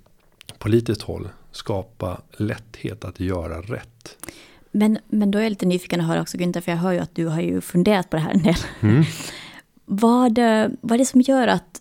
politiskt 0.58 1.02
håll 1.02 1.28
skapa 1.52 2.20
lätthet 2.30 3.04
att 3.04 3.20
göra 3.20 3.60
rätt. 3.60 4.26
Men, 4.70 4.98
men 5.08 5.30
då 5.30 5.38
är 5.38 5.42
jag 5.42 5.50
lite 5.50 5.66
nyfiken 5.66 6.00
att 6.00 6.06
höra 6.06 6.22
också 6.22 6.36
Günther, 6.36 6.60
för 6.60 6.72
jag 6.72 6.78
hör 6.78 6.92
ju 6.92 6.98
att 6.98 7.14
du 7.14 7.26
har 7.26 7.40
ju 7.40 7.60
funderat 7.60 8.10
på 8.10 8.16
det 8.16 8.22
här 8.22 8.30
en 8.30 8.42
del. 8.42 8.56
Mm. 8.80 9.04
vad, 9.84 10.38
vad 10.80 10.92
är 10.92 10.98
det 10.98 11.04
som 11.04 11.20
gör 11.20 11.48
att 11.48 11.80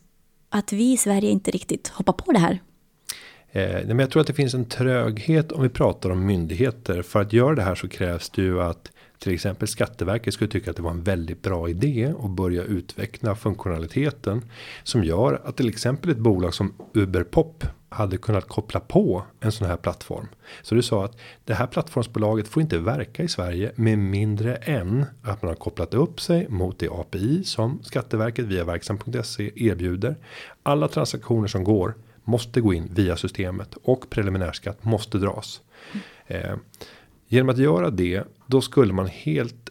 att 0.54 0.74
vi 0.74 0.94
i 0.94 0.98
Sverige 0.98 1.30
inte 1.30 1.52
riktigt 1.52 1.88
hoppar 1.88 2.14
på 2.14 2.32
det 2.32 2.40
här? 2.40 2.62
Eh, 3.52 3.88
men 3.88 4.00
jag 4.00 4.12
tror 4.12 4.22
att 4.22 4.28
det 4.28 4.34
finns 4.34 4.54
en 4.54 4.66
tröghet 4.66 5.52
om 5.52 5.64
vi 5.64 5.70
pratar 5.70 6.10
om 6.10 6.26
myndigheter. 6.26 7.02
För 7.02 7.22
att 7.22 7.34
göra 7.34 7.56
det 7.56 7.62
här 7.62 7.76
så 7.76 7.88
krävs 7.88 8.30
det 8.30 8.42
ju 8.42 8.62
att 8.62 8.92
Till 9.24 9.34
exempel 9.34 9.68
Skatteverket 9.68 10.34
skulle 10.34 10.50
tycka 10.50 10.70
att 10.70 10.78
det 10.78 10.84
var 10.84 10.92
en 10.92 11.04
väldigt 11.04 11.42
bra 11.42 11.70
idé 11.70 12.14
och 12.18 12.30
börja 12.30 12.64
utveckla 12.64 13.36
funktionaliteten 13.36 14.42
som 14.84 15.04
gör 15.04 15.42
att 15.46 15.58
till 15.58 15.70
exempel 15.70 16.12
ett 16.12 16.18
bolag 16.18 16.54
som 16.54 16.74
Uberpop 16.94 17.66
hade 17.94 18.18
kunnat 18.18 18.48
koppla 18.48 18.80
på 18.80 19.24
en 19.40 19.52
sån 19.52 19.68
här 19.68 19.78
plattform. 19.78 20.28
Så 20.62 20.76
du 20.76 20.82
sa 20.82 21.06
att 21.06 21.18
det 21.46 21.54
här 21.54 21.68
plattformsbolaget 21.68 22.48
får 22.48 22.62
inte 22.62 22.78
verka 22.78 23.24
i 23.24 23.28
Sverige 23.28 23.72
med 23.76 23.98
mindre 23.98 24.56
än 24.56 25.06
att 25.22 25.42
man 25.42 25.50
har 25.50 25.56
kopplat 25.56 25.94
upp 25.94 26.22
sig 26.22 26.50
mot 26.50 26.80
det 26.80 26.90
API 26.90 27.44
som 27.44 27.80
Skatteverket 27.84 28.46
via 28.46 28.64
verksam.se 28.64 29.52
erbjuder. 29.56 30.16
Alla 30.64 30.88
transaktioner 30.88 31.48
som 31.48 31.64
går 31.64 31.94
måste 32.24 32.62
gå 32.62 32.74
in 32.74 32.90
via 32.94 33.18
systemet 33.18 33.76
och 33.84 34.10
preliminärskatt 34.10 34.84
måste 34.84 35.18
dras. 35.18 35.62
Eh, 36.28 36.56
genom 37.28 37.50
att 37.50 37.58
göra 37.58 37.90
det, 37.90 38.24
då 38.48 38.62
skulle 38.62 38.94
man 38.94 39.08
helt 39.08 39.70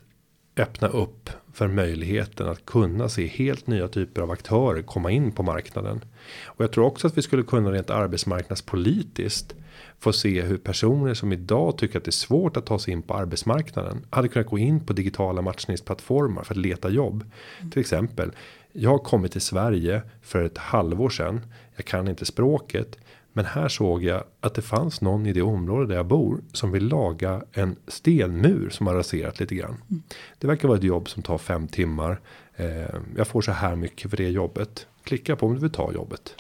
öppna 0.57 0.89
upp 0.89 1.31
för 1.53 1.69
möjligheten 1.69 2.49
att 2.49 2.67
kunna 2.67 3.09
se 3.09 3.27
helt 3.27 3.67
nya 3.67 3.89
typer 3.89 4.23
av 4.23 4.31
aktörer 4.31 4.83
komma 4.83 5.11
in 5.11 5.33
på 5.33 5.43
marknaden. 5.43 6.05
Och 6.45 6.65
jag 6.65 6.73
tror 6.73 6.85
också 6.85 7.07
att 7.07 7.19
vi 7.19 7.23
skulle 7.23 7.43
kunna 7.43 7.73
rent 7.73 7.91
arbetsmarknadspolitiskt 7.91 9.55
få 9.99 10.13
se 10.13 10.43
hur 10.43 10.59
personer 10.59 11.15
som 11.15 11.33
idag 11.33 11.79
tycker 11.79 11.99
att 11.99 12.05
det 12.05 12.09
är 12.09 12.13
svårt 12.13 12.57
att 12.57 12.67
ta 12.67 12.79
sig 12.79 12.93
in 12.93 13.03
på 13.03 13.15
arbetsmarknaden 13.15 14.07
hade 14.11 14.29
kunnat 14.29 14.49
gå 14.49 14.59
in 14.59 14.87
på 14.87 14.93
digitala 14.93 15.43
matchningsplattformar 15.43 16.43
för 16.43 16.55
att 16.55 16.61
leta 16.61 16.91
jobb. 16.91 17.25
Mm. 17.61 17.71
Till 17.71 17.81
exempel. 17.81 18.33
Jag 18.73 18.91
har 18.91 18.99
kommit 18.99 19.33
till 19.33 19.41
Sverige 19.41 20.03
för 20.23 20.45
ett 20.45 20.59
halvår 20.59 21.11
sedan. 21.11 21.41
Jag 21.77 21.85
kan 21.85 22.09
inte 22.09 22.25
språket. 22.25 22.99
Men 23.33 23.45
här 23.45 23.69
såg 23.69 24.05
jag 24.05 24.25
att 24.41 24.55
det 24.55 24.63
fanns 24.63 25.01
någon 25.01 25.27
i 25.27 25.33
det 25.33 25.43
område 25.43 25.87
där 25.87 25.95
jag 25.95 26.07
bor 26.07 26.41
som 26.53 26.73
vill 26.73 26.89
laga 26.89 27.43
en 27.53 27.77
stenmur 27.89 28.71
som 28.71 28.87
har 28.87 28.95
raserat 28.95 29.41
lite 29.41 29.55
grann. 29.55 29.77
Mm. 29.91 30.03
Det 30.39 30.47
verkar 30.47 30.69
vara 30.69 30.79
ett 30.79 30.85
jobb 30.85 31.09
som 31.09 31.23
tar 31.23 31.39
fem 31.39 31.69
timmar. 31.69 32.21
Eh, 32.57 32.97
jag 33.17 33.27
får 33.27 33.43
så 33.43 33.53
här 33.53 33.77
mycket 33.77 34.11
för 34.11 34.17
det 34.17 34.31
jobbet. 34.31 34.87
Klicka 35.05 35.37
på 35.37 35.47
om 35.47 35.55
du 35.55 35.61
vill 35.61 35.71
ta 35.71 35.93
jobbet. 35.93 36.35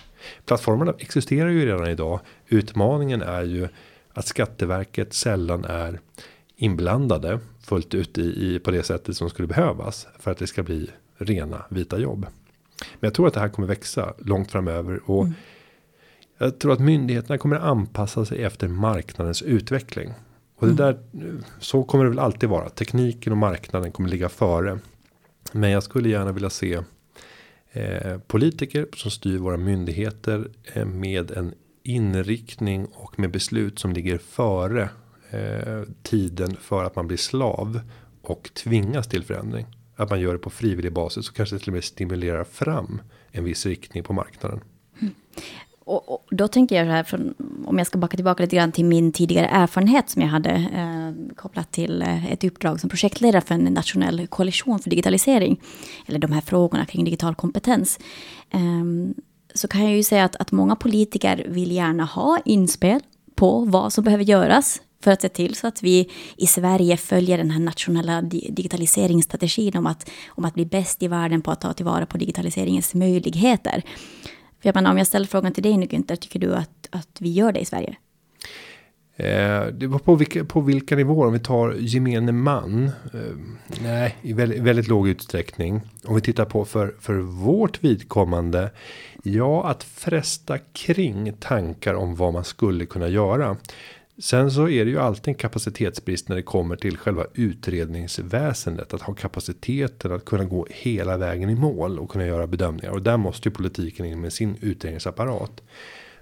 Plattformarna 0.47 0.95
existerar 0.99 1.49
ju 1.49 1.67
redan 1.67 1.89
idag. 1.89 2.21
Utmaningen 2.49 3.23
är 3.23 3.43
ju 3.43 3.69
att 4.13 4.27
Skatteverket 4.27 5.15
sällan 5.15 5.65
är 5.65 6.01
inblandade 6.57 7.41
fullt 7.61 7.95
ut 7.95 8.19
i, 8.19 8.23
i 8.23 8.59
på 8.59 8.71
det 8.71 8.83
sättet 8.83 9.17
som 9.17 9.31
skulle 9.31 9.49
behövas 9.49 10.07
för 10.19 10.31
att 10.31 10.39
det 10.39 10.47
ska 10.47 10.63
bli 10.63 10.91
rena 11.17 11.65
vita 11.69 11.99
jobb. 11.99 12.27
Men 12.79 13.07
jag 13.07 13.15
tror 13.15 13.27
att 13.27 13.35
det 13.35 13.41
här 13.41 13.49
kommer 13.49 13.69
växa 13.69 14.15
långt 14.19 14.51
framöver 14.51 15.01
och 15.11 15.23
mm. 15.23 15.35
Jag 16.43 16.59
tror 16.59 16.73
att 16.73 16.81
myndigheterna 16.81 17.39
kommer 17.39 17.57
anpassa 17.57 18.25
sig 18.25 18.43
efter 18.43 18.69
marknadens 18.69 19.43
utveckling. 19.43 20.13
Och 20.57 20.67
det 20.69 20.83
mm. 20.83 20.97
där, 21.13 21.39
så 21.59 21.85
kommer 21.85 22.05
det 22.05 22.11
väl 22.11 22.19
alltid 22.19 22.49
vara. 22.49 22.69
Tekniken 22.69 23.33
och 23.33 23.39
marknaden 23.39 23.93
kommer 23.93 24.09
ligga 24.09 24.29
före. 24.29 24.79
Men 25.53 25.71
jag 25.71 25.83
skulle 25.83 26.09
gärna 26.09 26.33
vilja 26.33 26.51
se 26.51 26.79
eh, 27.73 28.19
politiker 28.27 28.87
som 28.97 29.11
styr 29.11 29.39
våra 29.39 29.57
myndigheter 29.57 30.49
eh, 30.73 30.85
med 30.85 31.31
en 31.31 31.55
inriktning 31.83 32.87
och 32.93 33.19
med 33.19 33.31
beslut 33.31 33.79
som 33.79 33.93
ligger 33.93 34.19
före 34.19 34.89
eh, 35.31 35.83
tiden 36.03 36.57
för 36.61 36.85
att 36.85 36.97
man 36.97 37.07
blir 37.07 37.19
slav 37.19 37.81
och 38.23 38.51
tvingas 38.55 39.09
till 39.09 39.25
förändring. 39.25 39.67
Att 39.97 40.11
man 40.11 40.21
gör 40.21 40.33
det 40.33 40.39
på 40.39 40.51
frivillig 40.51 40.93
basis 40.93 41.29
och 41.29 41.37
kanske 41.37 41.59
till 41.59 41.69
och 41.69 41.75
med 41.75 41.85
stimulerar 41.85 42.45
fram 42.45 43.03
en 43.31 43.45
viss 43.45 43.67
riktning 43.67 44.03
på 44.03 44.13
marknaden. 44.13 44.61
Mm. 45.01 45.15
Och, 45.85 46.13
och, 46.13 46.27
då 46.31 46.49
tänker 46.49 46.77
jag 46.77 46.87
så 46.87 46.91
här, 46.91 47.05
från, 47.05 47.35
om 47.67 47.79
jag 47.79 47.87
ska 47.87 47.99
backa 47.99 48.17
tillbaka 48.17 48.43
lite 48.43 48.57
grann 48.57 48.73
till 48.73 48.85
min 48.85 49.13
tidigare 49.13 49.47
erfarenhet 49.47 50.11
som 50.11 50.23
jag 50.23 50.29
hade 50.29 50.51
eh, 50.51 51.35
kopplat 51.37 51.73
till 51.73 52.03
eh, 52.03 52.33
ett 52.33 52.45
uppdrag 52.45 52.81
som 52.81 52.91
projektledare 52.91 53.41
för 53.41 53.55
en 53.55 53.65
nationell 53.65 54.27
koalition 54.27 54.79
för 54.79 54.91
digitalisering. 54.91 55.61
Eller 56.07 56.19
de 56.19 56.33
här 56.33 56.41
frågorna 56.41 56.87
kring 56.87 57.05
digital 57.05 57.35
kompetens. 57.35 57.99
Eh, 58.51 58.61
så 59.55 59.69
kan 59.69 59.85
jag 59.85 59.97
ju 59.97 60.03
säga 60.03 60.25
att, 60.25 60.37
att 60.37 60.53
många 60.53 60.77
politiker 60.77 61.47
vill 61.49 61.73
gärna 61.73 62.05
ha 62.05 62.39
inspel 62.45 63.01
på 63.35 63.65
vad 63.65 63.93
som 63.93 64.05
behöver 64.05 64.25
göras 64.25 64.81
för 65.05 65.11
att 65.11 65.23
se 65.23 65.29
till 65.29 65.55
så 65.55 65.67
att 65.67 65.83
vi 65.83 66.11
i 66.37 66.47
Sverige 66.47 66.97
följer 66.97 67.39
den 67.39 67.51
här 67.51 67.61
nationella 67.61 68.23
digitaliseringsstrategin 68.23 69.77
om 69.77 69.87
att, 69.87 70.11
om 70.29 70.45
att 70.45 70.55
bli 70.55 70.67
bäst 70.67 71.03
i 71.03 71.09
världen 71.09 71.43
på 71.43 71.51
att 71.51 71.61
ta 71.61 71.73
tillvara 71.73 72.07
på 72.07 72.19
digitaliseringens 72.19 72.95
möjligheter. 72.95 73.83
För 74.63 74.69
jag 74.69 74.75
menar, 74.75 74.91
om 74.91 74.99
jag 74.99 75.07
ställer 75.07 75.27
frågan 75.27 75.53
till 75.53 75.63
dig 75.63 75.77
nu 75.77 75.87
Günther, 75.87 76.17
tycker 76.17 76.39
du 76.39 76.55
att, 76.55 76.89
att 76.91 77.17
vi 77.21 77.33
gör 77.33 77.53
det 77.53 77.61
i 77.61 77.65
Sverige? 77.65 77.97
Eh, 79.17 79.67
det 79.67 79.87
var 79.87 79.99
på 79.99 80.15
vilka, 80.15 80.45
på 80.45 80.61
vilka 80.61 80.97
nivåer, 80.97 81.27
om 81.27 81.33
vi 81.33 81.39
tar 81.39 81.75
gemene 81.79 82.33
man. 82.33 82.85
Eh, 82.85 83.21
nej, 83.83 84.17
i 84.23 84.33
väldigt, 84.33 84.63
väldigt, 84.63 84.89
låg 84.89 85.09
utsträckning. 85.09 85.81
Om 86.05 86.15
vi 86.15 86.21
tittar 86.21 86.45
på 86.45 86.65
för, 86.65 86.95
för 87.01 87.15
vårt 87.15 87.85
vidkommande. 87.85 88.71
Ja, 89.23 89.67
att 89.67 89.85
fresta 89.85 90.59
kring 90.59 91.33
tankar 91.33 91.95
om 91.95 92.15
vad 92.15 92.33
man 92.33 92.45
skulle 92.45 92.87
kunna 92.87 93.09
göra. 93.09 93.57
Sen 94.19 94.51
så 94.51 94.69
är 94.69 94.85
det 94.85 94.91
ju 94.91 94.99
alltid 94.99 95.29
en 95.29 95.35
kapacitetsbrist 95.35 96.29
när 96.29 96.37
det 96.37 96.43
kommer 96.43 96.77
till 96.77 96.97
själva 96.97 97.27
utredningsväsendet. 97.35 98.95
Att 98.95 99.03
ha 99.03 99.15
kapaciteten 99.15 100.13
att 100.13 100.25
kunna 100.25 100.45
gå 100.45 100.67
hela 100.71 101.17
vägen 101.17 101.51
i 101.51 101.55
mål 101.55 101.99
och 101.99 102.11
kunna 102.11 102.27
göra 102.27 102.47
bedömningar. 102.47 102.91
Och 102.91 103.03
där 103.03 103.17
måste 103.17 103.49
ju 103.49 103.55
politiken 103.55 104.07
in 104.07 104.21
med 104.21 104.33
sin 104.33 104.57
utredningsapparat. 104.61 105.63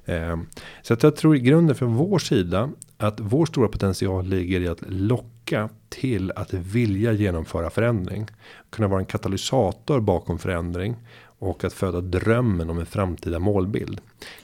Eh, 0.05 0.37
så 0.83 0.95
att 0.95 1.03
jag 1.03 1.17
tror 1.17 1.37
i 1.37 1.41
grunden 1.41 1.77
från 1.77 1.95
vår 1.95 2.19
sida 2.19 2.71
att 2.97 3.21
vår 3.21 3.47
stora 3.47 3.69
potential 3.69 4.27
ligger 4.27 4.61
i 4.61 4.69
att 4.69 4.83
locka 4.87 5.69
till 5.89 6.33
att 6.37 6.53
vilja 6.53 7.13
genomföra 7.13 7.71
förändring. 7.71 8.27
Kunna 8.71 8.89
vara 8.89 9.01
en 9.01 9.07
katalysator 9.07 10.01
bakom 10.01 10.39
förändring 10.39 10.97
och 11.23 11.65
att 11.65 11.73
föda 11.73 12.01
drömmen 12.01 12.71
om 12.71 12.79
en 12.79 12.87
framtida 12.87 13.39
målbild. 13.39 14.01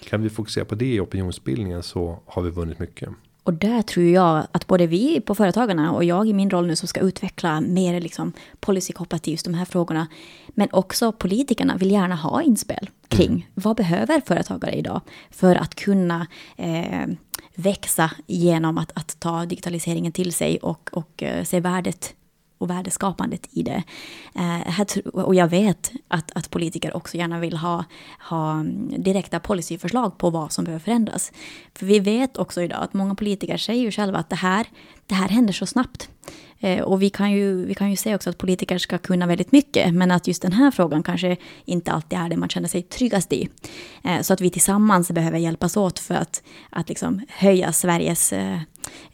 Kan 0.08 0.22
vi 0.22 0.30
fokusera 0.30 0.64
på 0.64 0.74
det 0.74 0.94
i 0.94 1.00
opinionsbildningen 1.00 1.82
så 1.82 2.18
har 2.26 2.42
vi 2.42 2.50
vunnit 2.50 2.78
mycket. 2.78 3.08
Och 3.46 3.54
där 3.54 3.82
tror 3.82 4.06
jag 4.06 4.46
att 4.52 4.66
både 4.66 4.86
vi 4.86 5.20
på 5.20 5.34
Företagarna 5.34 5.92
och 5.92 6.04
jag 6.04 6.28
i 6.28 6.32
min 6.32 6.50
roll 6.50 6.66
nu 6.66 6.76
som 6.76 6.88
ska 6.88 7.00
utveckla 7.00 7.60
mer 7.60 8.00
liksom 8.00 8.32
policy 8.60 8.92
kopplat 8.92 9.22
till 9.22 9.32
just 9.32 9.44
de 9.44 9.54
här 9.54 9.64
frågorna. 9.64 10.06
Men 10.48 10.68
också 10.72 11.12
politikerna 11.12 11.76
vill 11.76 11.90
gärna 11.90 12.14
ha 12.14 12.42
inspel 12.42 12.90
kring 13.08 13.30
mm. 13.30 13.42
vad 13.54 13.76
behöver 13.76 14.20
företagare 14.20 14.72
idag 14.72 15.00
för 15.30 15.56
att 15.56 15.74
kunna 15.74 16.26
eh, 16.56 17.06
växa 17.54 18.10
genom 18.26 18.78
att, 18.78 18.92
att 18.94 19.20
ta 19.20 19.46
digitaliseringen 19.46 20.12
till 20.12 20.32
sig 20.32 20.58
och, 20.58 20.90
och 20.92 21.22
eh, 21.22 21.44
se 21.44 21.60
värdet 21.60 22.14
och 22.58 22.70
värdeskapandet 22.70 23.48
i 23.50 23.62
det. 23.62 23.82
Eh, 24.34 24.80
och 25.12 25.34
jag 25.34 25.48
vet 25.48 25.92
att, 26.08 26.30
att 26.34 26.50
politiker 26.50 26.96
också 26.96 27.16
gärna 27.16 27.40
vill 27.40 27.56
ha, 27.56 27.84
ha 28.30 28.52
mm, 28.52 29.02
direkta 29.02 29.40
policyförslag 29.40 30.18
på 30.18 30.30
vad 30.30 30.52
som 30.52 30.64
behöver 30.64 30.84
förändras. 30.84 31.32
För 31.74 31.86
vi 31.86 31.98
vet 31.98 32.36
också 32.36 32.62
idag 32.62 32.82
att 32.82 32.94
många 32.94 33.14
politiker 33.14 33.56
säger 33.56 33.82
ju 33.82 33.90
själva 33.90 34.18
att 34.18 34.30
det 34.30 34.36
här, 34.36 34.66
det 35.06 35.14
här 35.14 35.28
händer 35.28 35.52
så 35.52 35.66
snabbt. 35.66 36.08
Eh, 36.60 36.82
och 36.82 37.02
vi 37.02 37.10
kan, 37.10 37.32
ju, 37.32 37.66
vi 37.66 37.74
kan 37.74 37.90
ju 37.90 37.96
se 37.96 38.14
också 38.14 38.30
att 38.30 38.38
politiker 38.38 38.78
ska 38.78 38.98
kunna 38.98 39.26
väldigt 39.26 39.52
mycket, 39.52 39.94
men 39.94 40.10
att 40.10 40.26
just 40.26 40.42
den 40.42 40.52
här 40.52 40.70
frågan 40.70 41.02
kanske 41.02 41.36
inte 41.64 41.92
alltid 41.92 42.18
är 42.18 42.28
det 42.28 42.36
man 42.36 42.48
känner 42.48 42.68
sig 42.68 42.82
tryggast 42.82 43.32
i. 43.32 43.48
Eh, 44.04 44.20
så 44.20 44.32
att 44.32 44.40
vi 44.40 44.50
tillsammans 44.50 45.10
behöver 45.10 45.38
hjälpas 45.38 45.76
åt 45.76 45.98
för 45.98 46.14
att, 46.14 46.42
att 46.70 46.88
liksom 46.88 47.20
höja 47.28 47.72
Sveriges 47.72 48.32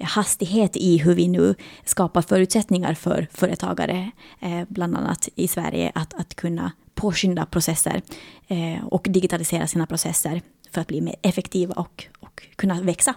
hastighet 0.01 0.77
i 0.77 0.99
hur 0.99 1.15
vi 1.15 1.29
nu 1.29 1.55
skapar 1.85 2.23
förutsättningar 2.23 2.95
för 2.95 3.29
företagare, 3.33 4.11
eh, 4.41 4.63
bland 4.69 4.97
annat 4.97 5.29
i 5.35 5.49
Sverige, 5.49 5.93
att, 5.95 6.15
att 6.15 6.35
kunna 6.35 6.73
påskynda 6.95 7.47
processer 7.47 8.03
eh, 8.49 8.85
och 8.85 9.07
digitalisera 9.11 9.67
sina 9.67 9.87
processer 9.87 10.43
för 10.71 10.81
att 10.81 10.87
bli 10.87 11.01
mer 11.01 11.17
effektiva 11.23 11.75
och, 11.75 12.05
och 12.21 12.43
kunna 12.57 12.83
växa. 12.83 13.15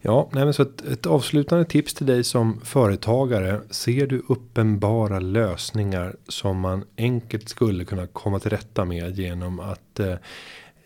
Ja, 0.00 0.28
nej 0.32 0.44
men 0.44 0.54
så 0.54 0.62
ett, 0.62 0.80
ett 0.80 1.06
avslutande 1.06 1.64
tips 1.64 1.94
till 1.94 2.06
dig 2.06 2.24
som 2.24 2.60
företagare. 2.60 3.60
Ser 3.70 4.06
du 4.06 4.22
uppenbara 4.28 5.18
lösningar 5.18 6.16
som 6.28 6.60
man 6.60 6.84
enkelt 6.96 7.48
skulle 7.48 7.84
kunna 7.84 8.06
komma 8.06 8.38
till 8.38 8.50
rätta 8.50 8.84
med 8.84 9.18
genom 9.18 9.60
att 9.60 10.00
eh, 10.00 10.14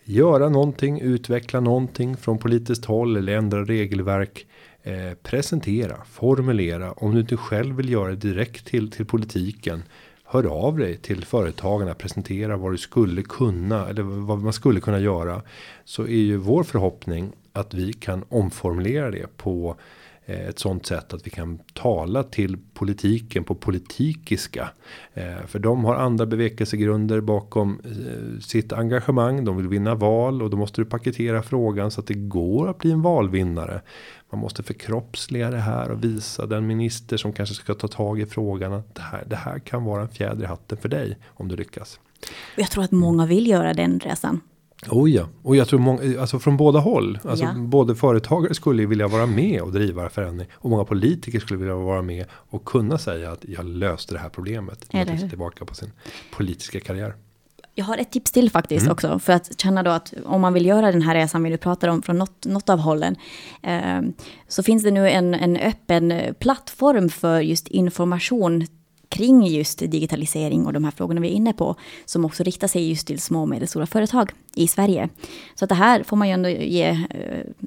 göra 0.03 0.49
någonting, 0.49 1.01
utveckla 1.01 1.59
någonting 1.59 2.17
från 2.17 2.37
politiskt 2.37 2.85
håll 2.85 3.17
eller 3.17 3.37
ändra 3.37 3.63
regelverk. 3.65 4.47
Eh, 4.85 5.13
presentera, 5.23 5.97
formulera. 6.05 6.91
Om 6.91 7.13
du 7.13 7.19
inte 7.19 7.37
själv 7.37 7.75
vill 7.75 7.89
göra 7.89 8.09
det 8.09 8.15
direkt 8.15 8.65
till, 8.65 8.91
till 8.91 9.05
politiken. 9.05 9.83
Hör 10.23 10.43
av 10.43 10.77
dig 10.77 10.97
till 10.97 11.25
företagarna, 11.25 11.93
presentera 11.93 12.57
vad 12.57 12.71
du 12.71 12.77
skulle 12.77 13.21
kunna 13.21 13.87
eller 13.87 14.03
vad 14.03 14.39
man 14.39 14.53
skulle 14.53 14.79
kunna 14.79 14.99
göra. 14.99 15.41
Så 15.85 16.03
är 16.03 16.07
ju 16.07 16.37
vår 16.37 16.63
förhoppning 16.63 17.31
att 17.53 17.73
vi 17.73 17.93
kan 17.93 18.25
omformulera 18.29 19.11
det 19.11 19.37
på 19.37 19.75
eh, 20.25 20.47
ett 20.47 20.59
sånt 20.59 20.85
sätt 20.85 21.13
att 21.13 21.27
vi 21.27 21.29
kan 21.29 21.59
tala 21.73 22.23
till 22.23 22.57
politiken 22.73 23.43
på 23.43 23.55
politikiska. 23.55 24.69
Eh, 25.13 25.45
för 25.47 25.59
de 25.59 25.85
har 25.85 25.95
andra 25.95 26.25
bevekelsegrunder 26.25 27.21
bakom 27.21 27.79
eh, 27.85 28.39
sitt 28.39 28.73
engagemang. 28.73 29.45
De 29.45 29.57
vill 29.57 29.67
vinna 29.67 29.95
val 29.95 30.41
och 30.41 30.49
då 30.49 30.57
måste 30.57 30.81
du 30.81 30.85
paketera 30.85 31.43
frågan 31.43 31.91
så 31.91 32.01
att 32.01 32.07
det 32.07 32.13
går 32.13 32.69
att 32.69 32.77
bli 32.77 32.91
en 32.91 33.01
valvinnare. 33.01 33.81
Man 34.33 34.39
måste 34.39 34.63
förkroppsliga 34.63 35.49
det 35.51 35.57
här 35.57 35.91
och 35.91 36.03
visa 36.03 36.45
den 36.45 36.67
minister 36.67 37.17
som 37.17 37.33
kanske 37.33 37.55
ska 37.55 37.73
ta 37.73 37.87
tag 37.87 38.19
i 38.19 38.25
frågan 38.25 38.73
att 38.73 38.95
det 38.95 39.01
här, 39.01 39.23
det 39.27 39.35
här 39.35 39.59
kan 39.59 39.83
vara 39.83 40.01
en 40.01 40.09
fjäder 40.09 40.43
i 40.43 40.47
hatten 40.47 40.77
för 40.77 40.89
dig 40.89 41.17
om 41.27 41.47
du 41.47 41.55
lyckas. 41.55 41.99
Jag 42.57 42.71
tror 42.71 42.83
att 42.83 42.91
många 42.91 43.25
vill 43.25 43.47
göra 43.47 43.73
den 43.73 43.99
resan. 43.99 44.41
Oh 44.89 45.11
ja, 45.11 45.27
och 45.43 45.55
jag 45.55 45.67
tror 45.67 45.79
många, 45.79 46.21
alltså 46.21 46.39
från 46.39 46.57
båda 46.57 46.79
håll. 46.79 47.19
Alltså 47.23 47.45
Ja. 47.45 47.53
både 47.57 47.95
företagare 47.95 48.53
skulle 48.53 48.85
vilja 48.85 49.07
vara 49.07 49.25
med 49.25 49.61
och 49.61 49.71
driva 49.71 50.09
förändring. 50.09 50.47
Och 50.53 50.69
många 50.69 50.85
politiker 50.85 51.39
skulle 51.39 51.59
vilja 51.59 51.75
vara 51.75 52.01
med 52.01 52.25
och 52.31 52.65
kunna 52.65 52.97
säga 52.97 53.31
att 53.31 53.45
jag 53.47 53.65
löste 53.65 54.13
det 54.13 54.19
här 54.19 54.29
problemet. 54.29 54.85
Eller 54.89 55.13
hur? 55.13 55.29
tillbaka 55.29 55.65
på 55.65 55.75
sin 55.75 55.91
politiska 56.35 56.79
karriär. 56.79 57.15
Jag 57.75 57.85
har 57.85 57.97
ett 57.97 58.11
tips 58.11 58.31
till 58.31 58.49
faktiskt 58.51 58.81
Mm. 58.81 58.91
också. 58.91 59.19
För 59.19 59.33
att 59.33 59.61
känna 59.61 59.83
då 59.83 59.91
att 59.91 60.13
om 60.25 60.41
man 60.41 60.53
vill 60.53 60.65
göra 60.65 60.91
den 60.91 61.01
här 61.01 61.15
resan 61.15 61.43
vi 61.43 61.49
nu 61.49 61.57
pratar 61.57 61.87
om 61.87 62.01
från 62.01 62.17
något, 62.17 62.45
något 62.45 62.69
av 62.69 62.79
hållen. 62.79 63.15
Eh, 63.61 64.01
så 64.47 64.63
finns 64.63 64.83
det 64.83 64.91
nu 64.91 65.09
en, 65.09 65.33
en 65.33 65.57
öppen 65.57 66.35
plattform 66.39 67.09
för 67.09 67.39
just 67.41 67.67
information 67.67 68.67
kring 69.13 69.47
just 69.47 69.79
digitalisering 69.79 70.65
och 70.65 70.73
de 70.73 70.83
här 70.83 70.91
frågorna 70.91 71.21
vi 71.21 71.27
är 71.27 71.31
inne 71.31 71.53
på. 71.53 71.75
Som 72.05 72.25
också 72.25 72.43
riktar 72.43 72.67
sig 72.67 72.89
just 72.89 73.07
till 73.07 73.19
små 73.19 73.41
och 73.41 73.49
medelstora 73.49 73.85
företag 73.85 74.31
i 74.55 74.67
Sverige. 74.67 75.09
Så 75.55 75.65
att 75.65 75.69
det 75.69 75.75
här 75.75 76.03
får 76.03 76.17
man 76.17 76.27
ju 76.27 76.33
ändå 76.33 76.49
ge, 76.49 76.89
eh, 76.89 76.97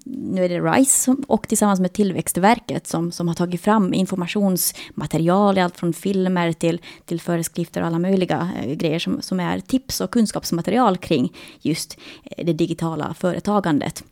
nu 0.05 0.45
är 0.45 0.49
det 0.49 0.61
RISE 0.61 1.17
och 1.29 1.49
tillsammans 1.49 1.81
med 1.81 1.93
Tillväxtverket 1.93 2.87
som, 2.87 3.13
som 3.13 3.29
har 3.29 3.35
tagit 3.35 3.61
fram 3.61 3.95
informationsmaterial, 3.95 5.59
allt 5.59 5.77
från 5.77 5.93
filmer 5.93 6.53
till, 6.53 6.81
till 7.05 7.21
föreskrifter 7.21 7.81
och 7.81 7.87
alla 7.87 7.99
möjliga 7.99 8.51
eh, 8.63 8.75
grejer 8.75 8.99
som, 8.99 9.23
som 9.23 9.41
är 9.41 9.61
tips 9.61 10.01
och 10.01 10.11
kunskapsmaterial 10.11 10.97
kring 10.97 11.33
just 11.61 11.99
eh, 12.25 12.47
det 12.47 12.53
digitala 12.53 13.15
företagandet. 13.15 14.05